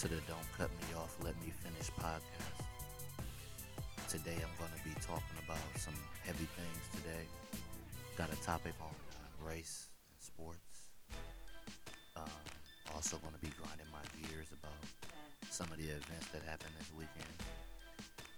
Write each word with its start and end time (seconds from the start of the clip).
To 0.00 0.08
the 0.08 0.16
Don't 0.26 0.52
Cut 0.56 0.70
Me 0.80 0.96
Off, 0.96 1.14
Let 1.22 1.36
Me 1.44 1.52
Finish 1.52 1.90
podcast. 2.00 2.64
Today 4.08 4.32
I'm 4.32 4.48
going 4.56 4.72
to 4.72 4.82
be 4.82 4.94
talking 5.04 5.36
about 5.44 5.60
some 5.76 5.92
heavy 6.24 6.48
things 6.56 6.84
today. 6.96 7.28
Got 8.16 8.32
a 8.32 8.36
topic 8.36 8.72
on 8.80 8.88
race 9.46 9.88
and 10.08 10.24
sports. 10.24 10.88
Um, 12.16 12.24
also 12.94 13.18
going 13.18 13.34
to 13.34 13.40
be 13.40 13.52
grinding 13.60 13.92
my 13.92 14.00
gears 14.16 14.48
about 14.56 14.72
some 15.50 15.66
of 15.70 15.76
the 15.76 15.92
events 15.92 16.28
that 16.32 16.44
happened 16.48 16.72
this 16.78 16.88
weekend. 16.96 17.36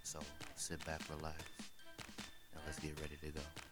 So 0.03 0.19
sit 0.57 0.83
back, 0.83 0.99
relax, 1.09 1.41
and 2.51 2.61
let's 2.65 2.79
get 2.79 2.99
ready 2.99 3.15
to 3.23 3.39
go. 3.39 3.62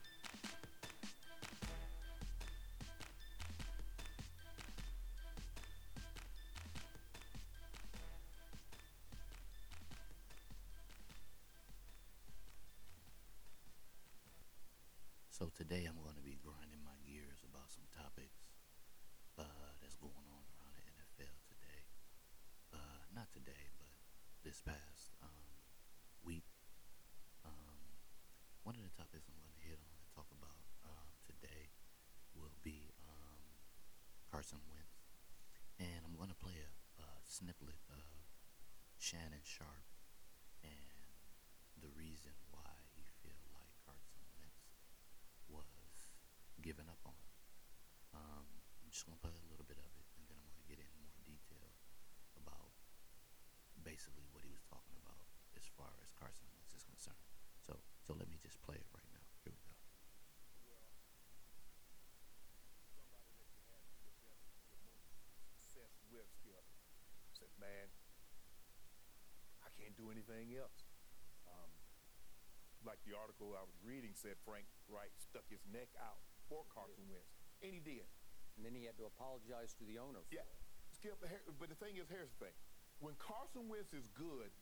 Article 73.41 73.57
I 73.57 73.66
was 73.66 73.81
reading 73.81 74.13
said, 74.13 74.38
Frank 74.46 74.69
Reich 74.85 75.09
stuck 75.18 75.50
his 75.50 75.66
neck 75.74 75.90
out 75.97 76.22
for 76.46 76.62
Carson 76.69 77.09
Wentz, 77.09 77.34
and 77.66 77.74
he 77.74 77.81
did. 77.81 78.06
And 78.53 78.62
then 78.62 78.78
he 78.78 78.85
had 78.85 78.94
to 79.02 79.09
apologize 79.09 79.74
to 79.81 79.84
the 79.90 79.97
owner 79.97 80.22
for 80.22 80.38
Yeah, 80.38 80.46
it. 80.46 80.62
Skip. 80.94 81.18
But 81.57 81.74
the 81.74 81.79
thing 81.81 81.97
is, 81.97 82.06
here's 82.06 82.29
the 82.38 82.46
thing: 82.46 82.57
when 83.02 83.18
Carson 83.18 83.66
Wentz 83.66 83.97
is 83.97 84.06
good, 84.13 84.53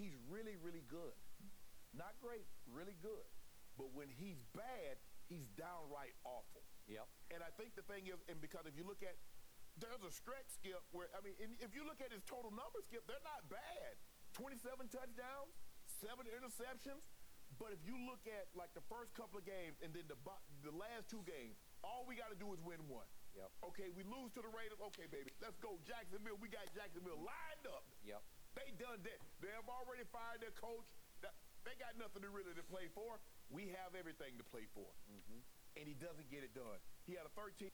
he's 0.00 0.16
really, 0.24 0.56
really 0.56 0.86
good. 0.88 1.12
Not 1.92 2.16
great, 2.24 2.48
really 2.64 2.96
good. 3.04 3.28
But 3.76 3.92
when 3.92 4.08
he's 4.08 4.40
bad, 4.56 4.96
he's 5.28 5.52
downright 5.52 6.16
awful. 6.24 6.64
Yep. 6.88 7.04
And 7.36 7.44
I 7.44 7.52
think 7.60 7.76
the 7.76 7.84
thing 7.84 8.08
is, 8.08 8.16
and 8.32 8.40
because 8.40 8.64
if 8.64 8.72
you 8.80 8.88
look 8.88 9.04
at, 9.04 9.20
there's 9.76 10.00
a 10.00 10.12
stretch 10.12 10.48
skip 10.56 10.80
where 10.96 11.12
I 11.12 11.20
mean, 11.20 11.36
if 11.60 11.76
you 11.76 11.84
look 11.84 12.00
at 12.00 12.08
his 12.16 12.24
total 12.24 12.48
numbers, 12.48 12.88
skip, 12.88 13.04
they're 13.04 13.20
not 13.28 13.44
bad. 13.52 14.00
27 14.32 14.88
touchdowns, 14.88 15.52
seven 15.84 16.24
interceptions. 16.32 17.04
But 17.60 17.72
if 17.76 17.80
you 17.84 17.94
look 18.08 18.24
at 18.28 18.48
like 18.56 18.72
the 18.74 18.84
first 18.88 19.12
couple 19.14 19.38
of 19.40 19.46
games 19.46 19.76
and 19.84 19.92
then 19.94 20.04
the 20.08 20.18
bo- 20.24 20.42
the 20.64 20.72
last 20.74 21.08
two 21.12 21.22
games, 21.28 21.56
all 21.84 22.04
we 22.08 22.14
got 22.16 22.30
to 22.32 22.38
do 22.38 22.50
is 22.54 22.60
win 22.64 22.80
one. 22.88 23.06
Yep. 23.32 23.48
Okay, 23.72 23.88
we 23.96 24.04
lose 24.04 24.28
to 24.36 24.44
the 24.44 24.52
Raiders. 24.52 24.76
Okay, 24.92 25.08
baby, 25.08 25.32
let's 25.40 25.56
go 25.62 25.80
Jacksonville. 25.88 26.36
We 26.36 26.52
got 26.52 26.68
Jacksonville 26.76 27.20
lined 27.24 27.64
up. 27.72 27.84
Yep. 28.04 28.20
They 28.60 28.68
done 28.76 29.00
that. 29.08 29.18
They 29.40 29.48
have 29.56 29.64
already 29.68 30.04
fired 30.12 30.44
their 30.44 30.52
coach. 30.52 30.84
That- 31.24 31.32
They 31.64 31.72
got 31.80 31.96
nothing 31.96 32.20
to 32.26 32.28
really 32.28 32.52
to 32.52 32.64
play 32.68 32.92
for. 32.92 33.16
We 33.48 33.72
have 33.72 33.96
everything 33.96 34.36
to 34.36 34.44
play 34.44 34.68
for. 34.76 34.88
Mm-hmm. 35.08 35.40
And 35.80 35.84
he 35.88 35.96
doesn't 35.96 36.28
get 36.28 36.44
it 36.44 36.52
done. 36.52 36.76
He 37.08 37.16
had 37.16 37.24
a 37.24 37.32
13 37.32 37.72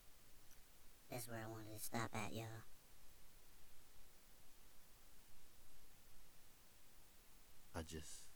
That's 1.11 1.27
where 1.27 1.43
I 1.43 1.49
wanted 1.51 1.75
to 1.75 1.83
stop 1.83 2.11
at, 2.15 2.31
y'all. 2.31 2.63
I 7.75 7.83
just 7.83 8.28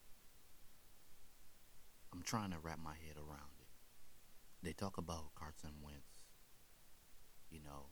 I'm 2.12 2.22
trying 2.22 2.50
to 2.50 2.58
wrap 2.60 2.78
my 2.78 2.92
head 2.92 3.16
around 3.16 3.56
it. 3.56 3.72
They 4.62 4.72
talk 4.72 4.98
about 4.98 5.34
Carson 5.34 5.80
Wentz, 5.82 6.28
you 7.50 7.58
know, 7.58 7.88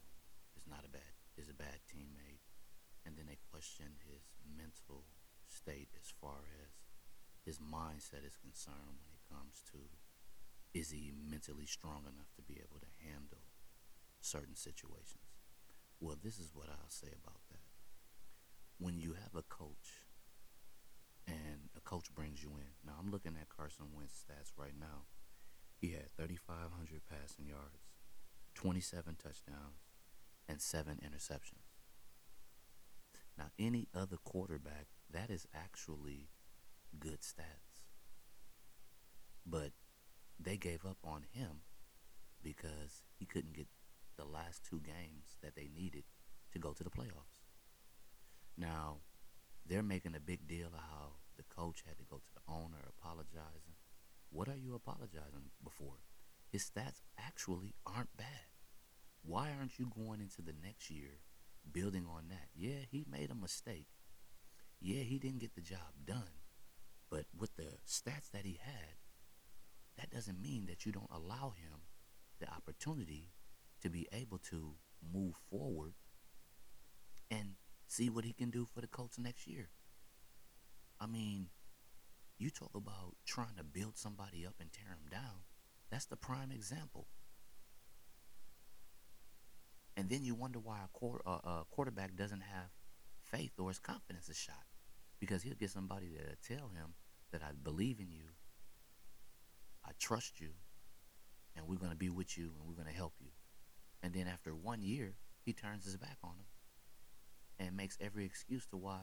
is 0.56 0.68
not 0.68 0.84
a 0.84 0.92
bad 0.92 1.16
is 1.38 1.48
a 1.48 1.54
bad 1.54 1.80
teammate, 1.88 2.44
and 3.06 3.16
then 3.16 3.24
they 3.26 3.38
question 3.50 3.96
his 4.04 4.28
mental 4.44 5.04
state 5.48 5.88
as 5.96 6.12
far 6.20 6.44
as 6.60 6.68
his 7.44 7.58
mindset 7.58 8.26
is 8.28 8.36
concerned 8.36 9.00
when 9.00 9.16
it 9.16 9.24
comes 9.24 9.64
to 9.72 9.78
is 10.74 10.90
he 10.90 11.10
mentally 11.10 11.66
strong 11.66 12.04
enough 12.04 12.30
to 12.36 12.42
be 12.42 12.60
able 12.60 12.78
to 12.78 12.92
handle 13.02 13.48
certain 14.20 14.54
situations. 14.54 15.40
Well, 15.98 16.16
this 16.22 16.38
is 16.38 16.52
what 16.54 16.68
I'll 16.68 16.92
say 16.92 17.08
about 17.08 17.40
that. 17.50 17.72
When 18.78 18.98
you 18.98 19.14
have 19.14 19.34
a 19.34 19.42
coach 19.42 20.04
coach 21.90 22.14
brings 22.14 22.40
you 22.40 22.50
in. 22.50 22.86
Now 22.86 22.92
I'm 23.00 23.10
looking 23.10 23.34
at 23.40 23.48
Carson 23.48 23.86
Wentz 23.96 24.22
stats 24.22 24.52
right 24.56 24.78
now. 24.78 25.06
He 25.76 25.90
had 25.90 26.14
3,500 26.16 27.00
passing 27.10 27.46
yards, 27.46 27.88
27 28.54 29.16
touchdowns, 29.16 29.88
and 30.48 30.60
seven 30.60 31.00
interceptions. 31.04 31.66
Now, 33.36 33.46
any 33.58 33.88
other 33.94 34.18
quarterback, 34.22 34.86
that 35.10 35.30
is 35.30 35.46
actually 35.54 36.28
good 36.98 37.22
stats. 37.22 37.80
But 39.46 39.72
they 40.38 40.58
gave 40.58 40.84
up 40.84 40.98
on 41.02 41.24
him 41.32 41.62
because 42.42 43.02
he 43.18 43.24
couldn't 43.24 43.54
get 43.54 43.68
the 44.16 44.26
last 44.26 44.64
two 44.68 44.80
games 44.80 45.38
that 45.42 45.56
they 45.56 45.70
needed 45.74 46.04
to 46.52 46.58
go 46.58 46.72
to 46.72 46.84
the 46.84 46.90
playoffs. 46.90 47.40
Now, 48.56 48.98
they're 49.66 49.82
making 49.82 50.14
a 50.14 50.20
big 50.20 50.46
deal 50.46 50.66
of 50.66 50.74
how 50.74 51.19
the 51.40 51.54
coach 51.54 51.82
had 51.86 51.96
to 51.96 52.04
go 52.04 52.16
to 52.16 52.34
the 52.34 52.52
owner 52.52 52.84
apologizing. 53.00 53.80
What 54.28 54.48
are 54.48 54.56
you 54.56 54.74
apologizing 54.74 55.50
before? 55.64 56.04
His 56.50 56.70
stats 56.70 57.00
actually 57.18 57.74
aren't 57.86 58.14
bad. 58.16 58.52
Why 59.22 59.50
aren't 59.56 59.78
you 59.78 59.90
going 59.94 60.20
into 60.20 60.42
the 60.42 60.54
next 60.62 60.90
year 60.90 61.22
building 61.72 62.04
on 62.06 62.24
that? 62.28 62.48
Yeah, 62.54 62.84
he 62.90 63.06
made 63.10 63.30
a 63.30 63.34
mistake. 63.34 63.86
Yeah, 64.80 65.02
he 65.02 65.18
didn't 65.18 65.40
get 65.40 65.54
the 65.54 65.62
job 65.62 66.04
done. 66.04 66.42
But 67.10 67.24
with 67.36 67.56
the 67.56 67.78
stats 67.88 68.30
that 68.32 68.44
he 68.44 68.60
had, 68.62 68.96
that 69.96 70.10
doesn't 70.10 70.40
mean 70.40 70.66
that 70.66 70.84
you 70.84 70.92
don't 70.92 71.10
allow 71.10 71.54
him 71.56 71.80
the 72.38 72.48
opportunity 72.48 73.32
to 73.82 73.88
be 73.88 74.08
able 74.12 74.38
to 74.50 74.74
move 75.12 75.34
forward 75.50 75.94
and 77.30 77.54
see 77.86 78.10
what 78.10 78.24
he 78.24 78.32
can 78.32 78.50
do 78.50 78.66
for 78.66 78.80
the 78.80 78.86
Colts 78.86 79.18
next 79.18 79.46
year. 79.46 79.70
I 81.00 81.06
mean, 81.06 81.48
you 82.38 82.50
talk 82.50 82.70
about 82.74 83.16
trying 83.26 83.56
to 83.56 83.64
build 83.64 83.96
somebody 83.96 84.46
up 84.46 84.54
and 84.60 84.72
tear 84.72 84.90
them 84.90 85.10
down. 85.10 85.44
That's 85.90 86.06
the 86.06 86.16
prime 86.16 86.50
example. 86.52 87.08
And 89.96 90.08
then 90.08 90.24
you 90.24 90.34
wonder 90.34 90.58
why 90.58 90.78
a, 90.84 90.88
quar- 90.92 91.22
uh, 91.26 91.38
a 91.44 91.64
quarterback 91.70 92.16
doesn't 92.16 92.42
have 92.42 92.70
faith 93.22 93.52
or 93.58 93.68
his 93.68 93.78
confidence 93.78 94.28
is 94.28 94.36
shot. 94.36 94.64
Because 95.18 95.42
he'll 95.42 95.54
get 95.54 95.70
somebody 95.70 96.08
to 96.16 96.54
tell 96.54 96.68
him 96.68 96.94
that 97.32 97.42
I 97.42 97.50
believe 97.62 98.00
in 98.00 98.10
you, 98.10 98.24
I 99.84 99.90
trust 99.98 100.40
you, 100.40 100.50
and 101.54 101.66
we're 101.66 101.76
going 101.76 101.90
to 101.90 101.96
be 101.96 102.08
with 102.08 102.38
you 102.38 102.52
and 102.58 102.66
we're 102.66 102.74
going 102.74 102.88
to 102.88 102.94
help 102.94 103.14
you. 103.20 103.30
And 104.02 104.14
then 104.14 104.26
after 104.26 104.54
one 104.54 104.82
year, 104.82 105.16
he 105.44 105.52
turns 105.52 105.84
his 105.84 105.96
back 105.96 106.18
on 106.24 106.36
him 106.38 106.46
and 107.58 107.76
makes 107.76 107.98
every 108.00 108.24
excuse 108.24 108.66
to 108.68 108.76
why 108.76 109.00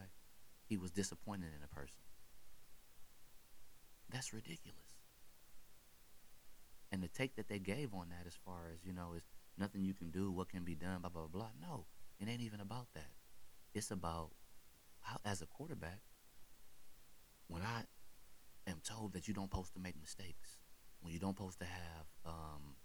he 0.67 0.77
was 0.77 0.91
disappointed 0.91 1.49
in 1.57 1.63
a 1.63 1.67
person. 1.67 2.03
That's 4.11 4.33
ridiculous. 4.33 4.77
And 6.91 7.03
the 7.03 7.07
take 7.07 7.35
that 7.35 7.49
they 7.49 7.59
gave 7.59 7.93
on 7.93 8.09
that, 8.09 8.25
as 8.25 8.35
far 8.45 8.69
as, 8.73 8.79
you 8.85 8.93
know, 8.93 9.13
is 9.15 9.23
nothing 9.57 9.83
you 9.83 9.93
can 9.93 10.11
do, 10.11 10.31
what 10.31 10.49
can 10.49 10.63
be 10.63 10.75
done, 10.75 11.01
blah, 11.01 11.09
blah, 11.09 11.27
blah. 11.27 11.49
No, 11.61 11.85
it 12.19 12.29
ain't 12.29 12.41
even 12.41 12.61
about 12.61 12.87
that. 12.93 13.11
It's 13.73 13.91
about 13.91 14.31
how, 15.01 15.19
as 15.25 15.41
a 15.41 15.45
quarterback, 15.45 15.99
when 17.47 17.61
I 17.61 17.83
am 18.69 18.81
told 18.83 19.13
that 19.13 19.27
you 19.27 19.33
don't 19.33 19.49
supposed 19.49 19.73
to 19.73 19.79
make 19.79 19.99
mistakes, 19.99 20.57
when 21.01 21.13
you 21.13 21.19
don't 21.19 21.35
supposed 21.35 21.59
to 21.59 21.65
have 21.65 22.05
um, 22.25 22.75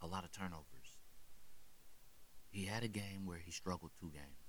a 0.00 0.06
lot 0.06 0.24
of 0.24 0.32
turnovers, 0.32 0.98
he 2.50 2.64
had 2.64 2.82
a 2.82 2.88
game 2.88 3.24
where 3.24 3.38
he 3.38 3.50
struggled 3.50 3.92
two 3.98 4.10
games, 4.10 4.41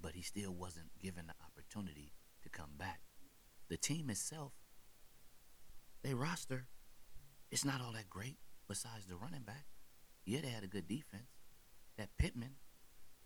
but 0.00 0.14
he 0.14 0.22
still 0.22 0.52
wasn't 0.52 0.98
given 0.98 1.26
the 1.26 1.34
opportunity 1.44 2.12
to 2.42 2.48
come 2.48 2.70
back. 2.78 3.00
The 3.68 3.76
team 3.76 4.10
itself, 4.10 4.52
they 6.02 6.14
roster, 6.14 6.66
it's 7.50 7.64
not 7.64 7.80
all 7.80 7.92
that 7.92 8.08
great 8.08 8.38
besides 8.68 9.06
the 9.06 9.16
running 9.16 9.42
back. 9.42 9.66
Yeah, 10.24 10.40
they 10.42 10.48
had 10.48 10.64
a 10.64 10.68
good 10.68 10.88
defense. 10.88 11.30
That 11.98 12.16
Pittman, 12.18 12.54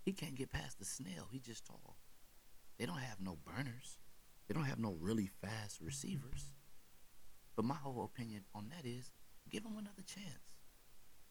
he 0.02 0.12
can't 0.12 0.34
get 0.34 0.50
past 0.50 0.78
the 0.78 0.84
snail. 0.84 1.28
He's 1.30 1.42
just 1.42 1.66
tall. 1.66 1.96
They 2.78 2.86
don't 2.86 2.98
have 2.98 3.20
no 3.20 3.36
burners. 3.44 3.98
They 4.48 4.54
don't 4.54 4.64
have 4.64 4.78
no 4.78 4.96
really 5.00 5.30
fast 5.40 5.80
receivers. 5.80 6.52
But 7.56 7.64
my 7.64 7.76
whole 7.76 8.04
opinion 8.04 8.44
on 8.54 8.70
that 8.70 8.88
is 8.88 9.10
give 9.50 9.64
him 9.64 9.76
another 9.78 10.02
chance. 10.04 10.50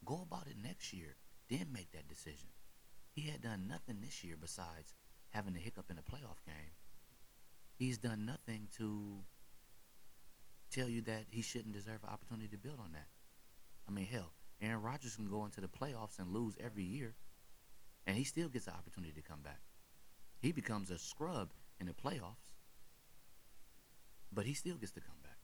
Go 0.06 0.26
about 0.26 0.48
it 0.48 0.56
next 0.62 0.94
year, 0.94 1.18
then 1.50 1.68
make 1.72 1.92
that 1.92 2.08
decision. 2.08 2.50
He 3.12 3.30
had 3.30 3.42
done 3.42 3.68
nothing 3.68 4.02
this 4.02 4.24
year 4.24 4.36
besides 4.40 4.94
having 5.34 5.56
a 5.56 5.60
hiccup 5.60 5.90
in 5.90 5.98
a 5.98 6.02
playoff 6.02 6.46
game. 6.46 6.74
He's 7.76 7.98
done 7.98 8.26
nothing 8.26 8.68
to 8.78 9.24
tell 10.72 10.88
you 10.88 11.02
that 11.02 11.26
he 11.30 11.42
shouldn't 11.42 11.74
deserve 11.74 12.04
an 12.04 12.10
opportunity 12.10 12.48
to 12.50 12.58
build 12.58 12.80
on 12.80 12.92
that. 12.94 13.08
I 13.88 13.92
mean, 13.92 14.06
hell, 14.06 14.32
Aaron 14.62 14.82
Rodgers 14.82 15.16
can 15.16 15.28
go 15.28 15.44
into 15.46 15.60
the 15.60 15.68
playoffs 15.68 16.20
and 16.20 16.32
lose 16.32 16.56
every 16.64 16.84
year, 16.84 17.16
and 18.06 18.16
he 18.16 18.24
still 18.24 18.48
gets 18.48 18.66
the 18.66 18.74
opportunity 18.74 19.14
to 19.14 19.22
come 19.22 19.42
back. 19.42 19.62
He 20.40 20.52
becomes 20.52 20.92
a 20.92 21.00
scrub 21.00 21.50
in 21.80 21.88
the 21.88 21.94
playoffs, 21.94 22.54
but 24.32 24.46
he 24.46 24.54
still 24.54 24.76
gets 24.76 24.92
to 24.94 25.02
come 25.02 25.18
back. 25.24 25.38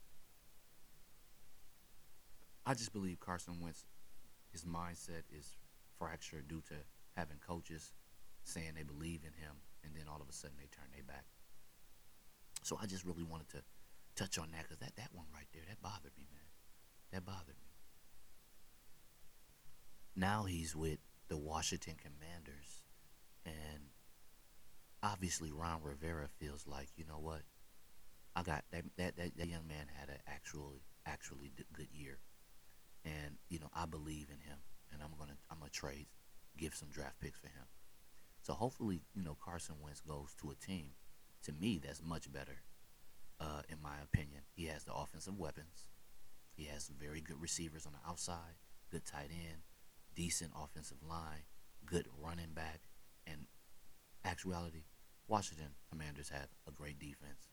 I 2.66 2.76
just 2.76 2.94
believe 2.94 3.20
Carson 3.20 3.60
Wentz, 3.60 3.86
his 4.52 4.66
mindset 4.66 5.24
is 5.36 5.56
fractured 5.98 6.48
due 6.48 6.62
to 6.68 6.76
having 7.16 7.38
coaches 7.46 7.94
saying 8.44 8.72
they 8.76 8.84
believe 8.84 9.22
in 9.24 9.34
him, 9.34 9.56
and 9.84 9.94
then 9.96 10.06
all 10.10 10.22
of 10.22 10.30
a 10.30 10.34
sudden 10.34 10.58
they 10.58 10.68
turn 10.68 10.90
their 10.94 11.04
back. 11.04 11.26
So 12.64 12.78
I 12.82 12.86
just 12.86 13.06
really 13.06 13.24
wanted 13.24 13.50
to 13.50 13.62
touch 14.16 14.38
on 14.38 14.52
that 14.52 14.64
because 14.64 14.80
that, 14.80 14.96
that 14.98 15.10
one 15.14 15.28
right 15.34 15.48
there, 15.54 15.64
that 15.68 15.82
bothered 15.82 16.18
me, 16.18 16.28
man. 16.32 16.50
That 17.12 17.26
bothered 17.26 17.48
me. 17.48 17.74
Now 20.16 20.44
he's 20.44 20.76
with 20.76 21.00
the 21.30 21.38
Washington 21.38 21.96
Commanders, 21.96 22.84
and 23.46 23.90
obviously 25.02 25.52
Ron 25.52 25.82
Rivera 25.82 26.28
feels 26.40 26.68
like, 26.68 26.90
you 26.98 27.06
know 27.06 27.20
what? 27.20 27.42
I 28.36 28.44
got 28.44 28.64
that 28.72 28.84
that, 28.98 29.16
that, 29.18 29.38
that 29.38 29.48
young 29.48 29.68
man 29.68 29.88
had 30.00 30.10
an 30.10 30.20
actually 30.28 30.82
actually 31.06 31.52
good 31.74 31.88
year, 31.92 32.20
and 33.04 33.38
you 33.50 33.60
know 33.60 33.70
I 33.74 33.86
believe 33.86 34.30
in 34.30 34.40
him, 34.40 34.60
and 34.94 35.02
I'm 35.02 35.12
gonna 35.18 35.38
I'm 35.50 35.60
gonna 35.60 35.72
trade, 35.72 36.08
give 36.58 36.76
some 36.76 36.90
draft 36.90 37.20
picks 37.20 37.40
for 37.40 37.48
him. 37.48 37.66
So 38.50 38.56
hopefully 38.56 39.04
you 39.14 39.22
know 39.22 39.38
Carson 39.40 39.76
Wentz 39.80 40.02
goes 40.02 40.34
to 40.42 40.50
a 40.50 40.56
team, 40.56 40.94
to 41.44 41.54
me 41.54 41.80
that's 41.86 42.02
much 42.02 42.34
better, 42.34 42.64
uh, 43.40 43.62
in 43.70 43.78
my 43.80 43.94
opinion. 44.02 44.42
He 44.56 44.66
has 44.66 44.84
the 44.84 44.92
offensive 44.92 45.38
weapons, 45.38 45.86
he 46.56 46.64
has 46.64 46.88
very 47.00 47.22
good 47.22 47.40
receivers 47.40 47.86
on 47.86 47.92
the 47.92 48.10
outside, 48.10 48.58
good 48.90 49.06
tight 49.06 49.30
end, 49.30 49.62
decent 50.16 50.50
offensive 50.60 50.98
line, 51.08 51.44
good 51.86 52.08
running 52.20 52.56
back, 52.56 52.80
and 53.28 53.46
actuality, 54.26 54.86
Washington 55.28 55.76
Commanders 55.88 56.30
have 56.30 56.48
a 56.68 56.72
great 56.72 56.98
defense. 56.98 57.52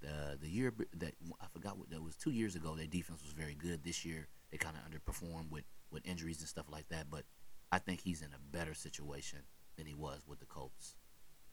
The 0.00 0.36
the 0.40 0.50
year 0.50 0.74
that 0.96 1.14
I 1.40 1.46
forgot 1.52 1.78
what 1.78 1.90
that 1.90 2.02
was 2.02 2.16
two 2.16 2.32
years 2.32 2.56
ago, 2.56 2.74
their 2.74 2.88
defense 2.88 3.22
was 3.22 3.30
very 3.30 3.54
good. 3.54 3.84
This 3.84 4.04
year 4.04 4.26
they 4.50 4.58
kind 4.58 4.74
of 4.76 4.90
underperformed 4.90 5.52
with 5.52 5.66
with 5.92 6.04
injuries 6.04 6.40
and 6.40 6.48
stuff 6.48 6.66
like 6.68 6.88
that. 6.88 7.10
But 7.12 7.22
I 7.70 7.78
think 7.78 8.00
he's 8.00 8.22
in 8.22 8.30
a 8.34 8.56
better 8.56 8.74
situation 8.74 9.38
than 9.76 9.86
he 9.86 9.94
was 9.94 10.22
with 10.26 10.40
the 10.40 10.46
Colts, 10.46 10.94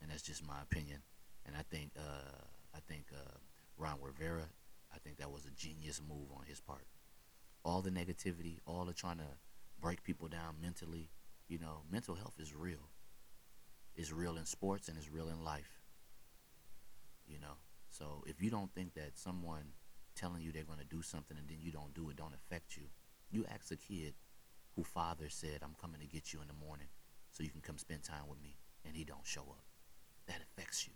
and 0.02 0.12
that's 0.12 0.24
just 0.24 0.46
my 0.46 0.62
opinion. 0.62 1.00
And 1.46 1.56
I 1.56 1.64
think 1.70 1.92
uh, 1.98 2.46
I 2.76 2.80
think 2.88 3.06
uh, 3.14 3.38
Ron 3.78 3.98
Rivera, 4.02 4.46
I 4.94 4.98
think 5.00 5.18
that 5.18 5.32
was 5.32 5.46
a 5.46 5.52
genius 5.52 6.02
move 6.08 6.28
on 6.36 6.44
his 6.46 6.60
part. 6.60 6.86
All 7.66 7.82
the 7.82 7.92
negativity, 7.92 8.60
all 8.66 8.86
the 8.86 8.94
trying 8.94 9.18
to 9.18 9.38
break 9.80 10.04
people 10.04 10.28
down 10.28 10.56
mentally, 10.62 11.10
you 11.48 11.60
know, 11.60 11.82
mental 11.92 12.16
health 12.16 12.36
is 12.40 12.54
real. 12.56 12.90
It's 13.96 14.12
real 14.12 14.38
in 14.38 14.46
sports 14.46 14.88
and 14.88 14.98
it's 14.98 15.12
real 15.12 15.30
in 15.30 15.44
life. 15.44 15.80
You 17.28 17.40
know, 17.40 17.58
so 17.90 18.24
if 18.28 18.42
you 18.42 18.50
don't 18.50 18.74
think 18.74 18.96
that 18.96 19.18
someone 19.18 19.74
telling 20.16 20.42
you 20.42 20.52
they're 20.52 20.64
going 20.64 20.80
to 20.80 20.86
do 20.86 21.02
something 21.02 21.38
and 21.38 21.48
then 21.48 21.58
you 21.62 21.72
don't 21.72 21.94
do 21.94 22.10
it 22.10 22.16
don't 22.16 22.34
affect 22.34 22.76
you, 22.76 22.84
you 23.32 23.46
ask 23.54 23.72
a 23.72 23.76
kid 23.76 24.14
who 24.76 24.84
father 24.84 25.30
said, 25.30 25.60
"I'm 25.62 25.76
coming 25.80 26.02
to 26.02 26.08
get 26.08 26.34
you 26.34 26.42
in 26.42 26.48
the 26.48 26.54
morning, 26.54 26.88
so 27.34 27.44
you 27.44 27.50
can 27.50 27.62
come 27.62 27.78
spend 27.78 28.04
time 28.04 28.30
with 28.30 28.42
me," 28.42 28.56
and 28.86 28.96
he 28.96 29.04
don't 29.04 29.26
show 29.28 29.44
up. 29.44 29.66
That 30.28 30.42
affects 30.42 30.88
you 30.88 30.94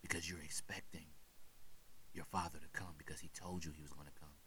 because 0.00 0.30
you're 0.30 0.40
expecting 0.40 1.06
your 2.14 2.24
father 2.24 2.58
to 2.58 2.68
come 2.72 2.94
because 2.96 3.20
he 3.20 3.28
told 3.28 3.64
you 3.64 3.72
he 3.72 3.82
was 3.82 3.92
going 3.92 4.06
to 4.06 4.20
come, 4.20 4.40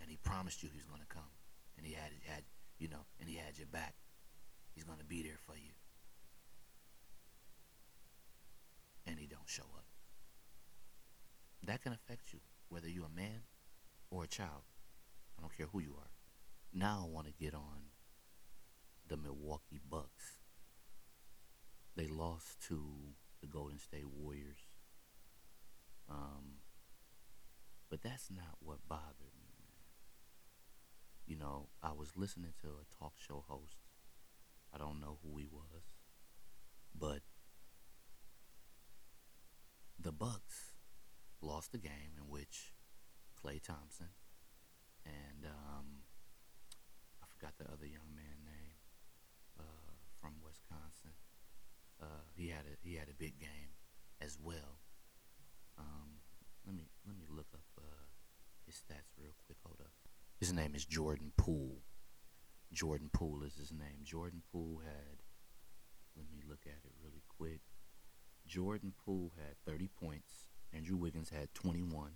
and 0.00 0.10
he 0.10 0.18
promised 0.18 0.62
you 0.62 0.68
he 0.68 0.78
was 0.78 0.86
going 0.86 1.00
to 1.00 1.06
come, 1.06 1.32
and 1.78 1.86
he 1.86 1.94
had 1.94 2.12
had 2.26 2.44
you 2.82 2.88
know, 2.88 3.06
and 3.20 3.28
he 3.28 3.36
had 3.36 3.56
your 3.56 3.68
back. 3.68 3.94
He's 4.74 4.82
going 4.82 4.98
to 4.98 5.04
be 5.04 5.22
there 5.22 5.38
for 5.46 5.54
you. 5.54 5.70
And 9.06 9.20
he 9.20 9.26
don't 9.26 9.46
show 9.46 9.62
up. 9.76 9.84
That 11.64 11.80
can 11.80 11.92
affect 11.92 12.32
you, 12.32 12.40
whether 12.70 12.88
you're 12.88 13.06
a 13.06 13.16
man 13.16 13.42
or 14.10 14.24
a 14.24 14.26
child. 14.26 14.66
I 15.38 15.42
don't 15.42 15.56
care 15.56 15.68
who 15.72 15.80
you 15.80 15.94
are. 15.96 16.10
Now 16.74 17.04
I 17.06 17.08
want 17.08 17.28
to 17.28 17.32
get 17.32 17.54
on 17.54 17.91
the 19.12 19.18
Milwaukee 19.18 19.78
Bucks. 19.90 20.38
They 21.96 22.08
lost 22.08 22.62
to 22.68 22.82
the 23.42 23.46
Golden 23.46 23.78
State 23.78 24.08
Warriors. 24.08 24.56
Um, 26.08 26.60
but 27.90 28.02
that's 28.02 28.30
not 28.30 28.56
what 28.60 28.88
bothered 28.88 29.36
me, 29.38 29.52
man. 29.58 29.82
You 31.26 31.36
know, 31.36 31.68
I 31.82 31.92
was 31.92 32.16
listening 32.16 32.54
to 32.62 32.68
a 32.68 32.98
talk 32.98 33.12
show 33.18 33.44
host. 33.46 33.76
I 34.74 34.78
don't 34.78 34.98
know 34.98 35.18
who 35.22 35.36
he 35.36 35.46
was, 35.46 35.92
but 36.98 37.20
the 40.00 40.12
Bucks 40.12 40.72
lost 41.42 41.74
a 41.74 41.78
game 41.78 42.16
in 42.16 42.30
which 42.30 42.72
Klay 43.38 43.62
Thompson 43.62 44.08
and 45.04 45.44
um, 45.44 46.00
I 47.22 47.26
forgot 47.28 47.52
the 47.58 47.70
other 47.70 47.84
young 47.84 48.14
man 48.16 48.40
name 48.46 48.72
uh, 49.58 49.92
from 50.20 50.34
Wisconsin. 50.44 51.16
Uh, 52.00 52.21
he 52.34 52.48
had 52.48 52.64
a 52.66 52.74
he 52.82 52.94
had 52.96 53.08
a 53.08 53.14
big 53.18 53.38
game 53.38 53.74
as 54.20 54.38
well. 54.42 54.80
Um, 55.78 56.20
let 56.66 56.74
me 56.74 56.88
let 57.06 57.16
me 57.16 57.26
look 57.28 57.48
up 57.54 57.66
uh, 57.78 58.06
his 58.66 58.76
stats 58.76 59.12
real 59.18 59.34
quick. 59.46 59.58
Hold 59.64 59.80
up. 59.80 59.92
His 60.38 60.52
name 60.52 60.74
is 60.74 60.84
Jordan 60.84 61.32
Poole. 61.36 61.82
Jordan 62.72 63.10
Poole 63.12 63.42
is 63.44 63.54
his 63.56 63.72
name. 63.72 64.02
Jordan 64.02 64.42
Poole 64.50 64.80
had. 64.84 65.22
Let 66.16 66.26
me 66.30 66.42
look 66.48 66.66
at 66.66 66.84
it 66.84 66.92
really 67.02 67.22
quick. 67.28 67.60
Jordan 68.46 68.92
Poole 69.04 69.32
had 69.36 69.56
30 69.66 69.88
points. 69.88 70.48
Andrew 70.72 70.96
Wiggins 70.96 71.30
had 71.30 71.54
21. 71.54 72.12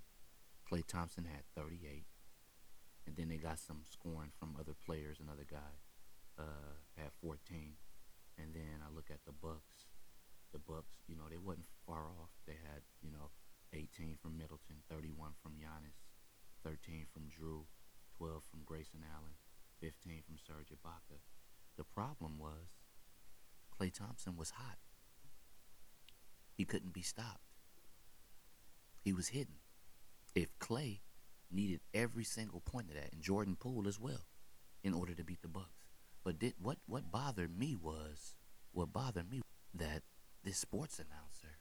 Klay 0.71 0.87
Thompson 0.87 1.25
had 1.25 1.45
38. 1.57 2.05
And 3.07 3.17
then 3.17 3.29
they 3.29 3.37
got 3.37 3.59
some 3.59 3.83
scoring 3.85 4.33
from 4.39 4.57
other 4.59 4.75
players. 4.85 5.19
Another 5.21 5.47
guy 5.49 5.79
uh, 6.39 6.75
had 6.97 7.11
14. 7.23 7.75
And 8.39 8.55
then 8.55 8.83
I 8.85 8.95
look 8.95 9.07
at 9.11 9.21
the 9.25 9.33
Bucks. 9.33 9.76
The 10.53 10.59
Bucks, 10.59 11.03
you 11.09 11.17
know, 11.17 11.29
they 11.29 11.39
wasn't 11.39 11.67
far 11.87 12.07
off. 12.07 12.31
They 12.47 12.57
had, 12.57 12.83
you 13.03 13.11
know, 13.11 13.31
18 13.73 14.17
from 14.23 14.39
Middleton, 14.39 14.83
31 14.89 15.33
from 15.43 15.53
Giannis, 15.53 15.99
13 16.65 17.07
from 17.13 17.29
Jrue, 17.29 17.67
12 18.19 18.43
from 18.51 18.61
Grayson 18.65 19.01
Allen, 19.15 19.37
15 19.81 20.23
from 20.27 20.37
Serge 20.39 20.73
Ibaka. 20.73 21.21
The 21.77 21.85
problem 21.85 22.39
was 22.39 22.81
Klay 23.79 23.93
Thompson 23.93 24.37
was 24.37 24.51
hot. 24.51 24.79
He 26.55 26.65
couldn't 26.65 26.95
be 26.95 27.03
stopped. 27.03 27.53
He 29.03 29.13
was 29.13 29.29
hidden. 29.29 29.57
If 30.35 30.59
Klay 30.59 31.01
needed 31.51 31.81
every 31.93 32.25
single 32.25 32.61
point 32.61 32.89
of 32.89 32.95
that, 32.95 33.13
and 33.13 33.23
Jordan 33.23 33.57
Poole 33.57 33.87
as 33.87 34.01
well, 34.01 34.27
in 34.83 34.95
order 34.95 35.15
to 35.15 35.25
beat 35.25 35.43
the 35.43 35.49
Bucks. 35.49 35.87
But 36.25 36.39
did 36.39 36.55
what 36.61 36.79
what 36.87 37.13
bothered 37.13 37.57
me 37.57 37.77
was 37.77 38.35
what 38.73 38.93
bothered 38.93 39.31
me 39.31 39.43
that 39.75 40.03
this 40.47 40.59
sports 40.59 41.01
announcer 41.01 41.59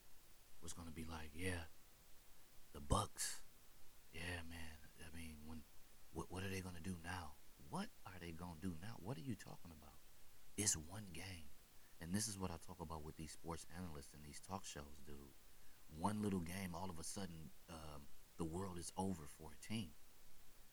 was 0.61 0.71
gonna 0.71 0.91
be 0.91 1.05
like, 1.09 1.31
yeah, 1.33 1.73
the 2.71 2.79
Bucks, 2.79 3.41
yeah, 4.13 4.45
man. 4.47 4.77
I 5.01 5.17
mean, 5.17 5.37
when 5.47 5.63
what 6.13 6.27
what 6.29 6.43
are 6.43 6.49
they 6.49 6.61
gonna 6.61 6.83
do 6.83 6.95
now? 7.03 7.33
What 7.69 7.87
are 8.05 8.19
they 8.21 8.31
gonna 8.31 8.61
do 8.61 8.75
now? 8.83 8.93
What 9.01 9.17
are 9.17 9.25
you 9.25 9.33
talking 9.33 9.73
about? 9.73 9.97
It's 10.55 10.77
one 10.77 11.07
game, 11.13 11.49
and 11.99 12.13
this 12.13 12.27
is 12.27 12.37
what 12.37 12.51
I 12.51 12.61
talk 12.67 12.79
about 12.79 13.03
with 13.03 13.17
these 13.17 13.31
sports 13.31 13.65
analysts 13.75 14.13
and 14.13 14.23
these 14.23 14.39
talk 14.47 14.63
shows, 14.63 15.01
dude. 15.07 15.33
One 15.97 16.21
little 16.21 16.41
game, 16.41 16.75
all 16.75 16.89
of 16.91 16.99
a 16.99 17.03
sudden, 17.03 17.49
um, 17.69 18.05
the 18.37 18.45
world 18.45 18.77
is 18.77 18.93
over 18.97 19.23
for 19.35 19.49
a 19.49 19.67
team. 19.67 19.89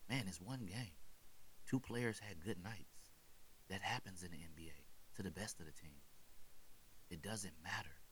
Man, 0.07 0.25
it's 0.27 0.39
one 0.39 0.67
game. 0.67 1.01
Two 1.65 1.79
players 1.79 2.19
had 2.19 2.43
good 2.45 2.61
nights. 2.63 3.17
That 3.69 3.81
happens 3.81 4.21
in 4.21 4.29
the 4.29 4.37
NBA. 4.37 4.85
To 5.15 5.23
the 5.23 5.31
best 5.31 5.59
of 5.59 5.65
the 5.65 5.71
team. 5.71 6.01
It 7.09 7.21
doesn't 7.21 7.53
matter. 7.63 8.02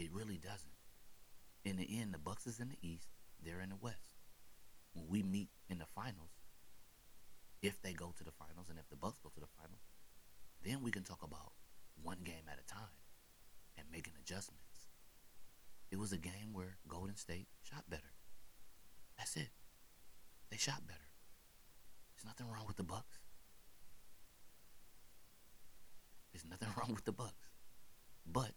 It 0.00 0.08
really 0.14 0.38
doesn't. 0.38 0.72
In 1.62 1.76
the 1.76 2.00
end, 2.00 2.14
the 2.14 2.18
Bucks 2.18 2.46
is 2.46 2.58
in 2.58 2.70
the 2.70 2.78
East, 2.80 3.08
they're 3.44 3.60
in 3.60 3.68
the 3.68 3.76
West. 3.76 4.16
When 4.94 5.04
we 5.10 5.22
meet 5.22 5.50
in 5.68 5.78
the 5.78 5.84
finals, 5.94 6.40
if 7.60 7.82
they 7.82 7.92
go 7.92 8.14
to 8.16 8.24
the 8.24 8.30
finals 8.32 8.70
and 8.70 8.78
if 8.78 8.88
the 8.88 8.96
Bucks 8.96 9.18
go 9.22 9.28
to 9.28 9.40
the 9.40 9.52
finals, 9.60 9.84
then 10.64 10.82
we 10.82 10.90
can 10.90 11.02
talk 11.02 11.22
about 11.22 11.52
one 12.02 12.16
game 12.24 12.48
at 12.50 12.58
a 12.58 12.66
time 12.66 12.96
and 13.76 13.86
making 13.92 14.14
adjustments. 14.18 14.88
It 15.90 15.98
was 15.98 16.12
a 16.12 16.16
game 16.16 16.54
where 16.54 16.78
Golden 16.88 17.16
State 17.16 17.48
shot 17.62 17.84
better. 17.90 18.14
That's 19.18 19.36
it. 19.36 19.50
They 20.50 20.56
shot 20.56 20.86
better. 20.86 21.10
There's 22.16 22.24
nothing 22.24 22.50
wrong 22.50 22.64
with 22.66 22.78
the 22.78 22.84
Bucks. 22.84 23.18
There's 26.32 26.46
nothing 26.48 26.68
wrong 26.78 26.94
with 26.94 27.04
the 27.04 27.12
Bucks. 27.12 27.52
But 28.24 28.52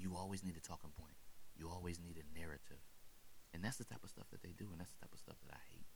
you 0.00 0.16
always 0.16 0.42
need 0.42 0.56
a 0.56 0.64
talking 0.64 0.90
point. 0.96 1.16
You 1.54 1.68
always 1.68 2.00
need 2.00 2.16
a 2.16 2.24
narrative. 2.32 2.80
And 3.52 3.60
that's 3.62 3.76
the 3.76 3.84
type 3.84 4.00
of 4.02 4.08
stuff 4.08 4.30
that 4.32 4.42
they 4.42 4.56
do, 4.56 4.72
and 4.72 4.80
that's 4.80 4.96
the 4.96 5.04
type 5.04 5.12
of 5.12 5.20
stuff 5.20 5.36
that 5.44 5.52
I 5.52 5.60
hate. 5.68 5.90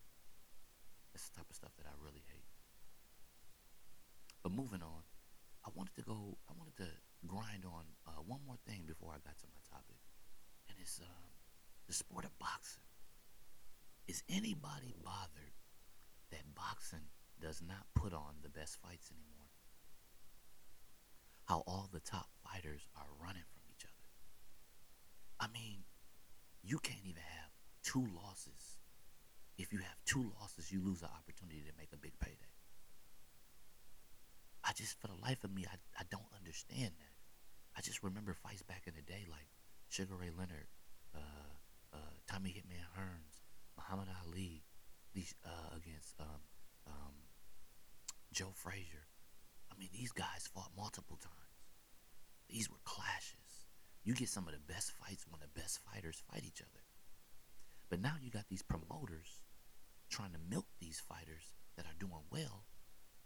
That's 1.12 1.28
the 1.30 1.40
type 1.40 1.49
of 1.49 1.56
stuff 1.56 1.73
that 1.78 1.87
I 1.88 1.94
really 2.04 2.25
hate. 2.28 2.50
But 4.42 4.52
moving 4.52 4.82
on, 4.82 5.08
I 5.64 5.70
wanted 5.73 5.96
to 5.96 6.02
go, 6.02 6.37
I 6.50 6.52
wanted 6.52 6.76
to 6.84 6.90
grind 7.26 7.64
on 7.64 7.88
uh, 8.04 8.20
one 8.20 8.44
more 8.44 8.61
thing 8.68 8.84
before 8.84 9.16
I 9.16 9.25
got 9.25 9.38
to 9.40 9.49
my 9.49 9.62
topic. 9.64 9.96
And 10.68 10.76
it's 10.76 11.00
um, 11.00 11.32
the 11.87 11.94
sport 11.94 12.26
of 12.26 12.37
boxing. 12.38 12.84
Is 14.06 14.23
anybody 14.28 14.92
bothered 15.00 15.56
that 16.30 16.44
boxing 16.54 17.08
does 17.40 17.62
not 17.62 17.88
put 17.94 18.12
on 18.12 18.42
the 18.42 18.50
best 18.50 18.76
fights 18.82 19.08
anymore? 19.08 19.49
How 21.46 21.62
all 21.66 21.88
the 21.92 22.00
top 22.00 22.28
fighters 22.44 22.87
are 22.96 23.08
running. 23.23 23.49
I 25.44 25.46
mean, 25.52 25.84
you 26.62 26.78
can't 26.78 27.04
even 27.04 27.20
have 27.20 27.52
two 27.82 28.08
losses. 28.16 28.80
If 29.58 29.72
you 29.72 29.78
have 29.80 30.00
two 30.06 30.32
losses, 30.40 30.72
you 30.72 30.80
lose 30.80 31.00
the 31.00 31.12
opportunity 31.12 31.60
to 31.68 31.72
make 31.76 31.92
a 31.92 31.98
big 32.00 32.18
payday. 32.18 32.56
I 34.64 34.72
just, 34.72 34.98
for 34.98 35.08
the 35.08 35.20
life 35.20 35.44
of 35.44 35.52
me, 35.52 35.66
I, 35.68 35.76
I 36.00 36.04
don't 36.10 36.32
understand 36.34 36.96
that. 36.96 37.14
I 37.76 37.82
just 37.82 38.02
remember 38.02 38.32
fights 38.32 38.62
back 38.62 38.84
in 38.86 38.94
the 38.96 39.02
day 39.02 39.26
like 39.30 39.46
Sugar 39.90 40.16
Ray 40.16 40.30
Leonard, 40.30 40.66
uh, 41.14 41.52
uh, 41.92 42.14
Tommy 42.26 42.48
Hitman 42.50 42.80
Hearns, 42.96 43.44
Muhammad 43.76 44.08
Ali, 44.24 44.64
these 45.12 45.34
uh, 45.44 45.76
against 45.76 46.14
um, 46.18 46.40
um, 46.86 47.14
Joe 48.32 48.52
Frazier. 48.54 49.06
I 49.70 49.78
mean, 49.78 49.90
these 49.92 50.12
guys 50.12 50.48
fought 50.54 50.70
multiple 50.74 51.18
times. 51.20 51.68
These 52.48 52.70
were 52.70 52.80
clashes. 52.84 53.43
You 54.04 54.14
get 54.14 54.28
some 54.28 54.46
of 54.46 54.52
the 54.52 54.73
best 54.73 54.92
fights 54.92 55.25
when 55.30 55.40
the 55.40 55.61
best 55.61 55.80
fighters 55.80 56.23
fight 56.30 56.44
each 56.46 56.61
other. 56.61 56.84
But 57.88 58.00
now 58.00 58.14
you 58.20 58.30
got 58.30 58.49
these 58.49 58.62
promoters 58.62 59.40
trying 60.11 60.32
to 60.32 60.38
milk 60.50 60.66
these 60.78 61.00
fighters 61.00 61.54
that 61.76 61.87
are 61.87 61.99
doing 61.99 62.28
well, 62.30 62.66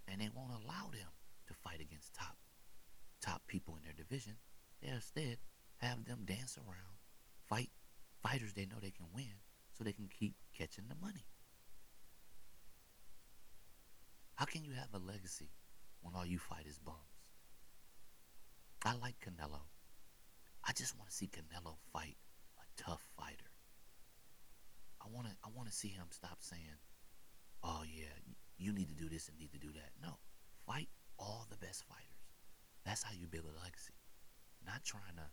and 0.06 0.20
they 0.20 0.28
won't 0.34 0.52
allow 0.52 0.90
them 0.92 1.10
to 1.48 1.54
fight 1.54 1.80
against 1.80 2.14
top 2.14 2.36
top 3.20 3.42
people 3.48 3.76
in 3.76 3.82
their 3.82 3.92
division. 3.92 4.36
They 4.80 4.88
instead 4.90 5.38
have 5.78 6.04
them 6.04 6.22
dance 6.24 6.56
around, 6.56 6.98
fight 7.48 7.70
fighters 8.22 8.52
they 8.52 8.66
know 8.66 8.78
they 8.80 8.92
can 8.92 9.06
win, 9.12 9.42
so 9.72 9.82
they 9.82 9.92
can 9.92 10.08
keep 10.08 10.36
catching 10.56 10.84
the 10.88 10.94
money. 11.04 11.26
How 14.36 14.44
can 14.44 14.64
you 14.64 14.72
have 14.72 14.94
a 14.94 14.98
legacy 15.04 15.50
when 16.00 16.14
all 16.14 16.24
you 16.24 16.38
fight 16.38 16.66
is 16.66 16.78
bums? 16.78 16.96
I 18.84 18.94
like 18.94 19.16
Canelo. 19.18 19.62
I 20.68 20.72
just 20.72 20.98
want 20.98 21.08
to 21.08 21.16
see 21.16 21.28
Canelo 21.32 21.76
fight 21.94 22.16
a 22.58 22.82
tough 22.82 23.02
fighter. 23.16 23.50
I 25.00 25.06
want 25.10 25.26
to 25.26 25.32
I 25.42 25.48
want 25.56 25.66
to 25.68 25.74
see 25.74 25.88
him 25.88 26.06
stop 26.10 26.36
saying, 26.40 26.76
"Oh 27.62 27.82
yeah, 27.88 28.12
you 28.58 28.72
need 28.74 28.88
to 28.88 28.94
do 28.94 29.08
this 29.08 29.28
and 29.28 29.38
need 29.38 29.52
to 29.52 29.58
do 29.58 29.72
that." 29.72 29.92
No. 30.02 30.18
Fight 30.66 30.88
all 31.18 31.46
the 31.48 31.56
best 31.56 31.84
fighters. 31.88 32.28
That's 32.84 33.02
how 33.02 33.12
you 33.18 33.26
build 33.26 33.46
a 33.46 33.58
legacy. 33.64 33.94
Not 34.66 34.84
trying 34.84 35.16
to 35.16 35.28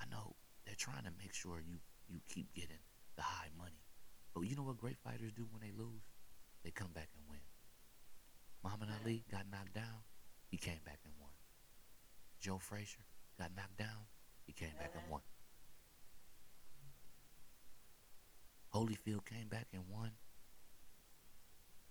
I 0.00 0.06
know 0.10 0.34
they're 0.66 0.74
trying 0.74 1.04
to 1.04 1.12
make 1.16 1.32
sure 1.32 1.60
you 1.60 1.78
you 2.08 2.18
keep 2.28 2.52
getting 2.52 2.82
the 3.14 3.22
high 3.22 3.50
money. 3.56 3.86
But 4.34 4.42
you 4.42 4.56
know 4.56 4.64
what 4.64 4.78
great 4.78 4.98
fighters 4.98 5.32
do 5.32 5.46
when 5.50 5.62
they 5.62 5.72
lose? 5.72 6.02
They 6.64 6.70
come 6.70 6.92
back 6.92 7.08
and 7.14 7.22
win. 7.30 7.40
Muhammad 8.64 8.88
Ali 9.00 9.24
got 9.30 9.46
knocked 9.50 9.74
down, 9.74 10.02
he 10.48 10.56
came 10.56 10.82
back 10.84 10.98
and 11.04 11.14
won. 11.20 11.30
Joe 12.40 12.58
Frazier 12.58 13.06
got 13.38 13.54
knocked 13.54 13.78
down, 13.78 14.10
he 14.46 14.52
came 14.52 14.72
back 14.78 14.92
and 14.94 15.10
won. 15.10 15.20
Holyfield 18.74 19.24
came 19.24 19.48
back 19.48 19.66
and 19.72 19.82
won 19.88 20.12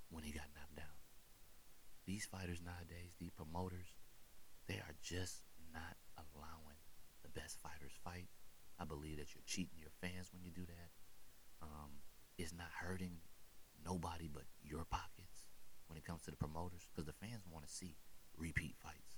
when 0.10 0.24
he 0.24 0.32
got 0.32 0.46
knocked 0.56 0.76
down. 0.76 0.96
These 2.06 2.26
fighters 2.26 2.62
nowadays, 2.64 3.16
these 3.20 3.32
promoters, 3.32 3.88
they 4.68 4.76
are 4.76 4.96
just 5.02 5.42
not 5.74 5.98
allowing 6.18 6.80
the 7.24 7.30
best 7.30 7.60
fighters 7.60 7.92
fight. 8.04 8.30
I 8.80 8.86
believe 8.86 9.18
that 9.18 9.34
you're 9.34 9.46
cheating 9.46 9.80
your 9.80 9.92
fans 10.02 10.30
when 10.32 10.44
you 10.44 10.52
do 10.52 10.66
that. 10.66 10.90
Um, 11.62 12.04
it's 12.38 12.54
not 12.54 12.70
hurting 12.80 13.18
nobody 13.84 14.30
but 14.32 14.44
your 14.64 14.86
pockets 14.86 15.48
when 15.88 15.98
it 15.98 16.06
comes 16.06 16.22
to 16.24 16.32
the 16.32 16.38
promoters 16.38 16.88
because 16.90 17.06
the 17.06 17.14
fans 17.14 17.44
want 17.52 17.66
to 17.66 17.72
see 17.72 17.96
repeat 18.38 18.76
fights. 18.78 19.18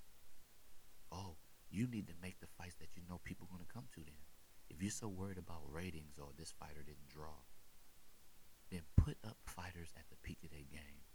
Oh, 1.12 1.36
you 1.69 1.88
need 1.88 2.07
to 2.07 2.21
make 2.21 2.39
the 2.39 2.51
fights 2.57 2.75
that 2.79 2.95
you 2.95 3.03
know 3.09 3.19
people 3.24 3.47
are 3.47 3.55
going 3.55 3.65
to 3.65 3.74
come 3.74 3.88
to 3.93 4.01
then. 4.01 4.24
If 4.69 4.81
you're 4.81 4.91
so 4.91 5.07
worried 5.07 5.38
about 5.38 5.67
ratings 5.71 6.19
or 6.19 6.29
this 6.38 6.53
fighter 6.59 6.83
didn't 6.83 7.07
draw, 7.07 7.43
then 8.71 8.81
put 8.95 9.17
up 9.24 9.38
fighters 9.45 9.93
at 9.95 10.09
the 10.09 10.19
peak 10.24 10.39
of 10.43 10.51
their 10.51 10.67
game 10.67 11.07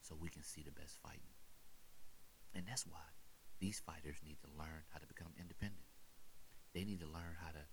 so 0.00 0.18
we 0.18 0.28
can 0.28 0.42
see 0.42 0.62
the 0.62 0.74
best 0.74 0.98
fighting. 1.02 1.34
And 2.54 2.66
that's 2.66 2.86
why 2.86 3.14
these 3.60 3.80
fighters 3.80 4.18
need 4.26 4.38
to 4.42 4.58
learn 4.58 4.82
how 4.90 4.98
to 4.98 5.06
become 5.06 5.38
independent. 5.38 5.86
They 6.74 6.84
need 6.84 7.00
to 7.00 7.06
learn 7.06 7.38
how 7.38 7.52
to 7.52 7.64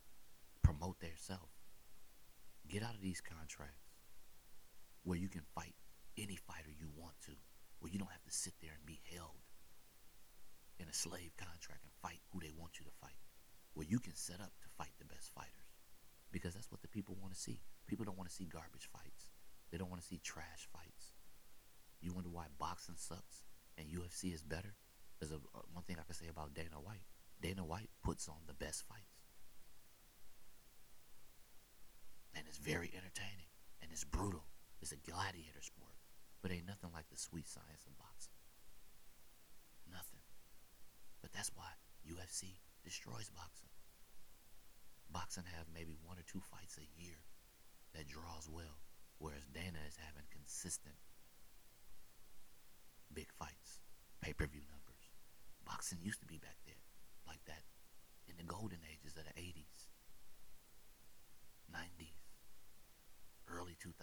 promote 0.61 0.99
themselves. 0.99 1.57
Get 2.67 2.83
out 2.83 2.93
of 2.93 3.01
these 3.01 3.21
contracts 3.21 3.89
where 5.03 5.17
you 5.17 5.29
can 5.29 5.41
fight 5.55 5.73
any 6.17 6.35
fighter 6.35 6.69
you 6.69 6.87
want 6.95 7.17
to, 7.25 7.33
where 7.79 7.91
you 7.91 7.97
don't 7.97 8.11
have 8.11 8.23
to 8.23 8.31
sit 8.31 8.53
there 8.61 8.77
and 8.77 8.85
be 8.85 9.01
held 9.09 9.48
in 10.79 10.87
a 10.87 10.93
slave 10.93 11.35
contract 11.37 11.83
and 11.83 11.93
fight 12.01 12.23
who 12.31 12.39
they 12.39 12.51
want 12.55 12.79
you 12.79 12.85
to 12.85 12.99
fight, 12.99 13.19
where 13.73 13.87
you 13.87 13.99
can 13.99 14.15
set 14.15 14.39
up 14.39 14.55
to 14.63 14.67
fight 14.77 14.95
the 14.97 15.05
best 15.05 15.31
fighters. 15.35 15.75
Because 16.31 16.53
that's 16.53 16.71
what 16.71 16.81
the 16.81 16.87
people 16.87 17.17
want 17.19 17.33
to 17.33 17.39
see. 17.39 17.61
People 17.87 18.05
don't 18.05 18.17
want 18.17 18.29
to 18.29 18.35
see 18.35 18.45
garbage 18.45 18.89
fights. 18.93 19.27
They 19.71 19.77
don't 19.77 19.89
want 19.89 20.01
to 20.01 20.07
see 20.07 20.19
trash 20.23 20.67
fights. 20.71 21.13
You 22.01 22.13
wonder 22.13 22.29
why 22.29 22.45
boxing 22.57 22.95
sucks 22.97 23.43
and 23.77 23.87
UFC 23.87 24.33
is 24.33 24.41
better? 24.41 24.75
There's 25.19 25.31
a, 25.31 25.39
one 25.73 25.83
thing 25.83 25.97
I 25.99 26.05
can 26.05 26.15
say 26.15 26.27
about 26.29 26.53
Dana 26.53 26.79
White. 26.81 27.03
Dana 27.41 27.65
White 27.65 27.89
puts 28.03 28.27
on 28.27 28.39
the 28.47 28.53
best 28.53 28.87
fights. 28.87 29.19
And 32.35 32.45
it's 32.47 32.57
very 32.57 32.91
entertaining. 32.95 33.51
And 33.81 33.91
it's 33.91 34.03
brutal. 34.03 34.45
It's 34.81 34.91
a 34.91 34.97
gladiator 34.97 35.61
sport. 35.61 35.95
But 36.41 36.51
ain't 36.51 36.67
nothing 36.67 36.91
like 36.93 37.09
the 37.09 37.17
sweet 37.17 37.47
science 37.47 37.83
of 37.85 37.97
boxing. 37.97 38.37
Nothing. 39.91 40.23
But 41.29 41.37
that's 41.37 41.51
why 41.53 41.69
UFC 42.09 42.57
destroys 42.81 43.29
boxing. 43.29 43.69
Boxing 45.13 45.45
have 45.53 45.69
maybe 45.69 45.93
one 46.01 46.17
or 46.17 46.25
two 46.25 46.41
fights 46.41 46.81
a 46.81 46.89
year 46.97 47.21
that 47.93 48.09
draws 48.09 48.49
well, 48.49 48.81
whereas 49.21 49.45
Dana 49.53 49.77
is 49.85 49.97
having 50.01 50.25
consistent 50.33 50.97
big 53.13 53.29
fights, 53.37 53.81
pay-per-view 54.21 54.65
numbers. 54.69 55.05
Boxing 55.65 55.99
used 56.01 56.21
to 56.21 56.29
be 56.29 56.37
back 56.37 56.57
there 56.65 56.81
like 57.25 57.41
that 57.45 57.65
in 58.29 58.37
the 58.37 58.45
golden 58.45 58.81
ages 58.85 59.17
of 59.17 59.25
the 59.25 59.33
80s, 59.37 59.89
90s, 61.69 62.17
early 63.49 63.77
2000s, 63.81 63.97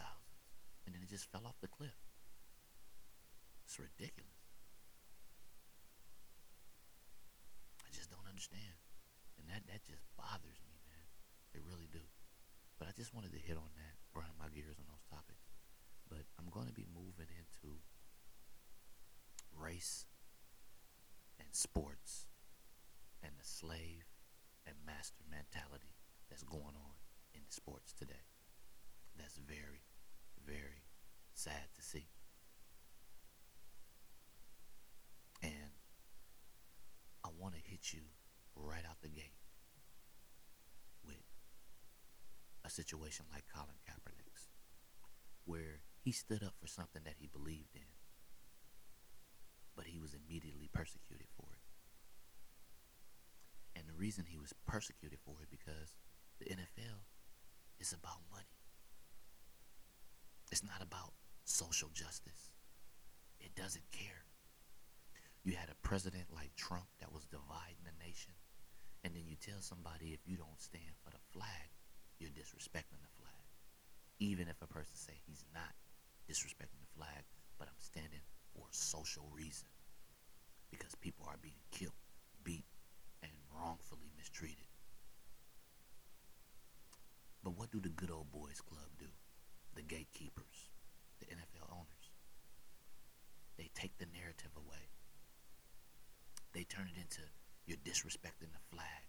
and 0.86 0.94
then 0.94 1.02
it 1.02 1.10
just 1.10 1.30
fell 1.30 1.46
off 1.46 1.58
the 1.62 1.70
cliff. 1.70 1.98
It's 3.66 3.78
ridiculous. 3.78 4.46
I 7.82 7.90
just 7.90 8.10
don't 8.10 8.26
understand. 8.26 8.78
And 9.38 9.50
that, 9.50 9.66
that 9.66 9.82
just 9.86 10.02
bothers 10.14 10.62
me, 10.62 10.78
man. 10.86 11.06
It 11.54 11.62
really 11.66 11.90
do. 11.90 12.02
But 12.78 12.85
I 12.85 12.85
just 12.96 13.14
wanted 13.14 13.32
to 13.32 13.38
hit 13.38 13.56
on 13.56 13.70
that, 13.76 13.94
grind 14.12 14.32
my 14.40 14.48
gears 14.48 14.80
on 14.80 14.88
those 14.88 15.04
topics. 15.12 15.52
But 16.08 16.24
I'm 16.40 16.48
going 16.50 16.66
to 16.66 16.72
be 16.72 16.86
moving 16.88 17.28
into 17.28 17.76
race 19.52 20.06
and 21.38 21.48
sports 21.52 22.26
and 23.22 23.32
the 23.38 23.44
slave 23.44 24.08
and 24.66 24.74
master 24.86 25.24
mentality 25.30 25.94
that's 26.28 26.42
going 26.42 26.76
on 26.76 26.96
in 27.34 27.42
the 27.46 27.52
sports 27.52 27.92
today. 27.92 28.24
That's 29.16 29.36
very, 29.36 29.84
very 30.44 30.88
sad 31.34 31.68
to 31.74 31.82
see. 31.82 32.08
And 35.42 35.76
I 37.24 37.28
want 37.38 37.54
to 37.54 37.60
hit 37.60 37.92
you 37.92 38.00
right 38.54 38.84
out 38.88 39.00
the 39.02 39.08
gate 39.08 39.36
with 41.04 41.22
a 42.64 42.65
situation 42.76 43.24
like 43.32 43.48
Colin 43.48 43.80
Kaepernick's, 43.88 44.48
where 45.44 45.80
he 46.04 46.12
stood 46.12 46.42
up 46.42 46.54
for 46.60 46.68
something 46.68 47.02
that 47.04 47.16
he 47.18 47.26
believed 47.26 47.74
in, 47.74 47.88
but 49.74 49.86
he 49.86 49.98
was 49.98 50.14
immediately 50.14 50.68
persecuted 50.72 51.26
for 51.36 51.48
it. 51.56 51.64
And 53.78 53.88
the 53.88 53.96
reason 53.96 54.24
he 54.28 54.38
was 54.38 54.52
persecuted 54.66 55.18
for 55.24 55.42
it 55.42 55.50
because 55.50 55.96
the 56.38 56.46
NFL 56.46 57.04
is 57.80 57.92
about 57.92 58.24
money. 58.30 58.56
It's 60.50 60.64
not 60.64 60.82
about 60.82 61.12
social 61.44 61.88
justice. 61.92 62.52
It 63.40 63.54
doesn't 63.54 63.90
care. 63.92 64.24
You 65.44 65.54
had 65.54 65.70
a 65.70 65.86
president 65.86 66.26
like 66.34 66.56
Trump 66.56 66.86
that 67.00 67.12
was 67.12 67.24
dividing 67.26 67.84
the 67.84 68.04
nation, 68.04 68.32
and 69.04 69.14
then 69.14 69.26
you 69.26 69.36
tell 69.36 69.60
somebody 69.60 70.12
if 70.12 70.26
you 70.26 70.36
don't 70.36 70.60
stand 70.60 70.98
for 71.04 71.10
the 71.10 71.22
flag, 71.32 71.75
you're 72.18 72.30
disrespecting 72.30 73.00
the 73.02 73.14
flag. 73.20 73.44
Even 74.18 74.48
if 74.48 74.60
a 74.62 74.66
person 74.66 74.96
say 74.96 75.14
he's 75.26 75.44
not 75.52 75.74
disrespecting 76.28 76.80
the 76.80 76.94
flag, 76.96 77.24
but 77.58 77.68
I'm 77.68 77.80
standing 77.80 78.20
for 78.54 78.66
a 78.70 78.74
social 78.74 79.28
reason 79.32 79.68
because 80.70 80.94
people 80.96 81.26
are 81.28 81.38
being 81.40 81.60
killed, 81.70 82.00
beat, 82.42 82.64
and 83.22 83.32
wrongfully 83.54 84.10
mistreated. 84.16 84.68
But 87.42 87.56
what 87.56 87.70
do 87.70 87.80
the 87.80 87.90
good 87.90 88.10
old 88.10 88.32
boys 88.32 88.60
club 88.60 88.90
do? 88.98 89.06
The 89.74 89.82
gatekeepers, 89.82 90.70
the 91.20 91.26
NFL 91.26 91.70
owners. 91.70 92.10
They 93.56 93.70
take 93.74 93.98
the 93.98 94.06
narrative 94.12 94.50
away. 94.56 94.90
They 96.52 96.64
turn 96.64 96.88
it 96.92 97.00
into 97.00 97.22
you're 97.66 97.78
disrespecting 97.78 98.52
the 98.52 98.62
flag. 98.70 99.06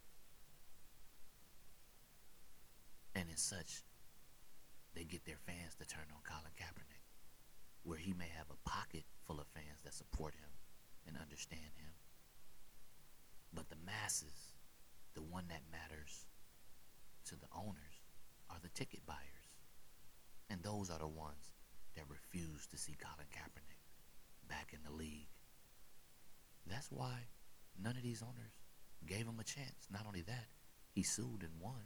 And 3.38 3.42
such, 3.44 3.86
they 4.96 5.04
get 5.04 5.24
their 5.24 5.38
fans 5.46 5.76
to 5.78 5.86
turn 5.86 6.10
on 6.10 6.26
Colin 6.26 6.58
Kaepernick, 6.58 7.06
where 7.84 8.00
he 8.00 8.12
may 8.12 8.34
have 8.36 8.50
a 8.50 8.68
pocket 8.68 9.04
full 9.28 9.40
of 9.40 9.46
fans 9.54 9.84
that 9.84 9.94
support 9.94 10.34
him 10.34 10.50
and 11.06 11.22
understand 11.22 11.78
him. 11.78 11.94
But 13.54 13.70
the 13.70 13.78
masses, 13.86 14.58
the 15.14 15.22
one 15.22 15.46
that 15.50 15.62
matters 15.72 16.26
to 17.26 17.36
the 17.36 17.46
owners, 17.56 18.02
are 18.50 18.58
the 18.64 18.74
ticket 18.74 19.06
buyers. 19.06 19.54
And 20.50 20.64
those 20.64 20.90
are 20.90 20.98
the 20.98 21.06
ones 21.06 21.54
that 21.94 22.10
refuse 22.10 22.66
to 22.66 22.78
see 22.80 22.98
Colin 22.98 23.30
Kaepernick 23.30 23.86
back 24.50 24.74
in 24.74 24.80
the 24.84 24.98
league. 24.98 25.30
That's 26.66 26.90
why 26.90 27.30
none 27.80 27.98
of 27.98 28.02
these 28.02 28.24
owners 28.24 28.58
gave 29.06 29.28
him 29.28 29.38
a 29.40 29.44
chance. 29.44 29.86
Not 29.92 30.08
only 30.08 30.24
that, 30.24 30.48
he 30.96 31.04
sued 31.04 31.44
and 31.44 31.62
won. 31.62 31.86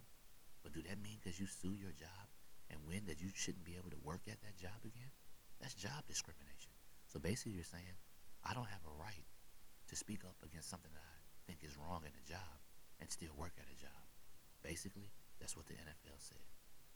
But 0.64 0.74
do 0.74 0.82
that 0.86 1.02
mean 1.02 1.18
because 1.22 1.40
you 1.40 1.48
sue 1.50 1.74
your 1.74 1.94
job 1.94 2.30
and 2.70 2.80
win 2.86 3.06
that 3.10 3.22
you 3.22 3.30
shouldn't 3.34 3.66
be 3.66 3.76
able 3.76 3.90
to 3.90 4.02
work 4.06 4.26
at 4.30 4.42
that 4.42 4.58
job 4.58 4.78
again? 4.86 5.12
That's 5.60 5.74
job 5.74 6.06
discrimination. 6.08 6.74
So 7.10 7.20
basically, 7.20 7.54
you're 7.58 7.68
saying, 7.68 7.98
I 8.46 8.54
don't 8.54 8.70
have 8.70 8.86
a 8.86 8.96
right 8.98 9.28
to 9.90 9.96
speak 9.96 10.24
up 10.26 10.38
against 10.42 10.70
something 10.70 10.94
that 10.94 11.04
I 11.04 11.20
think 11.46 11.62
is 11.62 11.78
wrong 11.78 12.02
in 12.08 12.14
a 12.16 12.26
job 12.26 12.58
and 13.02 13.10
still 13.12 13.34
work 13.38 13.54
at 13.60 13.70
a 13.70 13.78
job. 13.78 14.02
Basically, 14.64 15.10
that's 15.42 15.58
what 15.58 15.66
the 15.66 15.78
NFL 15.78 16.18
said. 16.22 16.46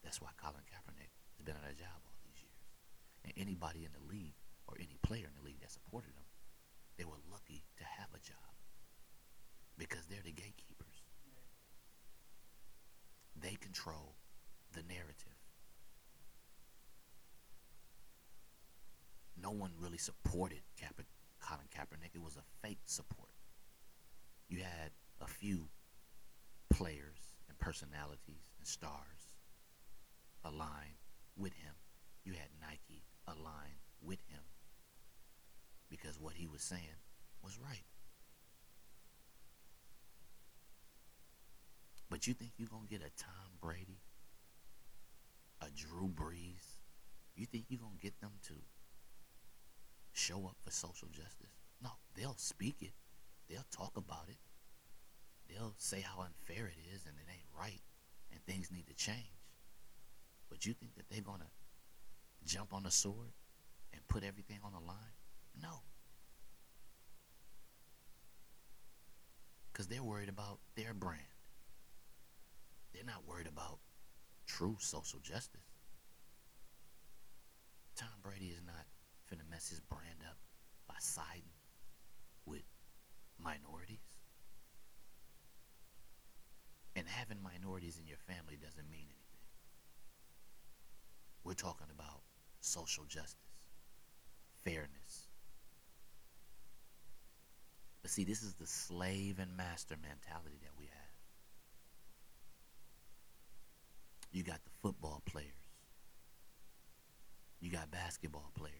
That's 0.06 0.22
why 0.22 0.30
Colin 0.38 0.66
Kaepernick 0.70 1.14
has 1.38 1.42
been 1.42 1.58
at 1.58 1.66
a 1.66 1.78
job 1.78 1.98
all 2.06 2.18
these 2.22 2.42
years. 2.42 2.70
And 3.26 3.34
anybody 3.36 3.86
in 3.86 3.94
the 3.94 4.06
league 4.06 4.38
or 4.70 4.78
any 4.78 4.98
player 5.02 5.26
in 5.26 5.36
the 5.38 5.46
league 5.46 5.62
that 5.62 5.74
supported 5.74 6.14
him, 6.14 6.30
they 6.98 7.06
were 7.06 7.22
lucky 7.30 7.66
to 7.78 7.84
have 7.84 8.14
a 8.14 8.22
job 8.22 8.54
because 9.78 10.06
they're 10.06 10.24
the 10.24 10.32
gatekeepers. 10.32 10.75
They 13.40 13.56
control 13.56 14.16
the 14.74 14.82
narrative. 14.84 15.36
No 19.42 19.52
one 19.52 19.72
really 19.78 19.98
supported 19.98 20.62
Kaep- 20.82 21.06
Colin 21.40 21.68
Kaepernick. 21.76 22.16
It 22.16 22.22
was 22.22 22.38
a 22.38 22.44
fake 22.66 22.80
support. 22.86 23.30
You 24.48 24.60
had 24.60 24.92
a 25.22 25.28
few 25.28 25.70
players 26.70 27.38
and 27.48 27.58
personalities 27.60 28.54
and 28.58 28.68
stars 28.68 29.36
align 30.44 30.98
with 31.36 31.54
him. 31.54 31.74
You 32.24 32.34
had 32.34 32.50
Nike 32.62 33.04
align 33.28 33.80
with 34.02 34.20
him 34.28 34.42
because 35.90 36.20
what 36.20 36.36
he 36.36 36.48
was 36.48 36.62
saying 36.62 37.02
was 37.44 37.60
right. 37.60 37.84
But 42.10 42.28
you 42.28 42.34
think 42.34 42.52
you're 42.58 42.70
going 42.70 42.84
to 42.84 42.90
get 42.90 43.02
a 43.02 43.12
Tom 43.22 43.58
Brady, 43.62 44.00
a 45.62 45.68
Drew 45.76 46.08
Brees? 46.08 46.78
You 47.36 47.46
think 47.46 47.66
you're 47.70 47.80
going 47.80 47.98
to 47.98 48.02
get 48.02 48.20
them 48.22 48.32
to 48.48 48.54
show 50.14 50.46
up 50.46 50.56
for 50.64 50.72
social 50.72 51.08
justice? 51.10 51.60
No, 51.84 51.90
they'll 52.16 52.38
speak 52.38 52.78
it. 52.82 52.94
They'll 53.50 53.66
talk 53.72 53.98
about 53.98 54.26
it. 54.30 54.38
They'll 55.50 55.76
say 55.78 56.02
how 56.02 56.22
unfair 56.22 56.68
it 56.68 56.80
is 56.96 57.06
and 57.06 57.16
it 57.18 57.32
ain't 57.32 57.48
right 57.58 57.82
and 58.32 58.42
things 58.46 58.72
need 58.72 58.88
to 58.88 58.94
change. 58.94 59.18
But 60.50 60.66
you 60.66 60.74
think 60.74 60.96
that 60.96 61.10
they're 61.10 61.22
going 61.22 61.40
to 61.42 62.52
jump 62.54 62.74
on 62.74 62.84
the 62.84 62.92
sword 62.92 63.34
and 63.94 64.08
put 64.08 64.24
everything 64.24 64.60
on 64.64 64.72
the 64.72 64.80
line? 64.80 65.16
No. 65.62 65.82
Because 69.72 69.88
they're 69.88 70.04
worried 70.04 70.30
about 70.30 70.60
their 70.76 70.94
brand. 70.94 71.22
They're 72.96 73.04
not 73.04 73.28
worried 73.28 73.48
about 73.48 73.80
true 74.48 74.78
social 74.80 75.20
justice. 75.20 75.68
Tom 77.98 78.08
Brady 78.24 78.48
is 78.48 78.62
not 78.66 78.86
finna 79.30 79.50
mess 79.52 79.68
his 79.68 79.82
brand 79.82 80.24
up 80.30 80.38
by 80.88 80.96
siding 81.00 81.44
with 82.46 82.64
minorities. 83.38 84.00
And 86.96 87.06
having 87.06 87.44
minorities 87.44 88.00
in 88.00 88.08
your 88.08 88.18
family 88.18 88.56
doesn't 88.56 88.90
mean 88.90 89.08
anything. 89.08 89.44
We're 91.44 91.54
talking 91.54 91.88
about 91.94 92.22
social 92.62 93.04
justice, 93.04 93.36
fairness. 94.64 95.28
But 98.02 98.12
see, 98.12 98.24
this 98.24 98.42
is 98.42 98.54
the 98.54 98.68
slave 98.68 99.40
and 99.40 99.58
master 99.58 99.96
mentality 100.02 100.60
that 100.62 100.72
we 100.80 100.86
have. 100.86 101.05
You 104.36 104.44
got 104.44 104.60
the 104.66 104.72
football 104.82 105.22
players. 105.26 105.48
You 107.62 107.72
got 107.72 107.90
basketball 107.90 108.52
players, 108.54 108.74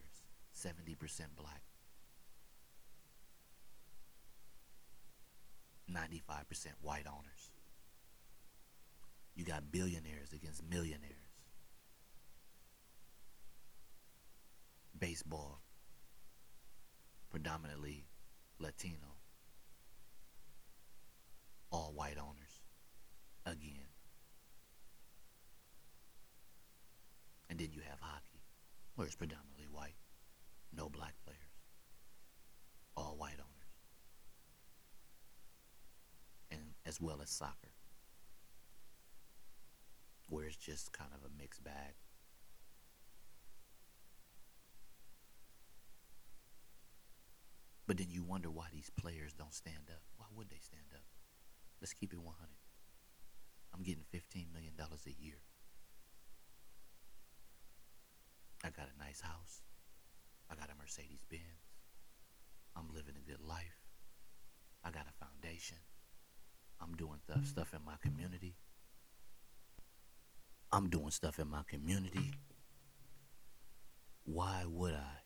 70% 0.54 0.98
black. 1.34 1.62
95% 5.90 6.66
white 6.82 7.06
owners. 7.06 7.52
You 9.34 9.46
got 9.46 9.72
billionaires 9.72 10.34
against 10.34 10.62
millionaires. 10.68 11.14
Baseball, 14.98 15.62
predominantly 17.30 18.04
Latino. 18.58 19.16
All 21.70 21.94
white 21.96 22.18
owners. 22.18 22.60
Again. 23.46 23.86
And 27.48 27.58
then 27.58 27.68
you 27.72 27.80
have 27.88 27.98
hockey, 28.00 28.42
where 28.96 29.06
it's 29.06 29.14
predominantly 29.16 29.66
white. 29.70 29.96
No 30.74 30.88
black 30.88 31.14
players. 31.24 31.38
All 32.96 33.14
white 33.16 33.34
owners. 33.34 33.70
And 36.50 36.74
as 36.84 37.00
well 37.00 37.20
as 37.22 37.30
soccer, 37.30 37.72
where 40.28 40.46
it's 40.46 40.56
just 40.56 40.92
kind 40.92 41.10
of 41.14 41.20
a 41.24 41.40
mixed 41.40 41.62
bag. 41.62 41.94
But 47.86 47.98
then 47.98 48.08
you 48.10 48.24
wonder 48.24 48.50
why 48.50 48.66
these 48.72 48.90
players 48.96 49.32
don't 49.32 49.54
stand 49.54 49.90
up. 49.90 50.02
Why 50.16 50.26
would 50.34 50.48
they 50.48 50.58
stand 50.60 50.90
up? 50.92 51.04
Let's 51.80 51.92
keep 51.92 52.12
it 52.12 52.20
100. 52.20 52.48
I'm 53.72 53.82
getting 53.82 54.04
$15 54.12 54.52
million 54.52 54.72
a 54.78 55.22
year. 55.22 55.36
I 58.64 58.70
got 58.70 58.88
a 58.94 58.98
nice 58.98 59.20
house. 59.20 59.62
I 60.50 60.54
got 60.54 60.70
a 60.70 60.78
Mercedes 60.80 61.24
Benz. 61.30 61.42
I'm 62.76 62.88
living 62.94 63.14
a 63.16 63.30
good 63.30 63.40
life. 63.40 63.80
I 64.84 64.90
got 64.90 65.06
a 65.08 65.24
foundation. 65.24 65.78
I'm 66.80 66.94
doing 66.94 67.20
th- 67.26 67.46
stuff 67.46 67.72
in 67.74 67.80
my 67.84 67.96
community. 68.02 68.56
I'm 70.72 70.88
doing 70.88 71.10
stuff 71.10 71.38
in 71.38 71.48
my 71.48 71.62
community. 71.66 72.32
Why 74.24 74.64
would 74.66 74.94
I 74.94 75.22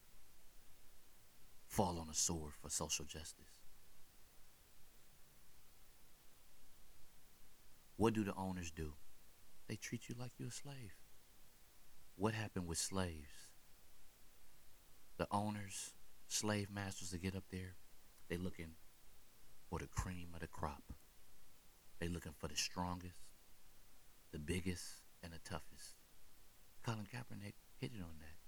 fall 1.67 1.99
on 1.99 2.09
a 2.11 2.15
sword 2.15 2.53
for 2.61 2.71
social 2.71 3.05
justice? 3.05 3.61
What 7.97 8.15
do 8.15 8.25
the 8.25 8.35
owners 8.35 8.71
do? 8.71 8.95
They 9.69 9.77
treat 9.77 10.09
you 10.09 10.15
like 10.19 10.33
you're 10.39 10.49
a 10.49 10.53
slave. 10.53 10.95
What 12.17 12.35
happened 12.35 12.67
with 12.67 12.79
slaves? 12.79 13.49
The 15.17 15.27
owners, 15.31 15.93
slave 16.29 16.69
masters 16.71 17.11
that 17.11 17.23
get 17.23 17.37
up 17.37 17.45
there, 17.51 17.75
they 18.29 18.37
looking 18.37 18.73
for 19.69 19.79
the 19.79 19.87
cream 19.87 20.29
of 20.35 20.41
the 20.41 20.47
crop. 20.47 20.83
They 21.99 22.09
looking 22.09 22.35
for 22.39 22.49
the 22.49 22.57
strongest, 22.57 23.17
the 24.33 24.39
biggest, 24.39 24.87
and 25.23 25.33
the 25.33 25.39
toughest. 25.39 25.97
Colin 26.85 27.07
Kaepernick 27.07 27.55
hit 27.77 27.93
it 27.95 28.03
on 28.03 28.17
that. 28.21 28.39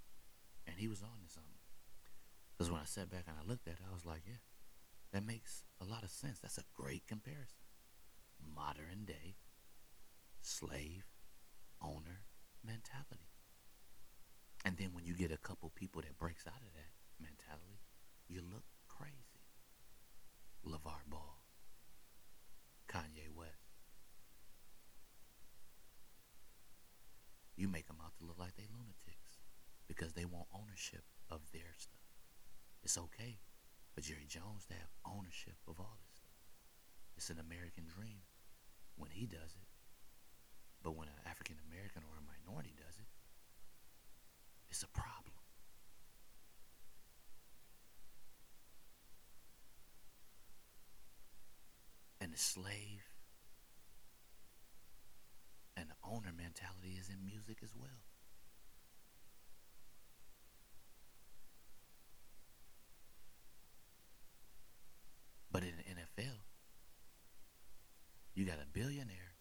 And 0.66 0.78
he 0.78 0.88
was 0.88 1.02
on 1.02 1.20
to 1.22 1.28
something. 1.32 1.52
Because 2.56 2.70
when 2.70 2.80
I 2.80 2.84
sat 2.84 3.10
back 3.10 3.24
and 3.26 3.36
I 3.36 3.48
looked 3.48 3.66
at 3.66 3.74
it, 3.74 3.86
I 3.88 3.92
was 3.92 4.06
like, 4.06 4.22
yeah, 4.26 4.40
that 5.12 5.26
makes 5.26 5.64
a 5.80 5.84
lot 5.84 6.04
of 6.04 6.10
sense. 6.10 6.38
That's 6.38 6.58
a 6.58 6.64
great 6.74 7.06
comparison. 7.06 7.58
Modern 8.54 9.04
day 9.04 9.36
slave 10.40 11.04
owner 11.80 12.24
mentality. 12.64 13.31
And 14.64 14.76
then 14.76 14.90
when 14.92 15.04
you 15.04 15.14
get 15.14 15.32
a 15.32 15.36
couple 15.36 15.70
people 15.74 16.02
that 16.02 16.18
breaks 16.18 16.46
out 16.46 16.62
of 16.62 16.72
that 16.74 16.92
mentality, 17.18 17.80
you 18.28 18.40
look 18.42 18.64
crazy. 18.88 19.42
LaVar 20.66 21.02
Ball, 21.08 21.42
Kanye 22.88 23.28
West. 23.34 23.74
You 27.56 27.68
make 27.68 27.86
them 27.86 27.98
out 28.02 28.16
to 28.18 28.24
look 28.24 28.38
like 28.38 28.56
they 28.56 28.66
lunatics 28.70 29.38
because 29.86 30.14
they 30.14 30.24
want 30.24 30.46
ownership 30.54 31.04
of 31.30 31.40
their 31.52 31.74
stuff. 31.76 32.02
It's 32.82 32.98
okay 32.98 33.38
for 33.94 34.00
Jerry 34.00 34.26
Jones 34.26 34.66
to 34.66 34.74
have 34.74 34.90
ownership 35.06 35.60
of 35.68 35.78
all 35.78 35.98
this 36.02 36.18
stuff. 36.18 36.42
It's 37.16 37.30
an 37.30 37.38
American 37.38 37.84
dream 37.86 38.26
when 38.96 39.10
he 39.10 39.26
does 39.26 39.54
it. 39.54 39.68
But 40.82 40.98
when 40.98 41.06
an 41.06 41.22
African 41.22 41.62
American 41.70 42.02
or 42.02 42.18
a 42.18 42.26
minority 42.26 42.74
does 42.74 42.81
a 44.82 44.88
problem. 44.88 45.34
And 52.20 52.32
the 52.32 52.38
slave 52.38 53.02
and 55.76 55.90
the 55.90 55.94
owner 56.08 56.32
mentality 56.36 56.96
is 57.00 57.08
in 57.08 57.24
music 57.24 57.58
as 57.62 57.74
well. 57.74 57.88
But 65.50 65.64
in 65.64 65.72
the 65.76 65.82
NFL, 65.82 66.38
you 68.34 68.44
got 68.46 68.56
a 68.56 68.66
billionaire 68.72 69.34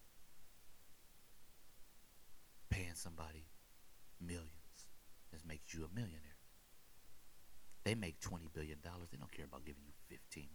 paying 2.70 2.96
somebody 2.96 3.46
millions. 4.20 4.61
This 5.42 5.48
makes 5.48 5.74
you 5.74 5.86
a 5.86 5.96
millionaire. 5.96 6.38
They 7.84 7.96
make 7.96 8.20
$20 8.20 8.54
billion. 8.54 8.78
They 8.84 9.18
don't 9.18 9.32
care 9.32 9.46
about 9.46 9.66
giving 9.66 9.84
you 9.86 9.94
$15 10.16 10.36
million. 10.36 10.50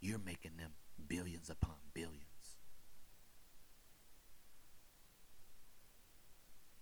You're 0.00 0.18
making 0.18 0.56
them 0.58 0.72
billions 1.08 1.50
upon 1.50 1.76
billions. 1.94 2.22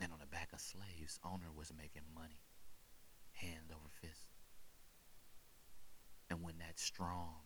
And 0.01 0.13
on 0.13 0.19
the 0.21 0.27
back 0.27 0.51
of 0.53 0.61
slaves, 0.61 1.19
owner 1.25 1.51
was 1.55 1.73
making 1.77 2.03
money 2.15 2.41
hand 3.33 3.71
over 3.71 3.89
fist. 4.01 4.29
And 6.31 6.43
when 6.43 6.59
that 6.59 6.79
strong 6.79 7.37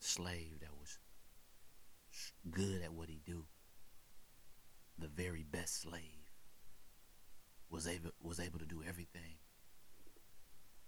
slave 0.00 0.60
that 0.60 0.70
was 0.78 0.98
good 2.48 2.82
at 2.82 2.92
what 2.92 3.08
he 3.08 3.20
do, 3.24 3.46
the 4.98 5.08
very 5.08 5.42
best 5.42 5.82
slave, 5.82 6.30
was 7.68 7.86
able 7.86 8.10
was 8.20 8.40
able 8.40 8.58
to 8.58 8.66
do 8.66 8.82
everything 8.86 9.36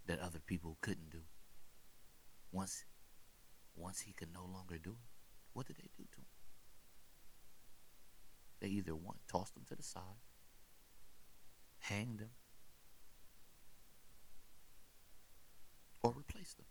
that 0.07 0.19
other 0.19 0.41
people 0.41 0.79
couldn't 0.81 1.11
do. 1.11 1.23
Once 2.51 2.85
once 3.75 4.01
he 4.01 4.13
could 4.13 4.33
no 4.33 4.45
longer 4.45 4.79
do 4.79 4.91
it, 4.91 5.09
what 5.53 5.67
did 5.67 5.77
they 5.77 5.91
do 5.97 6.05
to 6.13 6.19
him? 6.19 6.27
They 8.61 8.69
either 8.69 8.95
one 8.95 9.17
tossed 9.29 9.57
him 9.57 9.65
to 9.69 9.75
the 9.75 9.83
side, 9.83 10.23
hanged 11.81 12.21
him, 12.21 12.31
or 16.03 16.13
replaced 16.17 16.59
him 16.59 16.67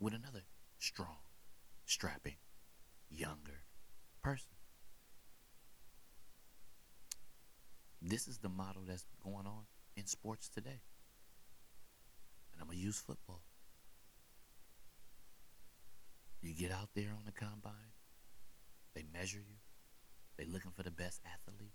with 0.00 0.14
another 0.14 0.42
strong, 0.78 1.18
strapping, 1.86 2.36
younger 3.14 3.62
person. 4.22 4.50
This 8.02 8.28
is 8.28 8.38
the 8.38 8.48
model 8.48 8.82
that's 8.86 9.06
going 9.22 9.46
on 9.46 9.64
in 9.96 10.06
sports 10.06 10.48
today. 10.48 10.82
And 12.52 12.60
I'm 12.60 12.66
going 12.66 12.78
to 12.78 12.84
use 12.84 12.98
football. 12.98 13.42
You 16.42 16.52
get 16.52 16.70
out 16.70 16.90
there 16.94 17.10
on 17.16 17.24
the 17.24 17.32
combine, 17.32 17.96
they 18.94 19.04
measure 19.14 19.38
you, 19.38 19.56
they're 20.36 20.46
looking 20.46 20.72
for 20.72 20.82
the 20.82 20.90
best 20.90 21.22
athlete. 21.24 21.72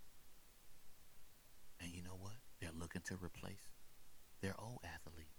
And 1.80 1.90
you 1.92 2.02
know 2.02 2.16
what? 2.20 2.34
They're 2.60 2.70
looking 2.78 3.02
to 3.06 3.14
replace 3.14 3.74
their 4.40 4.54
old 4.58 4.78
athlete 4.84 5.32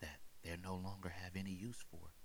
that 0.00 0.20
they 0.42 0.56
no 0.62 0.74
longer 0.74 1.10
have 1.10 1.36
any 1.36 1.50
use 1.50 1.84
for. 1.90 2.21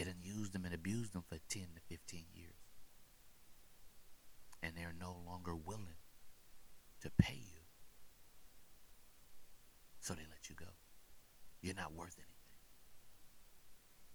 They 0.00 0.06
done 0.06 0.22
used 0.22 0.54
them 0.54 0.64
and 0.64 0.72
abused 0.72 1.12
them 1.12 1.24
for 1.28 1.36
10 1.50 1.62
to 1.74 1.80
15 1.90 2.24
years. 2.32 2.54
And 4.62 4.72
they're 4.74 4.94
no 4.98 5.14
longer 5.26 5.54
willing 5.54 6.00
to 7.02 7.10
pay 7.18 7.34
you. 7.34 7.60
So 10.00 10.14
they 10.14 10.22
let 10.30 10.48
you 10.48 10.54
go. 10.54 10.72
You're 11.60 11.74
not 11.74 11.92
worth 11.92 12.16
anything. 12.16 12.30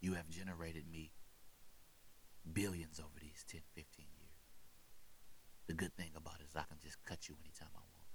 You 0.02 0.13
have 0.13 0.28
generated 0.28 0.86
me 0.91 1.12
billions 2.52 3.00
over 3.00 3.19
these 3.21 3.45
10, 3.48 3.62
15 3.76 4.06
years. 4.17 4.41
The 5.67 5.76
good 5.76 5.95
thing 5.95 6.13
about 6.17 6.39
it 6.39 6.45
is 6.50 6.56
I 6.56 6.63
can 6.67 6.80
just 6.82 6.98
cut 7.06 7.30
you 7.30 7.36
anytime 7.43 7.69
I 7.76 7.86
want. 7.93 8.08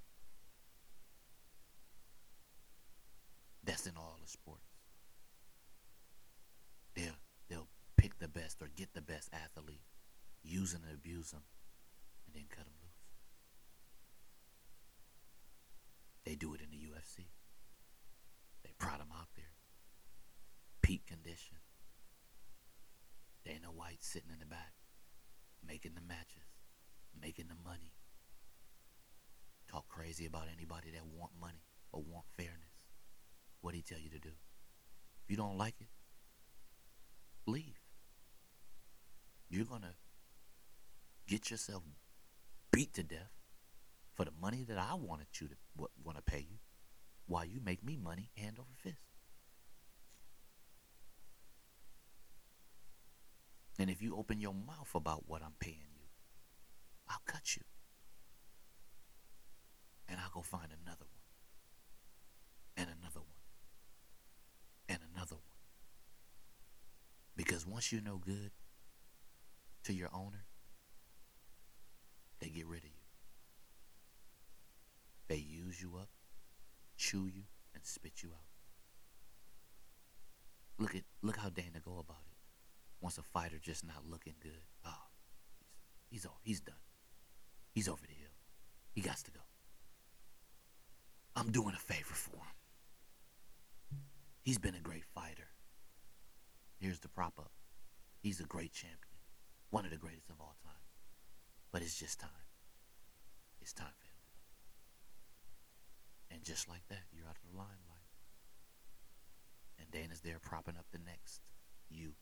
That's 3.63 3.87
in 3.87 3.93
all 3.97 4.19
the 4.21 4.29
sports. 4.29 4.67
They'll, 6.97 7.21
they'll 7.49 7.69
pick 7.97 8.10
the 8.21 8.29
best 8.29 8.63
or 8.63 8.69
get 8.77 8.95
the 8.95 9.01
best 9.01 9.31
athlete, 9.33 9.83
use 10.43 10.75
and 10.75 10.85
abuse 10.93 11.33
them, 11.33 11.43
and 12.27 12.35
then 12.35 12.45
cut 12.49 12.65
them 12.65 12.75
loose. 12.83 12.91
They 16.25 16.35
do 16.37 16.55
it 16.55 16.61
in 16.61 16.71
the 16.71 16.77
UFC. 16.77 17.27
They 18.63 18.71
prod 18.79 19.01
them 19.01 19.09
out 19.19 19.29
there. 19.35 19.57
Peak 20.83 21.07
condition. 21.07 21.57
Dana 23.45 23.73
White 23.75 24.03
sitting 24.05 24.31
in 24.31 24.39
the 24.39 24.47
back, 24.47 24.75
making 25.67 25.95
the 25.95 26.07
matches, 26.07 26.53
making 27.21 27.47
the 27.49 27.69
money. 27.69 27.95
Talk 29.67 29.89
crazy 29.89 30.27
about 30.27 30.45
anybody 30.55 30.91
that 30.91 31.07
want 31.07 31.33
money 31.41 31.65
or 31.91 32.03
want 32.03 32.27
fairness. 32.37 32.85
What 33.63 33.75
he 33.75 33.83
tell 33.83 33.99
you 33.99 34.11
to 34.11 34.19
do? 34.19 34.31
If 35.25 35.31
you 35.31 35.37
don't 35.37 35.57
like 35.57 35.75
it, 35.81 35.89
You're 39.61 39.69
gonna 39.69 39.93
get 41.29 41.51
yourself 41.51 41.83
beat 42.73 42.95
to 42.95 43.03
death 43.03 43.29
for 44.15 44.25
the 44.25 44.31
money 44.41 44.65
that 44.67 44.79
I 44.79 44.95
wanted 44.95 45.27
you 45.39 45.49
to 45.49 45.55
want 46.03 46.17
to 46.17 46.23
pay 46.23 46.39
you, 46.39 46.57
while 47.27 47.45
you 47.45 47.61
make 47.63 47.85
me 47.85 47.99
money 48.03 48.31
hand 48.39 48.57
over 48.59 48.71
fist. 48.83 49.03
And 53.79 53.91
if 53.91 54.01
you 54.01 54.17
open 54.17 54.41
your 54.41 54.55
mouth 54.55 54.95
about 54.95 55.29
what 55.29 55.43
I'm 55.43 55.57
paying 55.61 55.93
you, 55.95 56.07
I'll 57.11 57.21
cut 57.27 57.55
you. 57.55 57.63
And 60.09 60.19
I'll 60.21 60.31
go 60.33 60.41
find 60.41 60.69
another 60.73 61.05
one. 61.05 61.21
And 62.79 62.89
another 62.99 63.21
one. 63.21 63.43
And 64.89 65.01
another 65.15 65.37
one. 65.37 65.45
Because 67.37 67.67
once 67.67 67.93
you're 67.93 68.01
no 68.01 68.17
good 68.17 68.53
to 69.85 69.93
your 69.93 70.11
owner, 70.13 70.45
they 72.41 72.49
get 72.49 72.67
rid 72.67 72.79
of 72.79 72.85
you. 72.85 72.91
They 75.29 75.37
use 75.37 75.81
you 75.81 75.97
up, 75.97 76.09
chew 76.97 77.27
you, 77.27 77.43
and 77.75 77.85
spit 77.85 78.23
you 78.23 78.31
out. 78.31 78.47
Look 80.79 80.95
at 80.95 81.03
look 81.23 81.37
how 81.37 81.51
Dana 81.51 81.79
go 81.85 81.99
about 81.99 82.23
it 82.27 82.31
once 83.01 83.19
a 83.19 83.23
fighter 83.23 83.59
just 83.61 83.87
not 83.87 84.05
looking 84.09 84.35
good, 84.43 84.63
oh, 84.87 85.09
he's 86.11 86.23
he's, 86.23 86.31
he's 86.43 86.61
done. 86.61 86.75
He's 87.73 87.89
over 87.89 88.03
the 88.07 88.15
hill. 88.15 88.35
He 88.93 89.01
got 89.01 89.17
to 89.19 89.31
go. 89.31 89.41
I'm 91.37 91.51
doing 91.51 91.75
a 91.75 91.79
favor 91.79 92.15
for 92.15 92.37
him. 92.37 94.01
He's 94.43 94.59
been 94.59 94.75
a 94.75 94.81
great 94.81 95.05
fighter. 95.05 95.49
Here's 96.79 96.99
the 96.99 97.09
prop 97.09 97.35
up. 97.39 97.53
He's 98.23 98.41
a 98.41 98.45
great 98.45 98.73
champion, 98.73 98.99
one 99.71 99.85
of 99.85 99.91
the 99.91 99.97
greatest 99.97 100.29
of 100.31 100.41
all 100.41 100.57
time. 100.63 100.73
But 101.73 101.83
it's 101.83 101.99
just 101.99 102.21
time. 102.21 102.31
It's 103.61 103.73
time 103.73 103.95
for 103.99 104.07
him. 104.07 104.11
And 106.33 106.45
just 106.45 106.69
like 106.69 106.87
that, 106.89 107.05
you're 107.13 107.27
out 107.27 107.37
of 107.37 107.51
the 107.51 107.57
limelight. 107.57 108.11
And 109.79 109.91
Dana's 109.91 110.21
there 110.21 110.39
propping 110.41 110.77
up 110.77 110.87
the 110.93 110.99
next 110.99 111.41
you, 111.89 112.13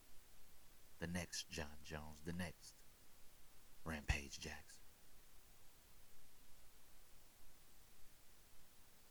the 1.00 1.06
next 1.06 1.50
Jon 1.50 1.66
Jones, 1.84 2.22
the 2.24 2.32
next 2.32 2.74
Rampage 3.84 4.38
Jackson. 4.38 4.82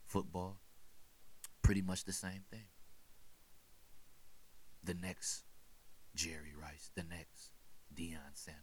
Football, 0.06 0.60
pretty 1.62 1.82
much 1.82 2.06
the 2.06 2.14
same 2.14 2.44
thing. 2.50 2.68
The 4.84 4.94
next 4.94 5.44
Jerry 6.16 6.54
Rice, 6.60 6.92
the 6.96 7.04
next 7.04 7.37
Deion 7.96 8.34
Sanders. 8.34 8.62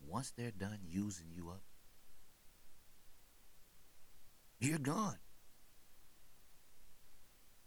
Once 0.00 0.32
they're 0.36 0.50
done 0.50 0.78
using 0.86 1.26
you 1.34 1.50
up, 1.50 1.62
you're 4.60 4.78
gone. 4.78 5.18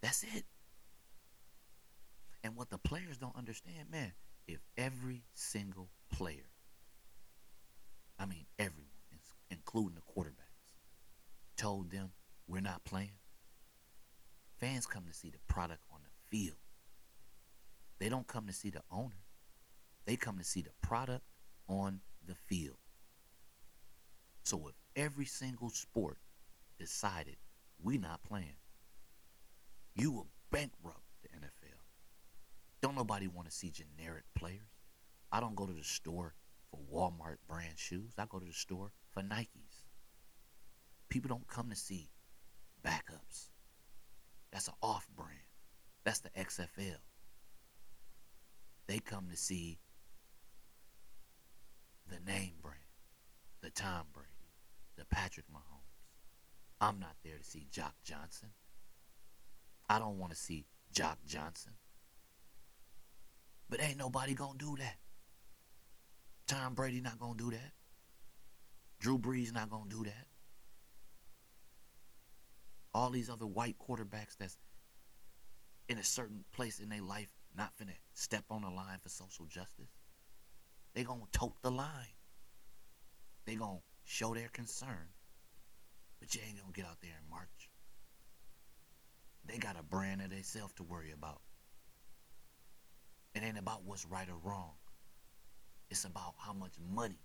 That's 0.00 0.22
it. 0.22 0.44
And 2.44 2.56
what 2.56 2.70
the 2.70 2.78
players 2.78 3.18
don't 3.18 3.36
understand, 3.36 3.90
man, 3.90 4.12
if 4.46 4.60
every 4.76 5.24
single 5.34 5.90
player, 6.12 6.50
I 8.18 8.26
mean 8.26 8.46
everyone, 8.58 8.84
including 9.50 9.96
the 9.96 10.00
quarterbacks, 10.00 10.74
told 11.56 11.90
them 11.90 12.12
we're 12.46 12.60
not 12.60 12.84
playing, 12.84 13.18
fans 14.58 14.86
come 14.86 15.04
to 15.06 15.12
see 15.12 15.30
the 15.30 15.38
product 15.48 15.82
on 15.92 16.00
the 16.02 16.36
field. 16.36 16.56
They 17.98 18.08
don't 18.08 18.26
come 18.26 18.46
to 18.46 18.52
see 18.52 18.70
the 18.70 18.82
owner. 18.90 19.24
They 20.08 20.16
come 20.16 20.38
to 20.38 20.44
see 20.44 20.62
the 20.62 20.70
product 20.80 21.22
on 21.68 22.00
the 22.26 22.34
field. 22.34 22.78
So 24.42 24.68
if 24.68 24.74
every 24.96 25.26
single 25.26 25.68
sport 25.68 26.16
decided 26.78 27.36
we 27.82 27.98
not 27.98 28.22
playing, 28.22 28.56
you 29.94 30.10
will 30.10 30.28
bankrupt 30.50 31.02
the 31.22 31.28
NFL. 31.28 31.82
Don't 32.80 32.94
nobody 32.94 33.26
want 33.26 33.50
to 33.50 33.54
see 33.54 33.70
generic 33.70 34.24
players. 34.34 34.80
I 35.30 35.40
don't 35.40 35.54
go 35.54 35.66
to 35.66 35.74
the 35.74 35.84
store 35.84 36.32
for 36.70 36.80
Walmart 36.90 37.36
brand 37.46 37.76
shoes. 37.76 38.14
I 38.16 38.24
go 38.30 38.38
to 38.38 38.46
the 38.46 38.52
store 38.54 38.92
for 39.10 39.22
Nikes. 39.22 39.84
People 41.10 41.28
don't 41.28 41.48
come 41.48 41.68
to 41.68 41.76
see 41.76 42.08
backups. 42.82 43.50
That's 44.52 44.68
an 44.68 44.74
off 44.82 45.06
brand. 45.14 45.36
That's 46.04 46.20
the 46.20 46.30
XFL. 46.30 46.96
They 48.86 49.00
come 49.00 49.28
to 49.30 49.36
see 49.36 49.78
the 52.08 52.30
name 52.30 52.52
brand, 52.62 52.78
the 53.60 53.70
Tom 53.70 54.06
Brady, 54.12 54.28
the 54.96 55.04
Patrick 55.04 55.46
Mahomes. 55.52 55.78
I'm 56.80 56.98
not 56.98 57.16
there 57.24 57.36
to 57.36 57.44
see 57.44 57.66
Jock 57.70 57.94
Johnson. 58.04 58.50
I 59.88 59.98
don't 59.98 60.18
want 60.18 60.32
to 60.32 60.38
see 60.38 60.66
Jock 60.92 61.18
Johnson. 61.26 61.72
But 63.68 63.82
ain't 63.82 63.98
nobody 63.98 64.34
gonna 64.34 64.58
do 64.58 64.76
that. 64.78 64.96
Tom 66.46 66.74
Brady 66.74 67.00
not 67.00 67.18
gonna 67.18 67.36
do 67.36 67.50
that. 67.50 67.72
Drew 69.00 69.18
Brees 69.18 69.52
not 69.52 69.70
gonna 69.70 69.90
do 69.90 70.04
that. 70.04 70.26
All 72.94 73.10
these 73.10 73.28
other 73.28 73.46
white 73.46 73.76
quarterbacks 73.78 74.36
that's 74.38 74.56
in 75.88 75.98
a 75.98 76.04
certain 76.04 76.44
place 76.52 76.80
in 76.80 76.88
their 76.88 77.02
life 77.02 77.28
not 77.56 77.72
finna 77.80 77.94
step 78.14 78.44
on 78.50 78.62
the 78.62 78.70
line 78.70 78.98
for 79.02 79.08
social 79.08 79.46
justice. 79.46 79.97
They 80.98 81.04
gonna 81.04 81.28
tote 81.30 81.54
the 81.62 81.70
line. 81.70 82.16
They 83.44 83.54
gonna 83.54 83.78
show 84.02 84.34
their 84.34 84.48
concern. 84.48 85.06
But 86.18 86.34
you 86.34 86.40
ain't 86.44 86.58
gonna 86.60 86.72
get 86.72 86.86
out 86.86 86.96
there 87.00 87.12
and 87.16 87.30
march. 87.30 87.70
They 89.44 89.58
got 89.58 89.78
a 89.78 89.84
brand 89.84 90.22
of 90.22 90.30
themselves 90.30 90.72
to 90.74 90.82
worry 90.82 91.12
about. 91.12 91.40
It 93.32 93.44
ain't 93.44 93.60
about 93.60 93.84
what's 93.84 94.06
right 94.06 94.28
or 94.28 94.38
wrong. 94.42 94.72
It's 95.88 96.04
about 96.04 96.34
how 96.36 96.52
much 96.52 96.72
money 96.92 97.22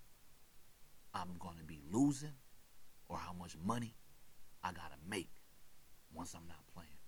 I'm 1.16 1.32
gonna 1.40 1.64
be 1.66 1.80
losing 1.92 2.38
or 3.10 3.18
how 3.18 3.34
much 3.34 3.58
money 3.66 3.96
I 4.64 4.72
gotta 4.72 5.00
make 5.10 5.32
once 6.14 6.36
I'm 6.36 6.48
not 6.48 6.62
playing. 6.76 7.00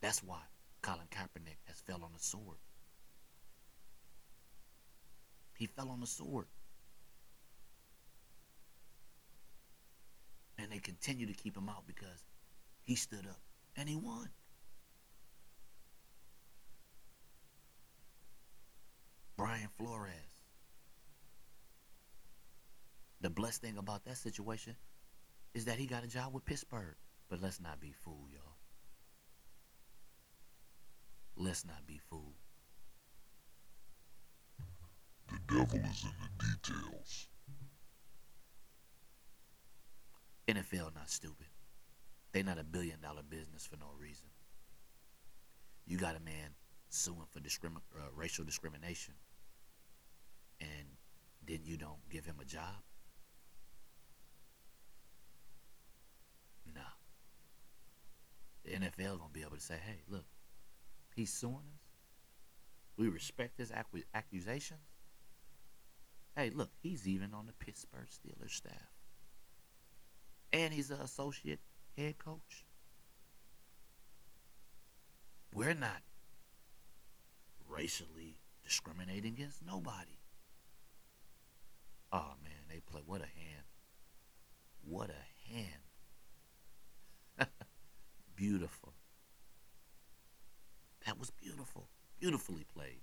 That's 0.00 0.22
why 0.22 0.40
Colin 0.80 1.08
Kaepernick 1.10 1.58
has 1.66 1.80
fell 1.80 2.02
on 2.02 2.14
the 2.14 2.18
sword. 2.18 2.56
He 5.60 5.66
fell 5.66 5.90
on 5.90 6.00
the 6.00 6.06
sword. 6.06 6.46
And 10.58 10.72
they 10.72 10.78
continue 10.78 11.26
to 11.26 11.34
keep 11.34 11.54
him 11.54 11.68
out 11.68 11.86
because 11.86 12.24
he 12.82 12.94
stood 12.94 13.26
up 13.26 13.36
and 13.76 13.86
he 13.86 13.94
won. 13.94 14.30
Brian 19.36 19.68
Flores. 19.76 20.14
The 23.20 23.28
blessed 23.28 23.60
thing 23.60 23.76
about 23.76 24.06
that 24.06 24.16
situation 24.16 24.76
is 25.52 25.66
that 25.66 25.76
he 25.78 25.84
got 25.84 26.04
a 26.04 26.08
job 26.08 26.32
with 26.32 26.46
Pittsburgh. 26.46 26.96
But 27.28 27.42
let's 27.42 27.60
not 27.60 27.80
be 27.80 27.92
fooled, 27.92 28.30
y'all. 28.32 28.56
Let's 31.36 31.66
not 31.66 31.86
be 31.86 32.00
fooled. 32.08 32.32
The 35.30 35.54
devil 35.54 35.78
is 35.90 36.04
in 36.04 36.10
the 36.20 36.44
details. 36.44 37.28
NFL 40.48 40.94
not 40.94 41.08
stupid. 41.08 41.46
They 42.32 42.42
not 42.42 42.58
a 42.58 42.64
billion 42.64 43.00
dollar 43.00 43.22
business 43.22 43.66
for 43.66 43.76
no 43.76 43.92
reason. 43.98 44.26
You 45.86 45.98
got 45.98 46.16
a 46.16 46.20
man 46.20 46.54
suing 46.88 47.26
for 47.30 47.40
discrimin- 47.40 47.82
uh, 47.96 48.10
racial 48.14 48.44
discrimination, 48.44 49.14
and 50.60 50.96
then 51.46 51.60
you 51.64 51.76
don't 51.76 52.08
give 52.08 52.24
him 52.24 52.36
a 52.40 52.44
job. 52.44 52.82
Nah. 56.74 56.80
The 58.64 58.70
NFL 58.72 59.18
gonna 59.18 59.30
be 59.32 59.42
able 59.42 59.56
to 59.56 59.62
say, 59.62 59.78
"Hey, 59.78 60.02
look, 60.08 60.26
He's 61.14 61.32
suing 61.32 61.56
us. 61.74 61.90
We 62.96 63.08
respect 63.08 63.58
his 63.58 63.72
accusations. 64.14 64.80
Hey, 66.36 66.50
look, 66.50 66.70
he's 66.82 67.08
even 67.08 67.34
on 67.34 67.46
the 67.46 67.52
Pittsburgh 67.52 68.06
Steelers 68.08 68.50
staff. 68.50 68.92
And 70.52 70.72
he's 70.72 70.90
an 70.90 71.00
associate 71.00 71.60
head 71.96 72.18
coach. 72.18 72.64
We're 75.52 75.74
not 75.74 76.02
racially 77.68 78.38
discriminating 78.64 79.34
against 79.34 79.64
nobody. 79.66 80.18
Oh 82.12 82.34
man, 82.42 82.52
they 82.68 82.80
play 82.80 83.02
what 83.04 83.20
a 83.20 83.24
hand. 83.24 83.64
What 84.82 85.10
a 85.10 85.52
hand. 85.52 85.82
Beautiful. 88.36 88.94
That 91.06 91.18
was 91.18 91.30
beautiful. 91.30 91.88
Beautifully 92.20 92.64
played. 92.74 93.00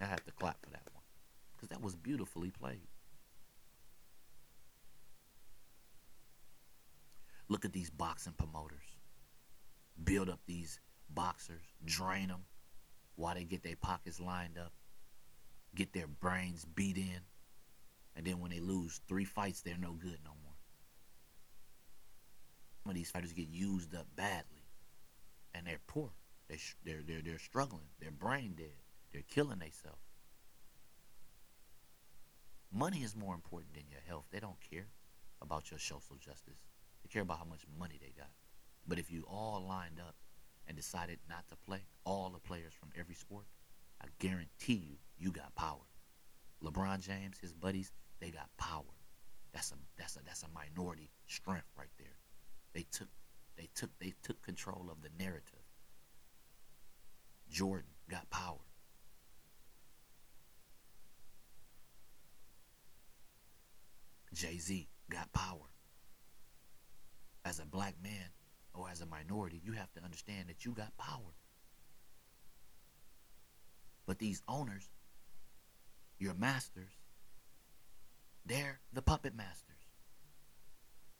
I 0.00 0.06
have 0.06 0.24
to 0.24 0.32
clap 0.32 0.60
for 0.64 0.70
that. 0.70 0.93
Because 1.64 1.78
that 1.78 1.84
was 1.84 1.96
beautifully 1.96 2.50
played. 2.50 2.86
Look 7.48 7.64
at 7.64 7.72
these 7.72 7.88
boxing 7.88 8.34
promoters. 8.34 8.98
Build 10.02 10.28
up 10.28 10.40
these 10.46 10.78
boxers, 11.08 11.62
drain 11.82 12.28
them 12.28 12.44
while 13.16 13.34
they 13.34 13.44
get 13.44 13.62
their 13.62 13.76
pockets 13.76 14.20
lined 14.20 14.58
up, 14.58 14.72
get 15.74 15.92
their 15.94 16.06
brains 16.06 16.66
beat 16.66 16.98
in, 16.98 17.20
and 18.14 18.26
then 18.26 18.40
when 18.40 18.50
they 18.50 18.60
lose 18.60 19.00
three 19.08 19.24
fights, 19.24 19.62
they're 19.62 19.78
no 19.78 19.92
good 19.92 20.18
no 20.22 20.32
more. 20.42 20.56
Some 22.82 22.90
of 22.90 22.96
these 22.96 23.10
fighters 23.10 23.32
get 23.32 23.48
used 23.48 23.94
up 23.94 24.06
badly 24.16 24.66
and 25.54 25.66
they're 25.66 25.80
poor. 25.86 26.10
They 26.48 26.56
sh- 26.56 26.76
they're 26.84 27.02
they're 27.06 27.22
they're 27.22 27.38
struggling. 27.38 27.88
They're 28.00 28.10
brain 28.10 28.54
dead. 28.54 28.76
They're 29.12 29.22
killing 29.30 29.60
themselves. 29.60 30.13
Money 32.76 33.04
is 33.04 33.14
more 33.14 33.36
important 33.36 33.72
than 33.72 33.84
your 33.88 34.00
health. 34.04 34.24
They 34.32 34.40
don't 34.40 34.60
care 34.68 34.88
about 35.40 35.70
your 35.70 35.78
social 35.78 36.16
justice. 36.16 36.58
They 37.02 37.08
care 37.08 37.22
about 37.22 37.38
how 37.38 37.44
much 37.44 37.64
money 37.78 38.00
they 38.00 38.12
got. 38.18 38.30
But 38.84 38.98
if 38.98 39.12
you 39.12 39.24
all 39.28 39.64
lined 39.68 40.00
up 40.00 40.16
and 40.66 40.76
decided 40.76 41.20
not 41.28 41.46
to 41.50 41.56
play, 41.56 41.84
all 42.04 42.30
the 42.30 42.40
players 42.40 42.72
from 42.74 42.88
every 42.98 43.14
sport, 43.14 43.44
I 44.02 44.06
guarantee 44.18 44.74
you, 44.74 44.96
you 45.16 45.30
got 45.30 45.54
power. 45.54 45.86
LeBron 46.64 46.98
James, 46.98 47.38
his 47.38 47.52
buddies, 47.52 47.92
they 48.18 48.30
got 48.30 48.48
power. 48.58 48.82
That's 49.52 49.70
a 49.70 49.76
that's 49.96 50.16
a 50.16 50.24
that's 50.26 50.42
a 50.42 50.48
minority 50.52 51.10
strength 51.28 51.70
right 51.78 51.92
there. 51.96 52.16
They 52.72 52.86
took 52.90 53.08
they 53.56 53.68
took 53.76 53.90
they 54.00 54.14
took 54.24 54.42
control 54.42 54.88
of 54.90 55.00
the 55.00 55.10
narrative. 55.16 55.62
Jordan 57.48 57.90
got 58.10 58.28
power. 58.30 58.58
Jay-Z 64.34 64.88
got 65.10 65.32
power. 65.32 65.70
As 67.44 67.58
a 67.58 67.66
black 67.66 67.94
man 68.02 68.30
or 68.72 68.88
as 68.90 69.00
a 69.00 69.06
minority, 69.06 69.60
you 69.64 69.72
have 69.72 69.92
to 69.92 70.02
understand 70.02 70.48
that 70.48 70.64
you 70.64 70.72
got 70.72 70.96
power. 70.96 71.34
But 74.06 74.18
these 74.18 74.42
owners, 74.48 74.88
your 76.18 76.34
masters, 76.34 76.90
they're 78.46 78.80
the 78.92 79.02
puppet 79.02 79.34
masters. 79.34 79.76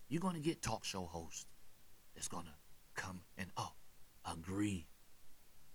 You're 0.09 0.20
going 0.20 0.35
to 0.35 0.40
get 0.40 0.62
talk 0.62 0.85
show 0.85 1.05
hosts 1.05 1.46
that's 2.14 2.29
going 2.29 2.44
to 2.44 3.03
come 3.03 3.20
and 3.38 3.50
oh, 3.57 3.72
agree 4.31 4.87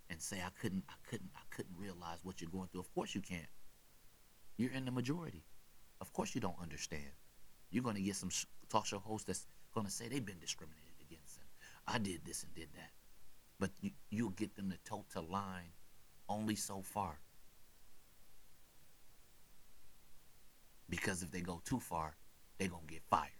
and 0.10 0.21
say 0.21 0.38
I 0.38 0.49
couldn't 0.60 0.84
I 0.89 0.93
couldn't 1.10 1.30
I 1.36 1.41
couldn't 1.49 1.75
realize 1.78 2.19
what 2.23 2.41
you're 2.41 2.49
going 2.49 2.67
through. 2.67 2.82
Of 2.82 2.93
course 2.93 3.13
you 3.15 3.21
can't. 3.21 3.45
You're 4.58 4.71
in 4.71 4.86
the 4.86 4.91
majority. 4.91 5.45
Of 6.02 6.13
course 6.13 6.36
you 6.36 6.41
don't 6.41 6.56
understand. 6.62 7.12
You're 7.72 7.84
going 7.84 7.96
to 7.96 8.02
get 8.02 8.16
some 8.16 8.30
talk 8.70 8.86
show 8.86 9.00
hosts 9.00 9.28
that's 9.28 9.48
going 9.74 9.86
to 9.86 9.92
say 9.92 10.08
they've 10.08 10.26
been 10.26 10.40
discriminated 10.40 10.94
against 11.02 11.40
I 11.90 11.98
did 11.98 12.22
this 12.24 12.44
and 12.44 12.54
did 12.54 12.68
that. 12.76 12.92
But 13.60 13.72
you, 13.82 13.92
you'll 14.12 14.30
get 14.30 14.56
them 14.56 14.70
to 14.70 14.78
toe 14.90 15.06
to 15.14 15.22
line 15.22 15.74
only 16.30 16.56
so 16.56 16.82
far. 16.84 17.20
Because 20.88 21.24
if 21.24 21.32
they 21.32 21.42
go 21.42 21.62
too 21.66 21.80
far, 21.80 22.16
they're 22.58 22.70
going 22.70 22.86
to 22.88 22.94
get 22.94 23.04
fired. 23.10 23.32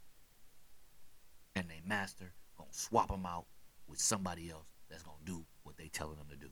And 1.56 1.70
they 1.70 1.82
master 1.86 2.34
going 2.58 2.70
to 2.72 2.78
swap 2.78 3.10
them 3.10 3.26
out 3.26 3.46
with 3.88 4.00
somebody 4.00 4.50
else 4.50 4.66
that's 4.90 5.04
going 5.04 5.18
to 5.26 5.32
do 5.32 5.46
what 5.64 5.78
they 5.78 5.88
telling 5.88 6.18
them 6.18 6.28
to 6.30 6.36
do. 6.36 6.50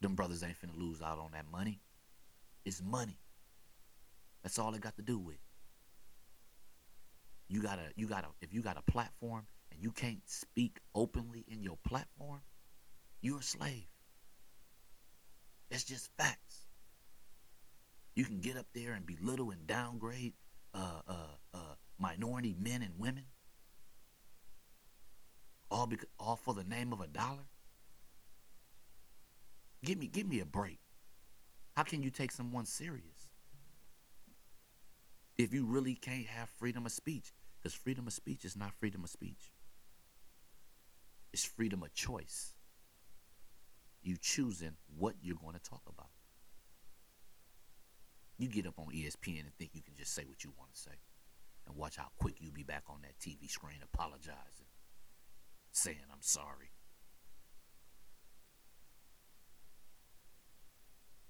Them 0.00 0.14
brothers 0.14 0.44
ain't 0.44 0.54
finna 0.60 0.78
lose 0.78 1.02
out 1.02 1.18
on 1.18 1.32
that 1.32 1.46
money. 1.50 1.80
It's 2.68 2.82
money. 2.82 3.18
That's 4.42 4.58
all 4.58 4.74
it 4.74 4.82
got 4.82 4.94
to 4.96 5.02
do 5.02 5.18
with. 5.18 5.38
You 7.48 7.62
gotta, 7.62 7.84
you 7.96 8.06
gotta, 8.06 8.26
if 8.42 8.52
you 8.52 8.60
got 8.60 8.76
a 8.76 8.82
platform 8.82 9.46
and 9.72 9.82
you 9.82 9.90
can't 9.90 10.20
speak 10.26 10.76
openly 10.94 11.46
in 11.48 11.62
your 11.62 11.78
platform, 11.88 12.42
you're 13.22 13.38
a 13.38 13.42
slave. 13.42 13.86
That's 15.70 15.84
just 15.84 16.10
facts. 16.18 16.66
You 18.14 18.26
can 18.26 18.38
get 18.40 18.58
up 18.58 18.66
there 18.74 18.92
and 18.92 19.06
belittle 19.06 19.50
and 19.50 19.66
downgrade 19.66 20.34
uh, 20.74 21.00
uh, 21.08 21.14
uh, 21.54 21.74
minority 21.98 22.54
men 22.60 22.82
and 22.82 22.92
women, 22.98 23.24
all 25.70 25.86
because, 25.86 26.08
all 26.20 26.36
for 26.36 26.52
the 26.52 26.64
name 26.64 26.92
of 26.92 27.00
a 27.00 27.06
dollar. 27.06 27.48
Give 29.82 29.96
me, 29.96 30.06
give 30.06 30.28
me 30.28 30.40
a 30.40 30.44
break. 30.44 30.80
How 31.78 31.84
can 31.84 32.02
you 32.02 32.10
take 32.10 32.32
someone 32.32 32.66
serious 32.66 33.30
if 35.36 35.54
you 35.54 35.64
really 35.64 35.94
can't 35.94 36.26
have 36.26 36.48
freedom 36.48 36.86
of 36.86 36.90
speech? 36.90 37.32
Because 37.56 37.72
freedom 37.72 38.08
of 38.08 38.12
speech 38.12 38.44
is 38.44 38.56
not 38.56 38.72
freedom 38.80 39.04
of 39.04 39.10
speech. 39.10 39.52
It's 41.32 41.44
freedom 41.44 41.84
of 41.84 41.94
choice. 41.94 42.54
You 44.02 44.16
choosing 44.20 44.72
what 44.98 45.14
you're 45.22 45.36
going 45.36 45.54
to 45.54 45.62
talk 45.62 45.82
about. 45.88 46.10
You 48.38 48.48
get 48.48 48.66
up 48.66 48.80
on 48.80 48.86
ESPN 48.86 49.42
and 49.42 49.54
think 49.56 49.70
you 49.72 49.82
can 49.82 49.94
just 49.96 50.12
say 50.12 50.24
what 50.26 50.42
you 50.42 50.52
want 50.58 50.74
to 50.74 50.80
say. 50.80 50.98
And 51.68 51.76
watch 51.76 51.94
how 51.94 52.08
quick 52.18 52.38
you'll 52.40 52.52
be 52.52 52.64
back 52.64 52.82
on 52.88 53.02
that 53.02 53.20
TV 53.20 53.48
screen 53.48 53.78
apologizing, 53.84 54.66
saying, 55.70 55.98
I'm 56.10 56.22
sorry. 56.22 56.72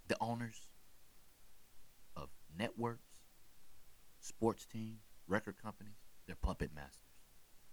The 0.09 0.17
owners 0.21 0.67
of 2.17 2.31
networks, 2.59 3.09
sports 4.21 4.67
teams, 4.67 5.03
record 5.27 5.57
companies, 5.63 5.99
they're 6.27 6.37
puppet 6.41 6.71
masters. 6.75 7.03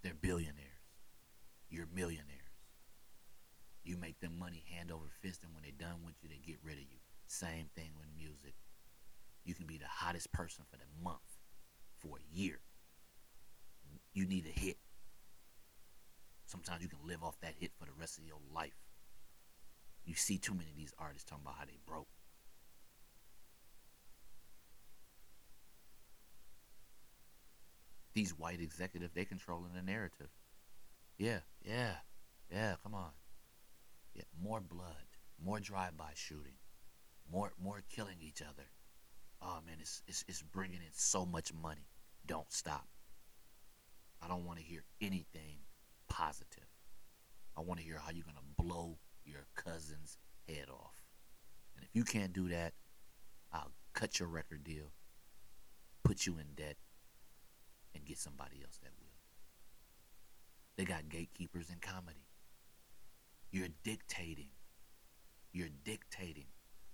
They're 0.02 0.14
billionaires. 0.14 0.84
You're 1.70 1.88
millionaires. 1.92 2.42
You 3.84 3.96
make 3.96 4.20
them 4.20 4.38
money 4.38 4.64
hand 4.70 4.92
over 4.92 5.06
fist, 5.22 5.42
and 5.44 5.54
when 5.54 5.62
they're 5.62 5.88
done 5.88 6.00
with 6.04 6.14
you, 6.22 6.28
they 6.28 6.40
get 6.44 6.58
rid 6.62 6.74
of 6.74 6.80
you. 6.80 6.98
Same 7.26 7.70
thing 7.74 7.90
with 7.98 8.08
music. 8.14 8.54
You 9.44 9.54
can 9.54 9.66
be 9.66 9.78
the 9.78 9.86
hottest 9.88 10.30
person 10.32 10.64
for 10.70 10.76
the 10.76 10.84
month, 11.02 11.38
for 11.98 12.18
a 12.18 12.36
year. 12.36 12.60
You 14.12 14.26
need 14.26 14.46
a 14.46 14.60
hit. 14.60 14.76
Sometimes 16.44 16.82
you 16.82 16.88
can 16.88 16.98
live 17.06 17.22
off 17.22 17.40
that 17.40 17.54
hit 17.58 17.72
for 17.78 17.86
the 17.86 17.92
rest 17.98 18.18
of 18.18 18.24
your 18.24 18.40
life. 18.54 18.76
You 20.04 20.14
see 20.14 20.38
too 20.38 20.54
many 20.54 20.70
of 20.70 20.76
these 20.76 20.94
artists 20.98 21.28
talking 21.28 21.44
about 21.44 21.56
how 21.58 21.64
they 21.64 21.78
broke. 21.86 22.08
These 28.16 28.30
white 28.30 28.62
executives, 28.62 29.12
they 29.12 29.26
controlling 29.26 29.74
the 29.74 29.82
narrative. 29.82 30.30
Yeah, 31.18 31.40
yeah, 31.62 31.96
yeah, 32.50 32.76
come 32.82 32.94
on. 32.94 33.10
Yeah, 34.14 34.22
more 34.42 34.62
blood, 34.62 35.04
more 35.38 35.60
drive-by 35.60 36.12
shooting, 36.14 36.56
more 37.30 37.52
more 37.62 37.82
killing 37.90 38.16
each 38.22 38.40
other. 38.40 38.70
Oh 39.42 39.58
man, 39.66 39.76
it's 39.80 40.02
it's 40.08 40.24
it's 40.28 40.40
bringing 40.40 40.76
in 40.78 40.92
so 40.94 41.26
much 41.26 41.52
money. 41.52 41.90
Don't 42.24 42.50
stop. 42.50 42.88
I 44.22 44.28
don't 44.28 44.46
want 44.46 44.60
to 44.60 44.64
hear 44.64 44.84
anything 45.02 45.58
positive. 46.08 46.70
I 47.54 47.60
want 47.60 47.80
to 47.80 47.84
hear 47.84 47.98
how 48.02 48.12
you're 48.12 48.24
gonna 48.24 48.40
blow 48.56 48.96
your 49.26 49.46
cousin's 49.56 50.16
head 50.48 50.70
off. 50.70 51.02
And 51.76 51.84
if 51.84 51.90
you 51.92 52.02
can't 52.02 52.32
do 52.32 52.48
that, 52.48 52.72
I'll 53.52 53.72
cut 53.92 54.18
your 54.18 54.30
record 54.30 54.64
deal, 54.64 54.92
put 56.02 56.24
you 56.24 56.38
in 56.38 56.54
debt, 56.56 56.78
and 57.96 58.04
get 58.04 58.18
somebody 58.18 58.56
else 58.62 58.78
that 58.82 58.92
will. 59.00 59.06
They 60.76 60.84
got 60.84 61.08
gatekeepers 61.08 61.70
in 61.70 61.78
comedy. 61.80 62.26
You're 63.50 63.68
dictating. 63.82 64.50
You're 65.52 65.70
dictating. 65.84 66.46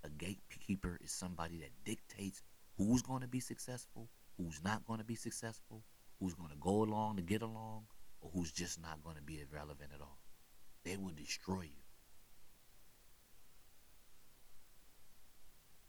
A 0.04 0.08
gatekeeper 0.08 0.98
is 1.02 1.12
somebody 1.12 1.58
that 1.58 1.70
dictates 1.84 2.42
who's 2.78 3.02
going 3.02 3.22
to 3.22 3.28
be 3.28 3.40
successful, 3.40 4.08
who's 4.38 4.62
not 4.64 4.86
going 4.86 5.00
to 5.00 5.04
be 5.04 5.16
successful, 5.16 5.82
who's 6.20 6.34
going 6.34 6.50
to 6.50 6.56
go 6.60 6.82
along 6.82 7.16
to 7.16 7.22
get 7.22 7.42
along, 7.42 7.84
or 8.20 8.30
who's 8.32 8.52
just 8.52 8.80
not 8.80 9.02
going 9.02 9.16
to 9.16 9.22
be 9.22 9.40
irrelevant 9.40 9.90
at 9.94 10.00
all. 10.00 10.18
They 10.84 10.96
will 10.96 11.12
destroy 11.16 11.62
you. 11.62 11.82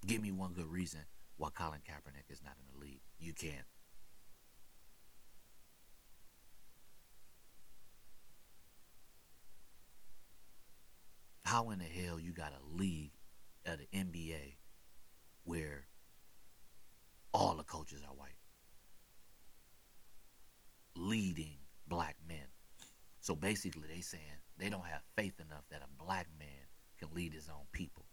Give 0.06 0.22
me 0.22 0.32
one 0.32 0.54
good 0.54 0.68
reason 0.68 1.00
why 1.38 1.50
Colin 1.56 1.80
Kaepernick 1.80 2.30
is 2.30 2.42
not 2.44 2.56
in 2.60 2.74
the 2.74 2.86
league. 2.86 3.02
You 3.20 3.34
can't. 3.34 3.66
How 11.54 11.70
in 11.70 11.78
the 11.78 11.86
hell 11.86 12.20
you 12.20 12.32
got 12.32 12.52
a 12.52 12.76
league 12.76 13.12
at 13.64 13.78
the 13.78 13.86
NBA 13.96 14.56
where 15.44 15.86
all 17.32 17.54
the 17.58 17.64
coaches 17.64 18.02
are 18.02 18.16
white? 18.16 18.40
Leading 20.96 21.58
black 21.88 22.16
men. 22.28 22.48
So 23.20 23.36
basically 23.36 23.84
they 23.88 24.02
saying 24.02 24.24
they 24.58 24.68
don't 24.68 24.88
have 24.88 25.04
faith 25.16 25.40
enough 25.40 25.62
that 25.70 25.84
a 25.84 26.04
black 26.04 26.26
man 26.40 26.48
can 26.98 27.10
lead 27.14 27.34
his 27.34 27.48
own 27.48 27.68
people. 27.72 28.06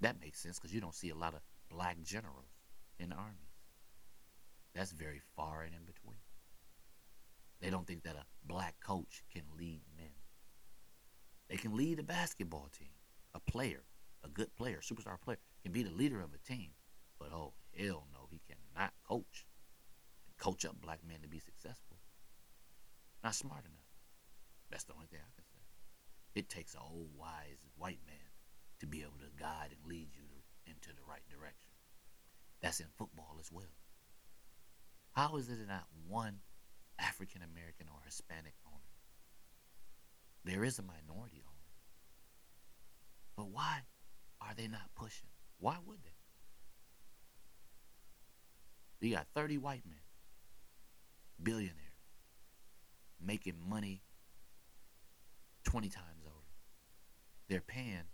That 0.00 0.20
makes 0.20 0.40
sense 0.40 0.58
because 0.58 0.74
you 0.74 0.80
don't 0.80 0.92
see 0.92 1.10
a 1.10 1.14
lot 1.14 1.34
of 1.34 1.40
black 1.70 2.02
generals 2.02 2.50
in 2.98 3.10
the 3.10 3.14
armies. 3.14 3.54
That's 4.74 4.90
very 4.90 5.20
far 5.36 5.62
and 5.62 5.72
in 5.72 5.84
between. 5.84 6.18
They 7.62 7.70
don't 7.70 7.86
think 7.86 8.02
that 8.02 8.16
a 8.16 8.26
black 8.44 8.74
coach 8.84 9.22
can 9.32 9.42
lead 9.56 9.82
men. 9.96 10.10
They 11.48 11.56
can 11.56 11.76
lead 11.76 12.00
a 12.00 12.02
basketball 12.02 12.68
team. 12.76 12.88
A 13.34 13.40
player, 13.40 13.84
a 14.24 14.28
good 14.28 14.54
player, 14.56 14.80
superstar 14.82 15.18
player, 15.20 15.38
can 15.62 15.70
be 15.70 15.84
the 15.84 15.94
leader 15.94 16.20
of 16.20 16.34
a 16.34 16.38
team. 16.38 16.70
But 17.20 17.32
oh, 17.32 17.54
hell 17.78 18.08
no, 18.12 18.26
he 18.30 18.40
cannot 18.48 18.92
coach 19.08 19.46
coach 20.38 20.64
up 20.64 20.80
black 20.80 20.98
men 21.06 21.22
to 21.22 21.28
be 21.28 21.38
successful. 21.38 21.98
Not 23.22 23.36
smart 23.36 23.64
enough. 23.64 23.86
That's 24.68 24.82
the 24.82 24.94
only 24.94 25.06
thing 25.06 25.20
I 25.22 25.30
can 25.36 25.44
say. 25.44 25.62
It 26.34 26.48
takes 26.48 26.74
an 26.74 26.80
old 26.82 27.10
wise 27.16 27.62
white 27.76 28.00
man 28.04 28.32
to 28.80 28.86
be 28.88 29.02
able 29.02 29.20
to 29.20 29.40
guide 29.40 29.70
and 29.70 29.88
lead 29.88 30.08
you 30.16 30.22
to, 30.22 30.70
into 30.70 30.88
the 30.88 31.06
right 31.08 31.22
direction. 31.30 31.70
That's 32.60 32.80
in 32.80 32.86
football 32.98 33.36
as 33.38 33.52
well. 33.52 33.78
How 35.12 35.36
is 35.36 35.48
it 35.48 35.58
not 35.68 35.86
one 36.08 36.40
African 36.98 37.42
American 37.42 37.86
or 37.92 38.00
Hispanic 38.04 38.54
owner? 38.66 38.78
There 40.44 40.64
is 40.64 40.78
a 40.78 40.82
minority 40.82 41.42
owner. 41.44 41.52
But 43.36 43.50
why 43.50 43.80
are 44.40 44.54
they 44.56 44.68
not 44.68 44.94
pushing? 44.94 45.28
Why 45.58 45.76
would 45.86 45.98
they? 46.02 46.10
You 49.08 49.16
got 49.16 49.26
30 49.34 49.58
white 49.58 49.82
men, 49.84 49.98
billionaires, 51.42 51.76
making 53.20 53.54
money 53.68 54.02
20 55.64 55.88
times 55.88 56.24
over. 56.24 56.36
They're 57.48 57.60
paying 57.60 58.04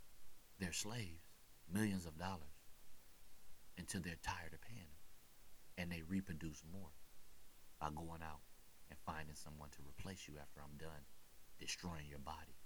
their 0.58 0.72
slaves 0.72 1.28
millions 1.72 2.06
of 2.06 2.18
dollars 2.18 2.40
until 3.76 4.00
they're 4.00 4.16
tired 4.22 4.54
of 4.54 4.62
paying 4.62 4.80
them. 4.80 4.86
And 5.76 5.92
they 5.92 6.02
reproduce 6.08 6.62
more 6.72 6.88
by 7.78 7.90
going 7.94 8.22
out 8.22 8.40
and 8.90 8.98
finding 9.06 9.34
someone 9.34 9.70
to 9.70 9.82
replace 9.88 10.28
you 10.28 10.34
after 10.40 10.60
I'm 10.60 10.76
done 10.78 11.04
destroying 11.58 12.06
your 12.08 12.20
body. 12.20 12.56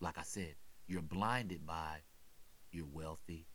Like 0.00 0.18
I 0.18 0.22
said, 0.22 0.54
you're 0.86 1.02
blinded 1.02 1.66
by 1.66 1.98
you're 2.70 2.86
wealthy, 2.90 3.46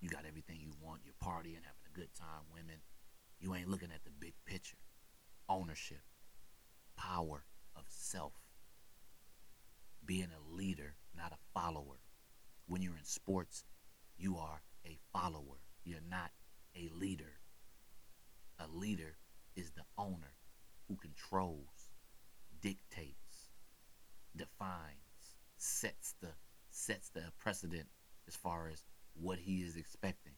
you 0.00 0.08
got 0.08 0.24
everything 0.26 0.58
you 0.60 0.72
want, 0.80 1.00
you're 1.04 1.14
partying, 1.22 1.62
having 1.62 1.86
a 1.86 1.96
good 1.96 2.14
time, 2.14 2.44
women. 2.52 2.80
You 3.40 3.54
ain't 3.54 3.68
looking 3.68 3.90
at 3.94 4.04
the 4.04 4.10
big 4.10 4.34
picture. 4.44 4.78
Ownership, 5.48 6.02
power 6.96 7.44
of 7.76 7.84
self, 7.88 8.32
being 10.04 10.28
a 10.32 10.56
leader, 10.56 10.94
not 11.16 11.32
a 11.32 11.58
follower. 11.58 12.00
When 12.66 12.82
you're 12.82 12.96
in 12.96 13.04
sports, 13.04 13.64
you 14.16 14.36
are 14.36 14.62
a 14.84 14.98
follower. 15.12 15.60
You're 15.84 16.00
not 16.08 16.30
a 16.76 16.90
leader. 16.94 17.38
A 18.58 18.66
leader 18.68 19.16
is 19.58 19.72
the 19.72 19.82
owner 19.98 20.34
who 20.86 20.96
controls, 20.96 21.90
dictates, 22.62 23.50
defines, 24.36 25.36
sets 25.56 26.14
the 26.22 26.28
sets 26.70 27.08
the 27.08 27.24
precedent 27.40 27.88
as 28.28 28.36
far 28.36 28.68
as 28.68 28.84
what 29.14 29.38
he 29.38 29.62
is 29.62 29.76
expecting. 29.76 30.34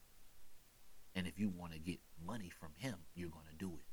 And 1.15 1.27
if 1.27 1.39
you 1.39 1.51
want 1.51 1.73
to 1.75 1.79
get 1.79 1.99
money 2.25 2.51
from 2.59 2.71
him, 2.77 2.95
you're 3.15 3.29
going 3.29 3.51
to 3.51 3.57
do 3.57 3.73
it. 3.79 3.87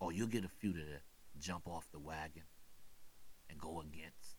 Or 0.00 0.12
you'll 0.12 0.28
get 0.28 0.44
a 0.44 0.48
few 0.48 0.72
to 0.72 0.80
jump 1.38 1.66
off 1.66 1.86
the 1.92 1.98
wagon 1.98 2.44
and 3.50 3.60
go 3.60 3.80
against. 3.80 4.36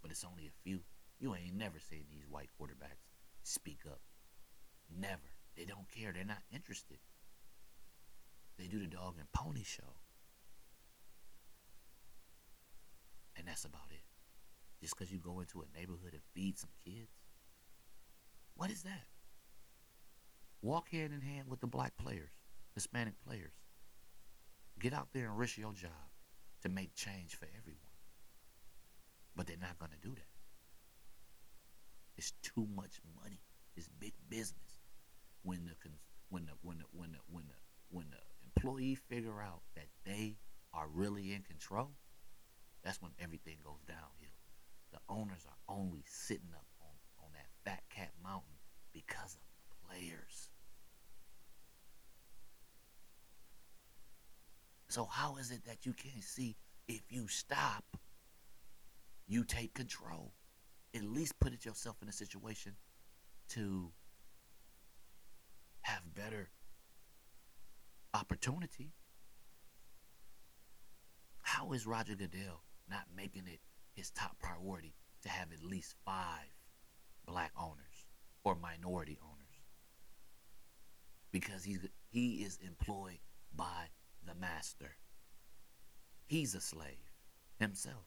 But 0.00 0.12
it's 0.12 0.24
only 0.24 0.46
a 0.46 0.62
few. 0.62 0.80
You 1.18 1.34
ain't 1.34 1.56
never 1.56 1.80
seen 1.80 2.04
these 2.10 2.28
white 2.28 2.50
quarterbacks 2.60 3.08
speak 3.42 3.80
up. 3.86 4.00
Never. 4.96 5.32
They 5.56 5.64
don't 5.64 5.90
care. 5.90 6.12
They're 6.12 6.24
not 6.24 6.42
interested. 6.52 6.98
They 8.58 8.66
do 8.66 8.80
the 8.80 8.86
dog 8.86 9.14
and 9.18 9.30
pony 9.32 9.62
show. 9.62 9.94
And 13.36 13.46
that's 13.46 13.64
about 13.64 13.90
it. 13.90 14.02
Just 14.80 14.96
because 14.96 15.12
you 15.12 15.18
go 15.18 15.40
into 15.40 15.62
a 15.62 15.78
neighborhood 15.78 16.12
and 16.12 16.22
feed 16.34 16.58
some 16.58 16.70
kids? 16.84 17.10
What 18.54 18.70
is 18.70 18.82
that? 18.82 19.06
Walk 20.60 20.90
hand 20.90 21.12
in 21.12 21.20
hand 21.20 21.48
with 21.48 21.60
the 21.60 21.68
black 21.68 21.96
players, 21.96 22.30
Hispanic 22.74 23.14
players. 23.24 23.52
Get 24.80 24.92
out 24.92 25.08
there 25.12 25.28
and 25.28 25.38
risk 25.38 25.56
your 25.56 25.72
job 25.72 25.92
to 26.62 26.68
make 26.68 26.94
change 26.94 27.36
for 27.36 27.46
everyone. 27.56 27.82
But 29.36 29.46
they're 29.46 29.56
not 29.60 29.78
going 29.78 29.92
to 29.92 30.08
do 30.08 30.14
that. 30.14 30.26
It's 32.16 32.32
too 32.42 32.66
much 32.74 33.00
money. 33.22 33.40
It's 33.76 33.88
big 34.00 34.14
business. 34.28 34.80
When 35.44 35.64
the 35.64 35.90
when 36.30 36.46
the 36.46 36.52
when 36.62 36.78
the 36.78 36.84
when 36.92 37.12
the 37.12 37.18
when 37.28 37.44
the 37.46 37.54
when 37.90 38.06
the 38.10 38.27
employee 38.58 38.94
figure 38.94 39.40
out 39.40 39.62
that 39.74 39.86
they 40.04 40.36
are 40.72 40.88
really 40.92 41.32
in 41.32 41.42
control, 41.42 41.90
that's 42.82 43.00
when 43.00 43.12
everything 43.20 43.56
goes 43.64 43.80
downhill. 43.86 44.34
The 44.92 44.98
owners 45.08 45.46
are 45.46 45.74
only 45.74 46.04
sitting 46.06 46.50
up 46.54 46.66
on, 46.80 47.24
on 47.24 47.30
that 47.34 47.46
fat 47.64 47.82
cat 47.94 48.10
mountain 48.22 48.58
because 48.92 49.36
of 49.36 49.40
the 49.68 49.88
players. 49.88 50.50
So 54.88 55.04
how 55.04 55.36
is 55.36 55.50
it 55.50 55.64
that 55.66 55.84
you 55.84 55.92
can't 55.92 56.24
see 56.24 56.56
if 56.88 57.02
you 57.10 57.28
stop, 57.28 57.84
you 59.26 59.44
take 59.44 59.74
control? 59.74 60.32
At 60.94 61.04
least 61.04 61.38
put 61.38 61.52
it 61.52 61.66
yourself 61.66 61.96
in 62.02 62.08
a 62.08 62.12
situation 62.12 62.72
to 63.50 63.90
have 65.82 66.02
better 66.14 66.48
opportunity. 68.18 68.92
How 71.42 71.72
is 71.72 71.86
Roger 71.86 72.14
Goodell 72.14 72.62
not 72.90 73.04
making 73.14 73.46
it 73.46 73.60
his 73.94 74.10
top 74.10 74.36
priority 74.40 74.94
to 75.22 75.28
have 75.28 75.52
at 75.52 75.62
least 75.62 75.94
five 76.04 76.52
black 77.26 77.52
owners 77.58 78.06
or 78.44 78.54
minority 78.54 79.18
owners? 79.22 79.34
Because 81.30 81.64
he's 81.64 81.86
he 82.10 82.36
is 82.36 82.58
employed 82.66 83.18
by 83.54 83.88
the 84.26 84.34
master. 84.34 84.96
He's 86.26 86.54
a 86.54 86.60
slave 86.60 87.12
himself. 87.58 88.06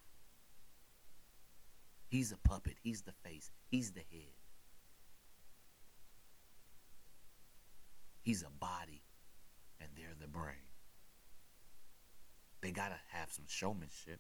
He's 2.08 2.32
a 2.32 2.38
puppet. 2.38 2.76
He's 2.84 3.04
the 3.04 3.14
face. 3.24 3.52
He's 3.70 3.92
the 3.92 4.04
head. 4.12 4.36
He's 8.22 8.44
a 8.44 8.50
body, 8.60 9.02
and 9.82 9.90
they're 9.96 10.16
the 10.20 10.28
brain. 10.28 10.70
They 12.62 12.72
got 12.72 12.90
to 12.90 13.18
have 13.18 13.32
some 13.32 13.46
showmanship. 13.48 14.20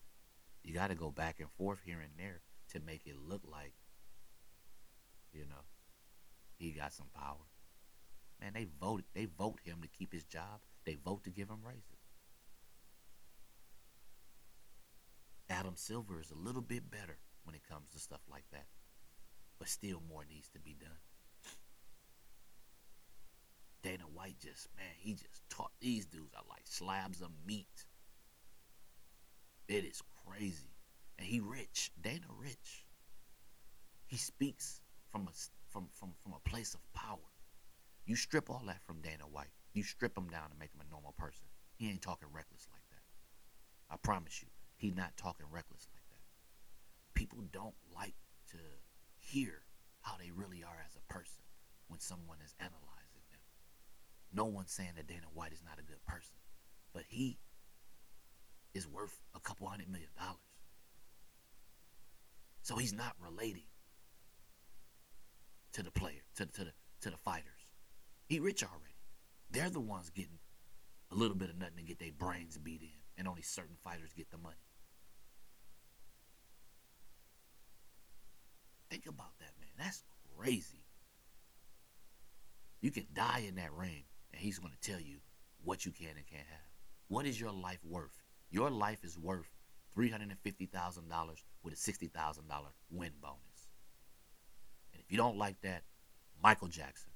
You 0.64 0.74
got 0.74 0.89
to 0.89 0.95
go 0.95 1.12
back 1.12 1.39
and 1.39 1.49
forth 1.57 1.80
here 1.86 1.99
and 1.99 2.12
there 2.18 2.41
to 2.74 2.80
make 2.80 3.05
it 3.05 3.16
look 3.18 3.41
like, 3.49 3.74
you 5.32 5.41
know, 5.41 5.66
he 6.57 6.72
got 6.72 6.93
some 6.93 7.07
power. 7.14 7.47
Man, 8.39 8.53
they 8.53 8.68
voted. 8.80 9.05
They 9.14 9.26
vote 9.26 9.59
him 9.64 9.78
to 9.82 9.88
keep 9.88 10.12
his 10.12 10.24
job. 10.24 10.62
They 10.86 10.95
vote 10.95 11.24
to 11.26 11.30
give 11.30 11.49
him 11.49 11.59
raises. 11.64 11.86
Adam 15.49 15.74
Silver 15.76 16.20
is 16.20 16.32
a 16.32 16.36
little 16.36 16.62
bit 16.62 16.89
better 16.89 17.18
when 17.43 17.55
it 17.55 17.68
comes 17.70 17.89
to 17.91 17.99
stuff 17.99 18.22
like 18.32 18.45
that, 18.51 18.68
but 19.59 19.68
still 19.68 20.01
more 20.09 20.26
needs 20.28 20.47
to 20.49 20.59
be 20.59 20.76
done. 20.80 20.97
Dana 23.84 24.04
White 24.14 24.40
just, 24.40 24.68
man, 24.78 24.86
he 24.98 25.14
just 25.14 25.50
taught 25.50 25.72
these 25.80 26.06
dudes 26.06 26.34
are 26.36 26.44
like 26.50 26.62
slabs 26.66 27.22
of 27.22 27.30
meat. 27.46 27.86
It 29.68 29.86
is 29.86 30.02
crazy. 30.28 30.76
And 31.18 31.28
he 31.28 31.40
rich. 31.40 31.92
Dana 32.02 32.28
rich. 32.38 32.86
He 34.08 34.18
speaks 34.18 34.82
from 35.12 35.28
a 35.28 35.32
from 35.72 35.88
from 35.94 36.14
from 36.22 36.34
a 36.34 36.50
place 36.50 36.74
of 36.74 36.82
power. 36.94 37.18
You 38.06 38.16
strip 38.16 38.50
all 38.50 38.64
that 38.68 38.82
from 38.86 39.02
Dana 39.02 39.24
White. 39.32 39.54
You 39.74 39.84
strip 39.84 40.18
him 40.18 40.28
down 40.28 40.50
and 40.50 40.60
make 40.60 40.74
him 40.74 40.82
a 40.86 40.92
normal 40.92 41.14
person. 41.18 41.46
He 41.78 41.90
ain't 41.90 42.02
talking 42.02 42.28
reckless 42.34 42.68
like 42.72 42.84
that. 42.90 43.94
I 43.94 43.98
promise 43.98 44.42
you, 44.42 44.50
he's 44.78 44.96
not 44.96 45.16
talking 45.18 45.46
reckless 45.52 45.88
like 45.94 46.04
that. 46.10 46.22
People 47.14 47.40
don't 47.54 47.76
like 47.96 48.16
to 48.52 48.58
hear 49.18 49.64
how 50.02 50.18
they 50.18 50.32
really 50.32 50.64
are 50.64 50.84
as 50.86 50.96
a 50.96 51.14
person 51.14 51.44
when 51.88 52.00
someone 52.00 52.38
is 52.44 52.56
analyzing 52.60 52.86
them. 52.88 52.91
No 54.34 54.46
one's 54.46 54.72
saying 54.72 54.92
that 54.96 55.08
Dana 55.08 55.28
White 55.34 55.52
is 55.52 55.64
not 55.64 55.80
a 55.80 55.84
good 55.84 56.04
person, 56.06 56.36
but 56.94 57.04
he 57.08 57.38
is 58.74 58.88
worth 58.88 59.20
a 59.36 59.40
couple 59.40 59.68
hundred 59.68 59.90
million 59.90 60.10
dollars. 60.18 60.38
So 62.62 62.78
he's 62.78 62.94
not 62.94 63.16
relating 63.20 63.66
to 65.74 65.84
the 65.84 65.92
player, 65.92 66.22
to, 66.36 66.46
to 66.46 66.66
the 66.66 66.72
to 67.02 67.10
the 67.10 67.18
fighters. 67.18 67.68
He 68.28 68.40
rich 68.40 68.64
already. 68.64 68.96
They're 69.50 69.70
the 69.70 69.82
ones 69.82 70.10
getting 70.10 70.40
a 71.12 71.16
little 71.16 71.36
bit 71.36 71.50
of 71.50 71.58
nothing 71.58 71.78
to 71.78 71.84
get 71.84 72.00
their 72.00 72.12
brains 72.18 72.58
beat 72.58 72.82
in, 72.82 72.90
and 73.18 73.28
only 73.28 73.42
certain 73.42 73.76
fighters 73.84 74.14
get 74.16 74.30
the 74.32 74.38
money. 74.38 74.56
Think 78.90 79.08
about 79.08 79.38
that, 79.40 79.52
man. 79.60 79.70
That's 79.78 80.04
crazy. 80.38 80.86
You 82.82 82.92
can 82.92 83.08
die 83.14 83.46
in 83.48 83.56
that 83.56 83.74
ring, 83.74 84.04
he's 84.42 84.60
going 84.60 84.74
to 84.74 84.92
tell 84.92 85.00
you 85.00 85.18
what 85.64 85.86
you 85.86 85.92
can 85.92 86.18
and 86.18 86.26
can't 86.26 86.48
have. 86.50 86.70
What 87.08 87.26
is 87.26 87.39
your 87.39 87.52
life 87.52 87.80
worth? 87.84 88.24
Your 88.50 88.70
life 88.70 89.04
is 89.04 89.18
worth 89.18 89.50
$350,000 89.98 91.44
with 91.64 91.74
a 91.74 91.78
$60,000 91.78 92.10
win 92.89 93.12
bonus. 93.22 93.70
And 94.94 95.02
if 95.02 95.12
you 95.12 95.18
don't 95.18 95.38
like 95.38 95.62
that, 95.62 95.84
Michael 96.42 96.68
Jackson. 96.68 97.12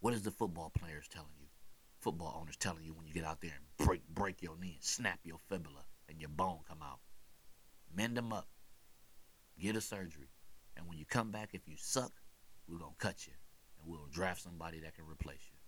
What 0.00 0.14
is 0.14 0.22
the 0.22 0.30
football 0.30 0.72
players 0.76 1.06
telling 1.08 1.28
you? 1.38 1.46
Football 2.00 2.38
owners 2.40 2.56
telling 2.56 2.82
you 2.82 2.92
when 2.92 3.06
you 3.06 3.12
get 3.12 3.24
out 3.24 3.40
there 3.40 3.52
and 3.54 3.86
break 3.86 4.02
break 4.08 4.42
your 4.42 4.56
knee 4.56 4.74
and 4.74 4.84
snap 4.84 5.20
your 5.22 5.38
fibula 5.48 5.84
and 6.08 6.18
your 6.20 6.30
bone 6.30 6.58
come 6.68 6.82
out. 6.82 6.98
Mend 7.94 8.16
them 8.16 8.32
up. 8.32 8.48
Get 9.60 9.76
a 9.76 9.80
surgery. 9.80 10.30
And 10.76 10.88
when 10.88 10.98
you 10.98 11.04
come 11.04 11.30
back, 11.30 11.50
if 11.52 11.68
you 11.68 11.74
suck, 11.76 12.12
we're 12.72 12.78
going 12.78 12.94
to 12.98 13.06
cut 13.06 13.26
you. 13.26 13.34
And 13.78 13.90
we'll 13.90 14.08
draft 14.10 14.42
somebody 14.42 14.80
that 14.80 14.94
can 14.94 15.04
replace 15.06 15.42
you. 15.50 15.58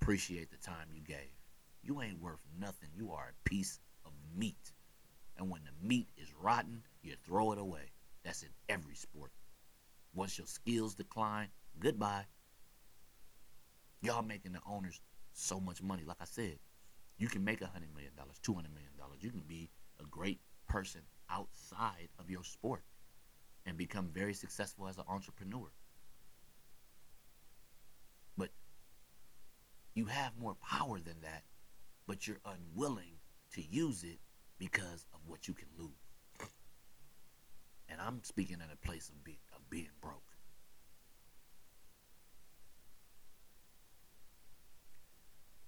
Appreciate 0.00 0.50
the 0.50 0.58
time 0.58 0.88
you 0.92 1.02
gave. 1.02 1.32
You 1.82 2.02
ain't 2.02 2.20
worth 2.20 2.40
nothing. 2.58 2.90
You 2.94 3.12
are 3.12 3.32
a 3.32 3.48
piece 3.48 3.80
of 4.04 4.12
meat. 4.36 4.72
And 5.38 5.50
when 5.50 5.62
the 5.64 5.86
meat 5.86 6.08
is 6.18 6.28
rotten, 6.40 6.82
you 7.02 7.14
throw 7.24 7.52
it 7.52 7.58
away. 7.58 7.92
That's 8.22 8.42
in 8.42 8.50
every 8.68 8.94
sport. 8.94 9.32
Once 10.14 10.36
your 10.36 10.46
skills 10.46 10.94
decline, 10.94 11.48
goodbye. 11.78 12.26
Y'all 14.02 14.22
making 14.22 14.52
the 14.52 14.60
owners 14.68 15.00
so 15.32 15.58
much 15.58 15.82
money. 15.82 16.02
Like 16.06 16.18
I 16.20 16.26
said, 16.26 16.58
you 17.16 17.28
can 17.28 17.44
make 17.44 17.62
a 17.62 17.66
hundred 17.66 17.94
million 17.94 18.12
dollars, 18.16 18.36
two 18.42 18.54
hundred 18.54 18.74
million 18.74 18.92
dollars. 18.98 19.18
You 19.22 19.30
can 19.30 19.44
be 19.46 19.70
a 20.00 20.04
great 20.04 20.40
person 20.68 21.02
outside 21.30 22.08
of 22.18 22.28
your 22.28 22.44
sport 22.44 22.82
and 23.66 23.76
become 23.76 24.08
very 24.12 24.34
successful 24.34 24.88
as 24.88 24.98
an 24.98 25.04
entrepreneur. 25.08 25.70
You 29.94 30.06
have 30.06 30.32
more 30.38 30.56
power 30.56 30.98
than 31.00 31.20
that, 31.22 31.42
but 32.06 32.26
you're 32.26 32.40
unwilling 32.44 33.18
to 33.54 33.62
use 33.62 34.04
it 34.04 34.18
because 34.58 35.06
of 35.12 35.20
what 35.26 35.48
you 35.48 35.54
can 35.54 35.68
lose. 35.78 35.90
And 37.88 38.00
I'm 38.00 38.22
speaking 38.22 38.56
in 38.56 38.70
a 38.72 38.86
place 38.86 39.08
of, 39.08 39.24
be, 39.24 39.38
of 39.54 39.68
being 39.68 39.90
broke. 40.00 40.22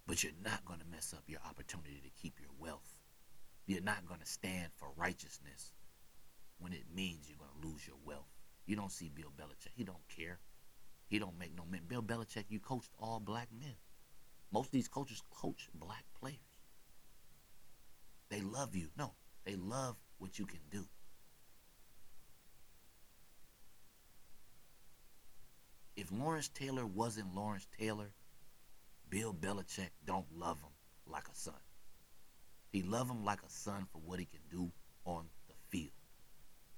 But 0.06 0.22
you're 0.22 0.32
not 0.44 0.64
going 0.64 0.78
to 0.78 0.86
mess 0.86 1.14
up 1.16 1.22
your 1.26 1.40
opportunity 1.48 2.00
to 2.02 2.22
keep 2.22 2.38
your 2.38 2.50
wealth. 2.58 2.98
You're 3.66 3.82
not 3.82 4.06
going 4.06 4.20
to 4.20 4.26
stand 4.26 4.68
for 4.74 4.88
righteousness 4.96 5.72
when 6.58 6.72
it 6.72 6.84
means 6.94 7.28
you're 7.28 7.38
going 7.38 7.50
to 7.60 7.68
lose 7.68 7.86
your 7.86 7.96
wealth. 8.04 8.28
You 8.66 8.76
don't 8.76 8.92
see 8.92 9.08
Bill 9.08 9.32
Belichick. 9.36 9.72
He 9.74 9.84
don't 9.84 10.06
care. 10.14 10.38
He 11.08 11.18
don't 11.18 11.38
make 11.38 11.56
no 11.56 11.64
men. 11.70 11.82
Bill 11.88 12.02
Belichick, 12.02 12.44
you 12.48 12.60
coached 12.60 12.90
all 12.98 13.20
black 13.20 13.48
men. 13.58 13.74
Most 14.52 14.66
of 14.66 14.72
these 14.72 14.88
coaches 14.88 15.22
coach 15.30 15.68
black 15.74 16.04
players. 16.20 16.36
They 18.28 18.40
love 18.40 18.76
you. 18.76 18.88
No, 18.98 19.12
they 19.44 19.56
love 19.56 19.96
what 20.18 20.38
you 20.38 20.46
can 20.46 20.60
do. 20.70 20.84
If 25.96 26.10
Lawrence 26.10 26.48
Taylor 26.48 26.86
wasn't 26.86 27.34
Lawrence 27.34 27.66
Taylor, 27.78 28.12
Bill 29.08 29.34
Belichick 29.34 29.90
don't 30.06 30.26
love 30.36 30.58
him 30.60 30.72
like 31.06 31.28
a 31.28 31.34
son. 31.34 31.54
He 32.72 32.82
love 32.82 33.10
him 33.10 33.24
like 33.24 33.42
a 33.42 33.50
son 33.50 33.86
for 33.92 33.98
what 33.98 34.18
he 34.18 34.24
can 34.24 34.40
do 34.50 34.70
on 35.04 35.26
the 35.48 35.54
field. 35.68 35.92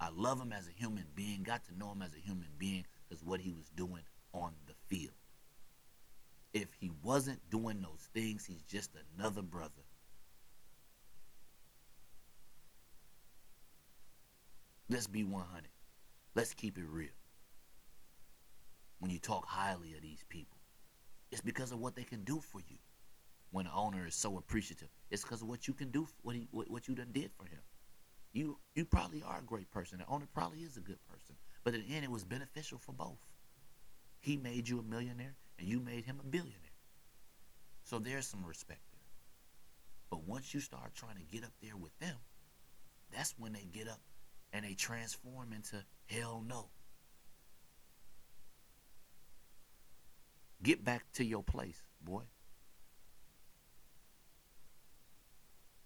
I 0.01 0.09
love 0.11 0.41
him 0.41 0.53
as 0.53 0.67
a 0.67 0.73
human 0.73 1.05
being, 1.15 1.45
got 1.45 1.65
to 1.67 1.79
know 1.79 1.93
him 1.93 2.03
as 2.03 2.15
a 2.15 2.19
human 2.19 2.49
being 2.59 2.85
because 3.09 3.23
what 3.23 3.41
he 3.41 3.53
was 3.53 3.71
doing 3.77 4.03
on 4.33 4.53
the 4.67 4.75
field. 4.89 5.15
If 6.55 6.69
he 6.79 6.93
wasn't 7.03 7.41
doing 7.51 7.83
those 7.83 8.09
things, 8.15 8.47
he's 8.47 8.63
just 8.63 8.93
another 9.19 9.43
brother. 9.43 9.83
Let's 14.89 15.09
be 15.09 15.25
100. 15.25 15.65
Let's 16.37 16.55
keep 16.55 16.79
it 16.79 16.85
real. 16.89 17.09
When 19.01 19.11
you 19.11 19.19
talk 19.19 19.47
highly 19.47 19.95
of 19.95 20.03
these 20.03 20.25
people, 20.29 20.57
it's 21.33 21.41
because 21.41 21.73
of 21.73 21.81
what 21.81 21.97
they 21.97 22.05
can 22.05 22.23
do 22.23 22.41
for 22.41 22.61
you. 22.61 22.77
When 23.51 23.67
the 23.67 23.73
owner 23.73 24.07
is 24.07 24.15
so 24.15 24.39
appreciative, 24.39 24.89
it's 25.11 25.23
because 25.23 25.43
of 25.43 25.49
what 25.49 25.67
you 25.67 25.75
can 25.75 25.91
do, 25.91 26.07
what 26.23 26.37
he, 26.37 26.49
what 26.53 26.87
you 26.87 26.95
done 26.95 27.11
did 27.13 27.31
for 27.37 27.45
him. 27.45 27.61
You 28.33 28.59
you 28.75 28.85
probably 28.85 29.23
are 29.23 29.39
a 29.39 29.43
great 29.43 29.71
person. 29.71 29.99
The 29.99 30.07
owner 30.07 30.27
probably 30.33 30.61
is 30.61 30.77
a 30.77 30.81
good 30.81 30.99
person. 31.09 31.37
But 31.65 31.75
in 31.75 31.81
the 31.81 31.95
end, 31.95 32.05
it 32.05 32.11
was 32.11 32.25
beneficial 32.25 32.79
for 32.79 32.93
both. 32.93 33.19
He 34.21 34.37
made 34.37 34.69
you 34.69 34.81
a 34.81 34.83
millionaire, 34.83 35.35
and 35.59 35.69
you 35.69 35.81
made 35.81 36.05
him 36.05 36.21
a 36.21 36.27
billionaire. 36.27 36.61
So 37.83 37.99
there's 37.99 38.27
some 38.27 38.45
respect 38.45 38.81
there. 38.93 39.01
But 40.11 40.27
once 40.27 40.55
you 40.55 40.61
start 40.61 40.95
trying 40.95 41.17
to 41.17 41.23
get 41.23 41.45
up 41.45 41.53
there 41.63 41.77
with 41.77 41.97
them, 41.99 42.17
that's 43.13 43.35
when 43.39 43.53
they 43.53 43.67
get 43.73 43.89
up 43.89 44.01
and 44.53 44.65
they 44.65 44.75
transform 44.75 45.53
into 45.53 45.83
hell 46.07 46.43
no. 46.47 46.69
Get 50.63 50.85
back 50.85 51.05
to 51.15 51.25
your 51.25 51.43
place, 51.43 51.83
boy. 52.01 52.23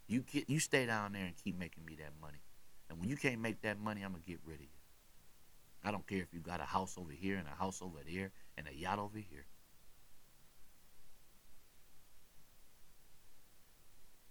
You 0.07 0.21
get 0.21 0.49
you 0.49 0.61
stay 0.61 0.87
down 0.87 1.13
there 1.13 1.25
and 1.25 1.37
keep 1.37 1.59
making 1.59 1.85
me 1.85 1.97
that 1.97 2.13
money. 2.21 2.39
And 2.89 2.99
when 2.99 3.09
you 3.09 3.17
can't 3.17 3.41
make 3.41 3.61
that 3.63 3.79
money, 3.79 4.03
I'm 4.03 4.13
gonna 4.13 4.23
get 4.27 4.39
rid 4.45 4.57
of 4.57 4.63
you. 4.63 4.69
I 5.85 5.91
don't 5.91 6.07
care 6.07 6.19
if 6.19 6.33
you 6.33 6.41
got 6.41 6.61
a 6.61 6.65
house 6.65 6.97
over 6.97 7.13
here 7.13 7.37
and 7.37 7.47
a 7.47 7.51
house 7.51 7.83
over 7.83 7.99
there 8.11 8.31
and 8.57 8.69
a 8.69 8.75
yacht 8.75 8.99
over 8.99 9.19
here. 9.19 9.47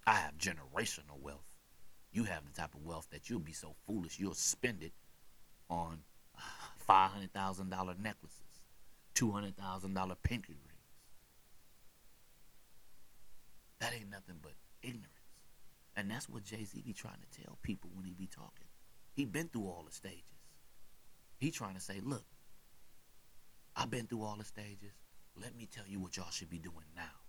I 0.07 0.13
have 0.13 0.37
generational 0.37 1.19
wealth. 1.21 1.43
You 2.13 2.23
have 2.23 2.45
the 2.45 2.53
type 2.53 2.73
of 2.73 2.85
wealth 2.85 3.09
that 3.11 3.29
you'll 3.29 3.39
be 3.39 3.51
so 3.51 3.75
foolish 3.85 4.17
you'll 4.17 4.33
spend 4.33 4.81
it 4.81 4.93
on 5.69 5.99
uh, 6.35 7.09
thousand 7.33 7.69
dollar 7.69 7.93
necklaces, 8.01 8.61
two 9.13 9.31
hundred 9.31 9.57
thousand 9.57 9.93
dollar 9.93 10.15
pinky 10.23 10.53
rings. 10.53 10.77
That 13.79 13.93
ain't 13.93 14.09
nothing 14.09 14.37
but 14.41 14.53
ignorance. 14.81 15.11
And 15.97 16.09
that's 16.09 16.29
what 16.29 16.45
Jay 16.45 16.63
Z 16.63 16.81
be 16.85 16.93
trying 16.93 17.19
to 17.19 17.41
tell 17.43 17.57
people 17.61 17.89
when 17.93 18.05
he 18.05 18.13
be 18.13 18.27
talking. 18.27 18.67
He 19.13 19.25
been 19.25 19.49
through 19.49 19.65
all 19.65 19.83
the 19.85 19.93
stages. 19.93 20.23
He 21.37 21.51
trying 21.51 21.75
to 21.75 21.81
say, 21.81 21.99
look, 22.03 22.23
I've 23.75 23.89
been 23.89 24.07
through 24.07 24.23
all 24.23 24.37
the 24.37 24.45
stages. 24.45 24.93
Let 25.35 25.55
me 25.55 25.67
tell 25.71 25.85
you 25.87 25.99
what 25.99 26.15
y'all 26.15 26.31
should 26.31 26.49
be 26.49 26.59
doing 26.59 26.85
now. 26.95 27.26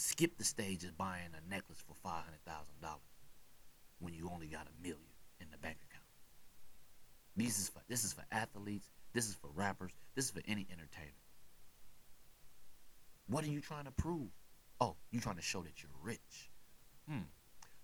Skip 0.00 0.38
the 0.38 0.44
stage 0.44 0.82
of 0.84 0.96
buying 0.96 1.28
a 1.34 1.50
necklace 1.50 1.84
for 1.86 1.92
five 2.02 2.24
hundred 2.24 2.42
thousand 2.46 2.80
dollars 2.80 3.02
when 3.98 4.14
you 4.14 4.30
only 4.32 4.46
got 4.46 4.66
a 4.66 4.82
million 4.82 5.12
in 5.42 5.46
the 5.50 5.58
bank 5.58 5.76
account. 5.90 6.06
This 7.36 7.58
is 7.58 7.68
for 7.68 7.82
this 7.86 8.02
is 8.02 8.14
for 8.14 8.24
athletes. 8.32 8.88
This 9.12 9.28
is 9.28 9.34
for 9.34 9.50
rappers. 9.54 9.92
This 10.14 10.24
is 10.24 10.30
for 10.30 10.40
any 10.48 10.66
entertainer. 10.72 11.20
What 13.26 13.44
are 13.44 13.48
you 13.48 13.60
trying 13.60 13.84
to 13.84 13.90
prove? 13.90 14.28
Oh, 14.80 14.96
you're 15.10 15.20
trying 15.20 15.36
to 15.36 15.42
show 15.42 15.60
that 15.64 15.82
you're 15.82 15.92
rich. 16.02 16.50
Hmm. 17.06 17.28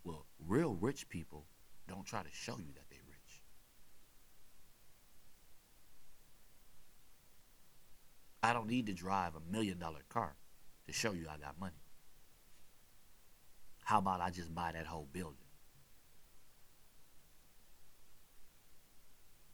Well, 0.03 0.25
real 0.49 0.75
rich 0.81 1.11
people 1.11 1.45
don't 1.87 2.07
try 2.07 2.23
to 2.23 2.33
show 2.33 2.57
you 2.57 2.73
that 2.77 2.89
they're 2.89 2.99
rich. 3.07 3.43
I 8.43 8.55
don't 8.55 8.69
need 8.69 8.87
to 8.87 8.95
drive 8.95 9.35
a 9.35 9.53
million 9.53 9.79
dollar 9.79 10.01
car 10.09 10.35
to 10.87 10.95
show 10.95 11.12
you 11.12 11.27
I 11.31 11.37
got 11.37 11.61
money. 11.61 11.77
How 13.87 13.99
about 13.99 14.20
I 14.20 14.30
just 14.30 14.53
buy 14.53 14.72
that 14.72 14.84
whole 14.84 15.07
building? 15.12 15.47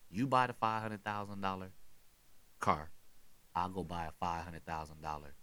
You 0.09 0.27
buy 0.27 0.47
the 0.47 0.55
five 0.55 0.81
hundred 0.81 1.05
thousand 1.05 1.43
dollar 1.43 1.69
car, 2.59 2.91
I'll 3.55 3.69
go 3.69 3.85
buy 3.85 4.07
a 4.07 4.11
five 4.19 4.45
hundred 4.45 4.65
thousand 4.65 5.03
dollar 5.03 5.35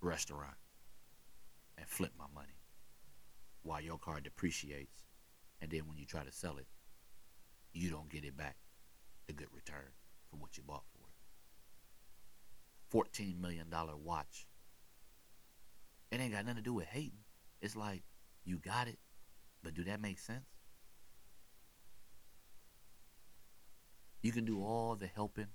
restaurant 0.00 0.54
and 1.76 1.86
flip 1.86 2.12
my 2.18 2.24
money 2.34 2.56
while 3.62 3.82
your 3.82 3.98
car 3.98 4.18
depreciates 4.18 5.04
and 5.60 5.70
then 5.70 5.82
when 5.86 5.98
you 5.98 6.06
try 6.06 6.24
to 6.24 6.32
sell 6.32 6.56
it 6.56 6.66
you 7.74 7.90
don't 7.90 8.08
get 8.08 8.24
it 8.24 8.38
back 8.38 8.56
a 9.28 9.34
good 9.34 9.48
return 9.52 9.92
for 10.30 10.38
what 10.38 10.56
you 10.56 10.62
bought 10.66 10.84
for 10.94 11.04
it 11.06 11.14
14 12.88 13.38
million 13.38 13.68
dollar 13.68 13.96
watch 13.96 14.46
it 16.12 16.20
ain't 16.20 16.32
got 16.32 16.44
nothing 16.44 16.58
to 16.58 16.62
do 16.62 16.74
with 16.74 16.86
hating 16.86 17.24
it's 17.60 17.74
like 17.74 18.02
you 18.44 18.58
got 18.58 18.86
it 18.86 18.98
but 19.62 19.74
do 19.74 19.82
that 19.84 20.00
make 20.00 20.18
sense 20.18 20.46
you 24.22 24.30
can 24.30 24.44
do 24.44 24.62
all 24.62 24.94
the 24.94 25.06
helping 25.06 25.48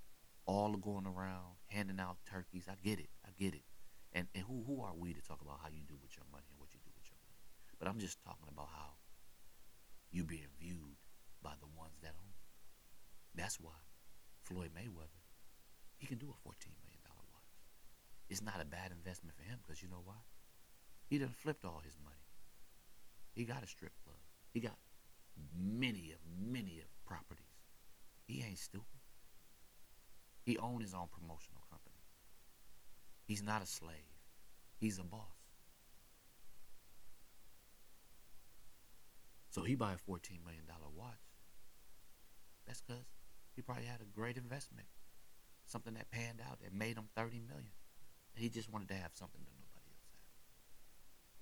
all 0.46 0.72
the 0.72 0.78
going 0.78 1.06
around 1.06 1.56
handing 1.68 2.00
out 2.00 2.18
turkeys 2.30 2.66
i 2.70 2.74
get 2.84 3.00
it 3.00 3.10
i 3.26 3.30
get 3.38 3.54
it 3.54 3.64
and, 4.14 4.28
and 4.34 4.44
who, 4.50 4.64
who 4.66 4.82
are 4.82 4.96
we 4.96 5.14
to 5.14 5.22
talk 5.22 5.42
about 5.46 5.60
how 5.62 5.70
you 5.70 5.86
do 5.86 5.94
with 6.02 6.16
your 6.16 6.26
money 6.32 6.50
and 6.50 6.58
what 6.58 6.74
you 6.74 6.80
do 6.82 6.92
with 6.96 7.06
your 7.06 7.22
money? 7.22 7.38
But 7.78 7.88
I'm 7.88 8.00
just 8.00 8.18
talking 8.24 8.50
about 8.50 8.74
how 8.74 8.98
you 10.10 10.24
being 10.24 10.50
viewed 10.60 10.98
by 11.44 11.54
the 11.60 11.70
ones 11.78 12.02
that 12.02 12.18
own 12.18 12.34
you. 12.34 12.50
That's 13.36 13.60
why 13.60 13.78
Floyd 14.42 14.72
Mayweather, 14.74 15.22
he 15.98 16.08
can 16.08 16.18
do 16.18 16.34
a 16.34 16.38
$14 16.42 16.74
million 16.82 17.04
watch. 17.06 17.54
It's 18.30 18.42
not 18.42 18.58
a 18.58 18.66
bad 18.66 18.90
investment 18.90 19.36
for 19.36 19.44
him 19.44 19.60
because 19.62 19.84
you 19.84 19.90
know 19.90 20.02
why? 20.04 20.18
He 21.08 21.18
done 21.18 21.30
flipped 21.30 21.66
all 21.66 21.82
his 21.84 21.98
money. 22.04 22.16
He 23.34 23.44
got 23.46 23.64
a 23.64 23.68
strip 23.68 23.94
club. 24.04 24.18
He 24.54 24.60
got 24.60 24.78
many 25.56 26.12
of, 26.12 26.20
many 26.52 26.80
of 26.80 27.06
properties. 27.06 27.46
He 28.26 28.44
ain't 28.48 28.58
stupid. 28.58 28.86
He 30.44 30.58
owned 30.58 30.82
his 30.82 30.94
own 30.94 31.08
promotional 31.12 31.62
company. 31.70 32.02
He's 33.26 33.44
not 33.44 33.62
a 33.62 33.66
slave. 33.66 34.16
He's 34.80 35.00
a 35.00 35.04
boss. 35.04 35.22
So 39.50 39.64
he 39.64 39.76
buy 39.76 39.94
a 39.94 40.12
$14 40.12 40.46
million 40.46 40.64
watch. 40.96 41.14
That's 42.66 42.82
because 42.82 43.06
he 43.56 43.62
probably 43.62 43.86
had 43.86 44.02
a 44.02 44.06
great 44.06 44.38
investment. 44.38 44.88
Something 45.66 45.96
that 45.96 46.12
panned 46.12 46.42
out 46.48 46.60
that 46.62 46.74
made 46.74 46.98
him 46.98 47.10
30 47.16 47.40
million. 47.40 47.72
And 48.36 48.44
he 48.44 48.50
just 48.50 48.72
wanted 48.72 48.90
to 48.90 48.96
have 48.96 49.12
something 49.14 49.42
had. 49.42 49.57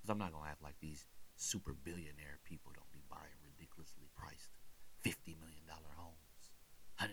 Because 0.05 0.13
I'm 0.13 0.21
not 0.21 0.37
going 0.37 0.45
to 0.45 0.51
act 0.53 0.61
like 0.61 0.77
these 0.85 1.01
super 1.33 1.73
billionaire 1.73 2.37
people 2.45 2.69
don't 2.77 2.93
be 2.93 3.01
buying 3.09 3.41
ridiculously 3.41 4.05
priced 4.13 4.53
$50 5.01 5.33
million 5.41 5.65
homes, 5.97 6.53
$123 7.01 7.09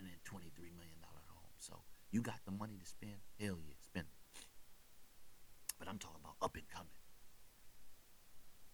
million 0.77 1.01
homes. 1.01 1.57
So 1.57 1.81
you 2.11 2.21
got 2.21 2.45
the 2.45 2.53
money 2.53 2.77
to 2.77 2.85
spend? 2.85 3.17
Hell 3.41 3.57
yeah, 3.65 3.81
spend 3.81 4.13
it. 4.13 4.45
But 5.79 5.89
I'm 5.89 5.97
talking 5.97 6.21
about 6.21 6.37
up 6.43 6.53
and 6.53 6.69
coming 6.69 6.93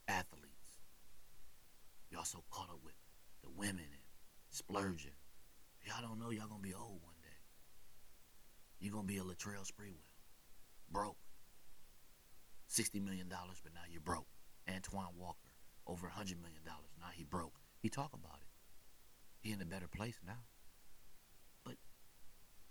athletes. 0.08 0.82
Y'all 2.10 2.24
so 2.24 2.42
caught 2.50 2.70
up 2.70 2.82
with 2.82 2.98
the 3.44 3.50
women 3.54 3.86
and 3.86 4.06
splurging. 4.50 5.14
Y'all 5.86 6.02
don't 6.02 6.18
know 6.18 6.34
y'all 6.34 6.50
gonna 6.50 6.58
be 6.58 6.74
old 6.74 6.98
one 7.06 7.22
day. 7.22 7.38
You're 8.80 8.94
gonna 8.94 9.06
be 9.06 9.18
a 9.18 9.22
Latrell 9.22 9.62
Sprewell. 9.62 10.10
Broke. 10.90 11.27
$60 12.78 13.02
million, 13.02 13.26
but 13.28 13.74
now 13.74 13.86
you're 13.90 14.00
broke. 14.00 14.28
Antoine 14.70 15.18
Walker, 15.18 15.50
over 15.86 16.06
$100 16.06 16.38
million. 16.38 16.62
Now 16.64 17.10
he 17.12 17.24
broke. 17.24 17.58
He 17.80 17.88
talk 17.88 18.12
about 18.14 18.38
it. 18.38 18.48
He 19.40 19.52
in 19.52 19.60
a 19.60 19.66
better 19.66 19.88
place 19.88 20.18
now. 20.24 20.46
But 21.64 21.74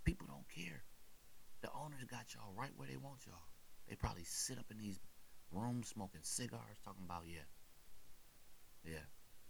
people 0.05 0.27
don't 0.27 0.47
care. 0.47 0.83
The 1.61 1.69
owners 1.75 2.03
got 2.07 2.33
y'all 2.33 2.53
right 2.55 2.71
where 2.77 2.87
they 2.87 2.95
want 2.95 3.25
y'all. 3.25 3.51
They 3.89 3.95
probably 3.95 4.23
sit 4.23 4.57
up 4.57 4.71
in 4.71 4.77
these 4.77 4.99
rooms 5.51 5.89
smoking 5.89 6.21
cigars 6.23 6.79
talking 6.85 7.03
about, 7.03 7.23
yeah. 7.27 7.47
Yeah. 8.85 9.03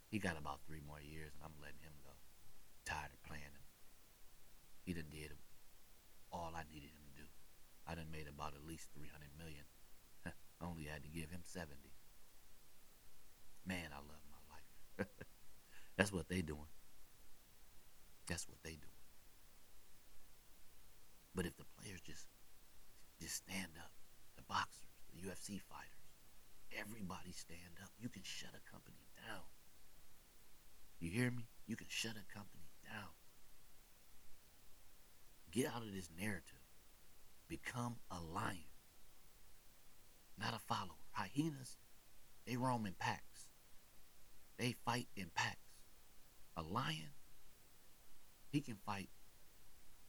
He 0.10 0.18
got 0.20 0.40
about 0.40 0.62
three 0.66 0.82
more 0.88 1.02
years 1.02 1.34
and 1.36 1.44
I'm 1.44 1.62
letting 1.62 1.84
him 1.84 1.94
go. 2.02 2.14
Tired 2.86 3.14
of 3.14 3.22
playing 3.24 3.44
him. 3.44 3.66
He 4.86 4.94
done 4.94 5.12
did 5.12 5.36
all 6.32 6.52
I 6.56 6.64
needed 6.70 6.92
him 6.92 7.04
to 7.08 7.22
do. 7.24 7.28
I 7.88 7.96
done 7.96 8.12
made 8.12 8.28
about 8.28 8.54
at 8.56 8.66
least 8.68 8.88
300 8.96 9.12
million. 9.38 9.64
Only 10.62 10.84
had 10.84 11.04
to 11.04 11.10
give 11.10 11.30
him 11.30 11.42
70. 11.44 11.74
Man, 13.66 13.90
I 13.92 13.98
love 13.98 14.24
my 14.32 14.42
life. 14.54 15.08
That's 15.98 16.12
what 16.12 16.30
they 16.30 16.42
doing. 16.42 16.72
That's 18.28 18.48
what 18.48 18.58
they 18.64 18.72
doing. 18.72 18.98
But 21.36 21.46
if 21.46 21.56
the 21.58 21.66
players 21.80 22.02
just 22.02 22.26
just 23.22 23.36
stand 23.36 23.74
up, 23.78 23.92
the 24.36 24.44
boxers, 24.44 24.94
the 25.14 25.22
UFC 25.28 25.62
fighters, 25.62 26.06
everybody 26.78 27.32
stand 27.32 27.82
up, 27.82 27.90
you 28.00 28.10
can 28.10 28.22
shut 28.24 28.52
a 28.54 28.72
company 28.72 29.06
down. 29.26 29.46
You 31.00 31.10
hear 31.10 31.32
me? 31.32 31.48
You 31.66 31.76
can 31.76 31.88
shut 31.90 32.14
a 32.14 32.34
company 32.34 32.70
down. 32.84 33.10
Get 35.52 35.68
out 35.68 35.82
of 35.82 35.94
this 35.94 36.10
narrative. 36.20 36.62
Become 37.48 37.98
a 38.12 38.20
lion, 38.20 38.67
not 40.40 40.54
a 40.54 40.60
follower. 40.60 40.96
Hyenas, 41.12 41.78
they 42.46 42.58
roam 42.58 42.86
in 42.86 42.94
packs. 42.94 43.48
They 44.58 44.76
fight 44.86 45.08
in 45.16 45.30
packs. 45.34 45.58
A 46.56 46.62
lion, 46.62 47.14
he 48.50 48.62
can 48.62 48.78
fight 48.86 49.10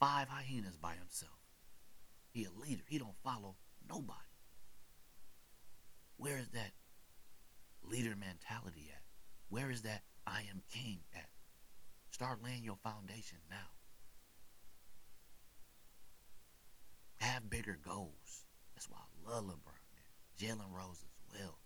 five 0.01 0.29
hyenas 0.29 0.77
by 0.77 0.95
himself. 0.95 1.33
He 2.33 2.45
a 2.45 2.51
leader. 2.51 2.83
He 2.87 2.99
don't 2.99 3.17
follow 3.25 3.57
nobody. 3.89 4.15
Where 6.17 6.39
is 6.39 6.49
that 6.51 6.73
leader 7.83 8.15
mentality 8.17 8.91
at? 8.93 9.03
Where 9.49 9.71
is 9.71 9.83
that 9.83 10.03
I 10.27 10.43
am 10.51 10.63
king 10.73 11.01
at? 11.15 11.29
Start 12.11 12.43
laying 12.43 12.65
your 12.65 12.79
foundation 12.83 13.39
now. 13.51 13.57
Have 17.19 17.51
bigger 17.51 17.79
goals. 17.85 18.45
That's 18.75 18.89
why 18.89 18.99
I 18.99 19.31
love 19.31 19.45
LeBron. 19.45 19.78
Jalen 20.39 20.71
Rose 20.71 21.03
as 21.03 21.19
well. 21.35 21.59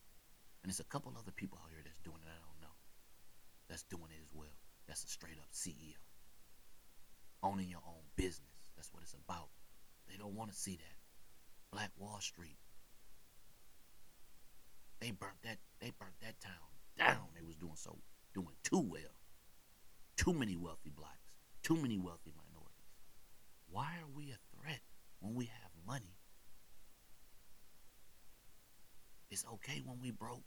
And 0.62 0.70
there's 0.70 0.80
a 0.80 0.84
couple 0.84 1.12
other 1.18 1.32
people 1.32 1.58
out 1.62 1.70
here 1.70 1.82
that's 1.84 2.00
doing 2.00 2.22
it 2.24 2.28
I 2.28 2.40
don't 2.40 2.60
know. 2.62 2.76
That's 3.68 3.84
doing 3.84 4.08
it 4.08 4.22
as 4.24 4.32
well. 4.32 4.56
That's 4.88 5.04
a 5.04 5.08
straight 5.08 5.38
up 5.38 5.52
CEO. 5.52 6.00
Owning 7.42 7.68
your 7.68 7.84
own 7.86 8.02
business. 8.16 8.56
That's 8.76 8.92
what 8.92 9.02
it's 9.02 9.14
about. 9.14 9.48
They 10.08 10.16
don't 10.16 10.34
want 10.34 10.50
to 10.50 10.56
see 10.56 10.76
that. 10.76 10.96
Black 11.70 11.90
Wall 11.98 12.18
Street. 12.20 12.56
They 15.00 15.10
burnt 15.10 15.42
that 15.42 15.58
they 15.80 15.90
burnt 15.98 16.14
that 16.22 16.40
town 16.40 16.70
down. 16.96 17.26
They 17.34 17.44
was 17.44 17.56
doing 17.56 17.76
so 17.76 17.98
doing 18.34 18.54
too 18.62 18.78
well. 18.78 19.16
Too 20.16 20.32
many 20.32 20.56
wealthy 20.56 20.90
blacks. 20.94 21.32
Too 21.62 21.76
many 21.76 21.98
wealthy 21.98 22.32
minorities. 22.36 22.92
Why 23.68 23.96
are 24.00 24.10
we 24.14 24.30
a 24.30 24.38
threat 24.54 24.80
when 25.20 25.34
we 25.34 25.46
have 25.46 25.70
money? 25.86 26.14
It's 29.32 29.46
okay 29.54 29.80
when 29.82 29.98
we 29.98 30.10
broke. 30.10 30.44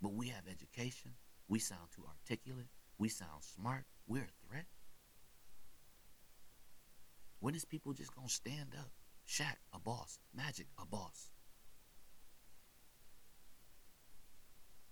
But 0.00 0.14
we 0.14 0.28
have 0.28 0.44
education. 0.50 1.10
We 1.46 1.58
sound 1.58 1.88
too 1.94 2.04
articulate. 2.08 2.68
We 2.96 3.10
sound 3.10 3.42
smart. 3.42 3.84
We're 4.06 4.22
a 4.22 4.48
threat. 4.48 4.64
When 7.40 7.54
is 7.54 7.66
people 7.66 7.92
just 7.92 8.14
gonna 8.14 8.30
stand 8.30 8.74
up? 8.78 8.92
Shaq, 9.28 9.56
a 9.74 9.78
boss. 9.78 10.18
Magic, 10.34 10.68
a 10.80 10.86
boss. 10.86 11.28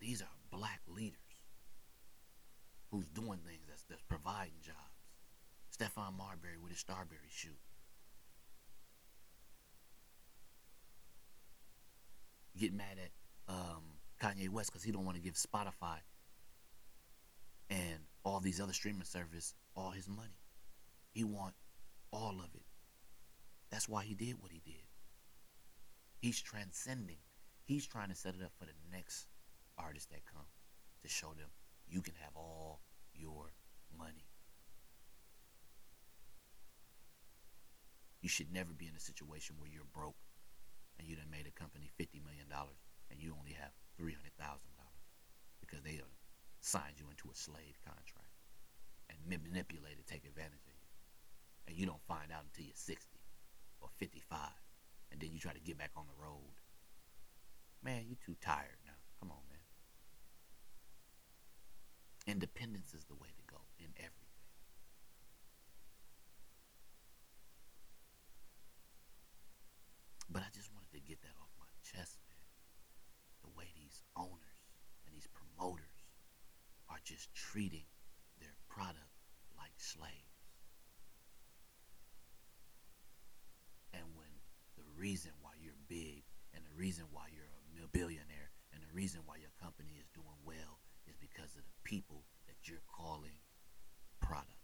These 0.00 0.20
are 0.20 0.28
black 0.50 0.82
leaders 0.86 1.16
who's 2.90 3.08
doing 3.08 3.40
things 3.46 3.64
that's, 3.66 3.84
that's 3.88 4.02
providing 4.02 4.60
jobs. 4.60 4.76
Stephon 5.74 6.18
Marbury 6.18 6.58
with 6.58 6.72
his 6.72 6.80
Starbury 6.80 7.30
shoe. 7.30 7.56
Get 12.58 12.72
mad 12.72 12.98
at 13.02 13.54
um, 13.54 13.82
Kanye 14.20 14.48
West 14.48 14.72
because 14.72 14.82
he 14.82 14.90
don't 14.90 15.04
want 15.04 15.16
to 15.16 15.22
give 15.22 15.34
Spotify 15.34 15.98
and 17.70 18.00
all 18.24 18.40
these 18.40 18.60
other 18.60 18.72
streaming 18.72 19.04
services 19.04 19.54
all 19.76 19.90
his 19.90 20.08
money. 20.08 20.38
He 21.12 21.24
want 21.24 21.54
all 22.10 22.40
of 22.40 22.54
it. 22.54 22.62
That's 23.70 23.88
why 23.88 24.04
he 24.04 24.14
did 24.14 24.36
what 24.40 24.50
he 24.50 24.60
did. 24.64 24.82
He's 26.20 26.40
transcending. 26.40 27.18
He's 27.64 27.86
trying 27.86 28.08
to 28.08 28.14
set 28.14 28.34
it 28.34 28.42
up 28.42 28.52
for 28.58 28.64
the 28.64 28.72
next 28.90 29.26
artist 29.76 30.10
that 30.10 30.24
come 30.24 30.46
to 31.02 31.08
show 31.08 31.28
them 31.28 31.48
you 31.88 32.02
can 32.02 32.14
have 32.20 32.32
all 32.34 32.80
your 33.14 33.52
money. 33.96 34.26
You 38.20 38.28
should 38.28 38.52
never 38.52 38.72
be 38.72 38.88
in 38.88 38.96
a 38.96 39.00
situation 39.00 39.56
where 39.58 39.70
you're 39.70 39.88
broke 39.94 40.18
and 40.98 41.08
you 41.08 41.14
done 41.16 41.30
made 41.30 41.46
a 41.46 41.54
company 41.54 41.90
$50 42.00 42.20
million 42.24 42.46
and 42.50 43.20
you 43.20 43.34
only 43.38 43.52
have 43.52 43.70
$300,000 44.00 44.18
because 45.60 45.82
they 45.82 45.96
done 45.96 46.12
signed 46.60 46.98
you 46.98 47.06
into 47.10 47.30
a 47.30 47.36
slave 47.38 47.78
contract 47.86 48.34
and 49.08 49.17
manipulated, 49.36 50.06
take 50.06 50.24
advantage 50.24 50.64
of 50.64 50.76
you. 50.80 50.88
And 51.68 51.76
you 51.76 51.84
don't 51.84 52.02
find 52.08 52.32
out 52.32 52.48
until 52.48 52.64
you're 52.64 52.74
60 52.74 52.96
or 53.80 53.88
55 53.98 54.38
and 55.12 55.20
then 55.20 55.30
you 55.32 55.38
try 55.38 55.52
to 55.52 55.60
get 55.60 55.76
back 55.76 55.92
on 55.96 56.04
the 56.08 56.22
road. 56.22 56.56
Man, 57.82 58.04
you're 58.08 58.18
too 58.24 58.36
tired 58.40 58.80
now. 58.84 58.98
Come 59.20 59.30
on, 59.30 59.44
man. 59.48 59.58
Independence 62.26 62.92
is 62.94 63.04
the 63.04 63.14
way 63.14 63.28
to 63.28 63.44
go 63.52 63.60
in 63.78 63.88
everything. 63.96 64.28
But 70.30 70.42
I 70.42 70.50
just 70.52 70.68
wanted 70.74 70.92
to 70.92 71.00
get 71.00 71.22
that 71.22 71.32
off 71.40 71.48
my 71.58 71.72
chest, 71.80 72.18
man. 72.28 72.36
The 73.42 73.56
way 73.56 73.72
these 73.74 74.02
owners 74.14 74.60
and 75.06 75.14
these 75.16 75.28
promoters 75.32 76.04
are 76.90 77.00
just 77.02 77.32
treating 77.34 77.88
their 78.40 78.54
product 78.68 79.08
like 79.56 79.72
slaves. 79.76 80.36
And 83.94 84.04
when 84.14 84.28
the 84.76 84.84
reason 85.00 85.32
why 85.40 85.56
you're 85.58 85.80
big 85.88 86.28
and 86.52 86.60
the 86.60 86.76
reason 86.76 87.06
why 87.10 87.32
you're 87.32 87.48
a 87.84 87.96
billionaire 87.96 88.52
and 88.74 88.82
the 88.82 88.92
reason 88.92 89.22
why 89.24 89.36
your 89.40 89.54
company 89.56 89.96
is 89.96 90.12
doing 90.12 90.38
well 90.44 90.82
is 91.06 91.16
because 91.16 91.56
of 91.56 91.64
the 91.64 91.77
people 91.88 92.28
that 92.44 92.68
you're 92.68 92.84
calling 92.84 93.40
product. 94.20 94.60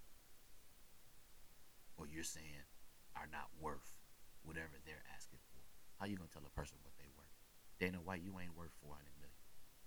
Or 1.97 2.05
you're 2.05 2.21
saying 2.21 2.69
are 3.17 3.31
not 3.33 3.49
worth 3.57 3.97
whatever 4.45 4.77
they're 4.85 5.09
asking 5.17 5.41
for. 5.49 5.65
How 5.97 6.05
you 6.05 6.21
gonna 6.21 6.29
tell 6.29 6.45
a 6.45 6.53
person 6.53 6.77
what 6.85 6.93
they 7.01 7.09
worth? 7.17 7.33
Dana 7.81 8.05
White, 8.05 8.21
you 8.21 8.37
ain't 8.37 8.53
worth 8.53 8.77
400 8.85 9.01
million. 9.17 9.41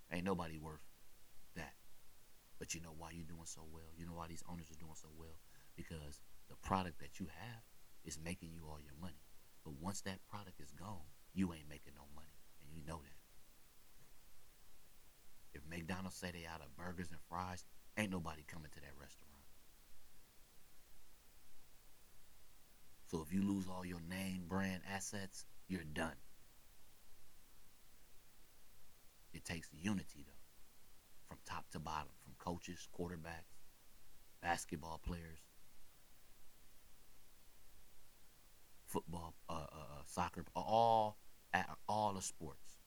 Ain't 0.09 0.25
nobody 0.25 0.57
worth 0.57 0.81
that. 1.53 1.77
But 2.57 2.73
you 2.73 2.81
know 2.81 2.97
why 2.97 3.13
you're 3.13 3.29
doing 3.29 3.45
so 3.45 3.61
well? 3.69 3.93
You 3.93 4.09
know 4.09 4.17
why 4.17 4.25
these 4.25 4.43
owners 4.49 4.73
are 4.73 4.81
doing 4.81 4.97
so 4.97 5.13
well? 5.13 5.37
Because 5.77 6.17
the 6.49 6.57
product 6.65 6.97
that 7.05 7.19
you 7.21 7.29
have 7.29 7.61
is 8.01 8.17
making 8.17 8.49
you 8.49 8.65
all 8.65 8.81
your 8.81 8.97
money. 8.97 9.21
But 9.61 9.77
once 9.77 10.01
that 10.09 10.25
product 10.25 10.57
is 10.57 10.73
gone, 10.73 11.05
you 11.37 11.53
ain't 11.53 11.69
making 11.69 11.93
no 11.93 12.09
money. 12.17 12.33
And 12.65 12.73
you 12.73 12.81
know 12.81 12.97
that. 13.05 13.16
If 15.57 15.69
McDonald's 15.69 16.15
say 16.15 16.31
they 16.31 16.45
out 16.45 16.61
of 16.61 16.75
burgers 16.77 17.09
and 17.09 17.19
fries, 17.27 17.65
ain't 17.97 18.11
nobody 18.11 18.43
coming 18.47 18.69
to 18.73 18.79
that 18.79 18.93
restaurant. 18.99 19.27
So 23.07 23.25
if 23.25 23.33
you 23.33 23.41
lose 23.41 23.65
all 23.67 23.85
your 23.85 24.01
name, 24.09 24.43
brand, 24.47 24.81
assets, 24.93 25.45
you're 25.67 25.83
done. 25.83 26.15
It 29.33 29.45
takes 29.45 29.69
unity, 29.73 30.25
though, 30.25 31.27
from 31.27 31.37
top 31.45 31.69
to 31.71 31.79
bottom, 31.79 32.11
from 32.23 32.33
coaches, 32.37 32.87
quarterbacks, 32.97 33.55
basketball 34.41 34.99
players, 35.05 35.39
football, 38.85 39.35
uh, 39.49 39.53
uh, 39.53 39.75
uh, 39.75 40.01
soccer, 40.05 40.43
all 40.55 41.17
at 41.53 41.69
all 41.87 42.13
the 42.13 42.21
sports. 42.21 42.77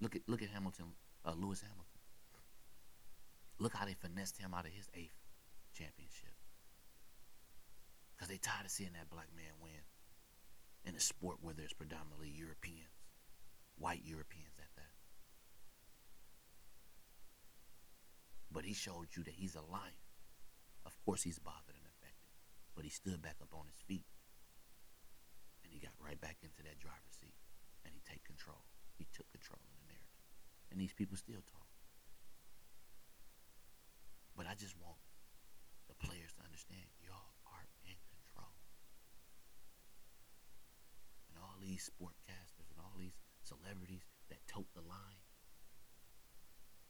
Look 0.00 0.16
at 0.16 0.22
look 0.26 0.42
at 0.42 0.48
Hamilton, 0.48 0.86
uh, 1.24 1.32
Lewis 1.32 1.62
Hamilton. 1.62 2.00
Look 3.58 3.74
how 3.74 3.86
they 3.86 3.94
finessed 3.94 4.38
him 4.38 4.52
out 4.52 4.66
of 4.66 4.72
his 4.72 4.88
eighth 4.94 5.16
championship. 5.72 6.34
Cause 8.18 8.28
they 8.28 8.38
tired 8.38 8.64
of 8.64 8.70
seeing 8.70 8.92
that 8.94 9.10
black 9.10 9.28
man 9.34 9.58
win 9.60 9.82
in 10.84 10.94
a 10.94 11.00
sport 11.00 11.38
where 11.40 11.54
there's 11.54 11.72
predominantly 11.72 12.30
Europeans, 12.30 12.94
white 13.76 14.02
Europeans 14.04 14.54
at 14.58 14.70
that. 14.76 14.94
But 18.52 18.64
he 18.64 18.72
showed 18.72 19.16
you 19.16 19.24
that 19.24 19.34
he's 19.34 19.56
a 19.56 19.66
lion. 19.66 19.98
Of 20.86 20.94
course, 21.04 21.22
he's 21.24 21.40
bothered 21.40 21.74
and 21.74 21.88
affected, 21.90 22.30
but 22.76 22.84
he 22.84 22.90
stood 22.90 23.20
back 23.20 23.36
up 23.42 23.50
on 23.52 23.66
his 23.66 23.80
feet 23.82 24.06
and 25.64 25.72
he 25.72 25.80
got 25.80 25.96
right 25.98 26.20
back 26.20 26.36
into 26.44 26.62
that 26.62 26.78
driver's 26.78 27.18
seat 27.18 27.34
and 27.84 27.92
he 27.92 28.00
take 28.06 28.22
control. 28.22 28.62
He 28.94 29.08
took 29.12 29.26
control 29.32 29.58
and 30.74 30.82
these 30.82 30.92
people 30.92 31.14
still 31.14 31.38
talk. 31.46 31.70
But 34.34 34.50
I 34.50 34.58
just 34.58 34.74
want 34.74 34.98
the 35.86 35.94
players 35.94 36.34
to 36.34 36.42
understand 36.42 36.90
y'all 36.98 37.38
are 37.46 37.62
in 37.86 37.94
control. 38.10 38.58
And 41.30 41.38
all 41.38 41.54
these 41.62 41.86
sportcasters 41.86 42.74
and 42.74 42.82
all 42.82 42.98
these 42.98 43.14
celebrities 43.46 44.02
that 44.34 44.42
tote 44.50 44.66
the 44.74 44.82
line, 44.82 45.22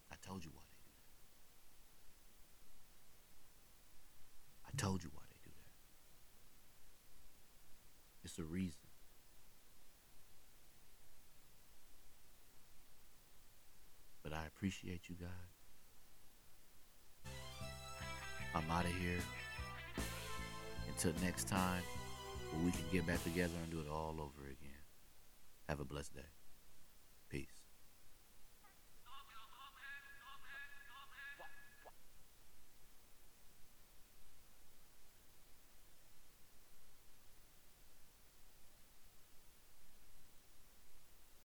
I 0.09 0.17
told 0.25 0.49
you 0.49 0.51
why 0.57 0.65
they 0.73 0.81
do 0.81 0.89
that. 0.89 1.13
I 4.65 4.73
told 4.81 5.05
you 5.05 5.11
why 5.13 5.29
they 5.29 5.45
do 5.45 5.53
that. 5.53 5.77
It's 8.25 8.39
a 8.41 8.49
reason. 8.49 8.84
But 14.25 14.33
I 14.33 14.47
appreciate 14.47 15.03
you 15.09 15.15
guys. 15.15 15.31
I'm 18.55 18.71
out 18.71 18.87
of 18.87 18.93
here. 18.93 19.21
Until 20.89 21.13
next 21.23 21.47
time, 21.47 21.83
where 22.51 22.65
we 22.65 22.71
can 22.71 22.85
get 22.91 23.07
back 23.07 23.23
together 23.23 23.53
and 23.63 23.71
do 23.71 23.81
it 23.81 23.89
all 23.91 24.17
over 24.19 24.47
again. 24.47 24.83
Have 25.69 25.81
a 25.81 25.85
blessed 25.85 26.15
day. 26.15 26.23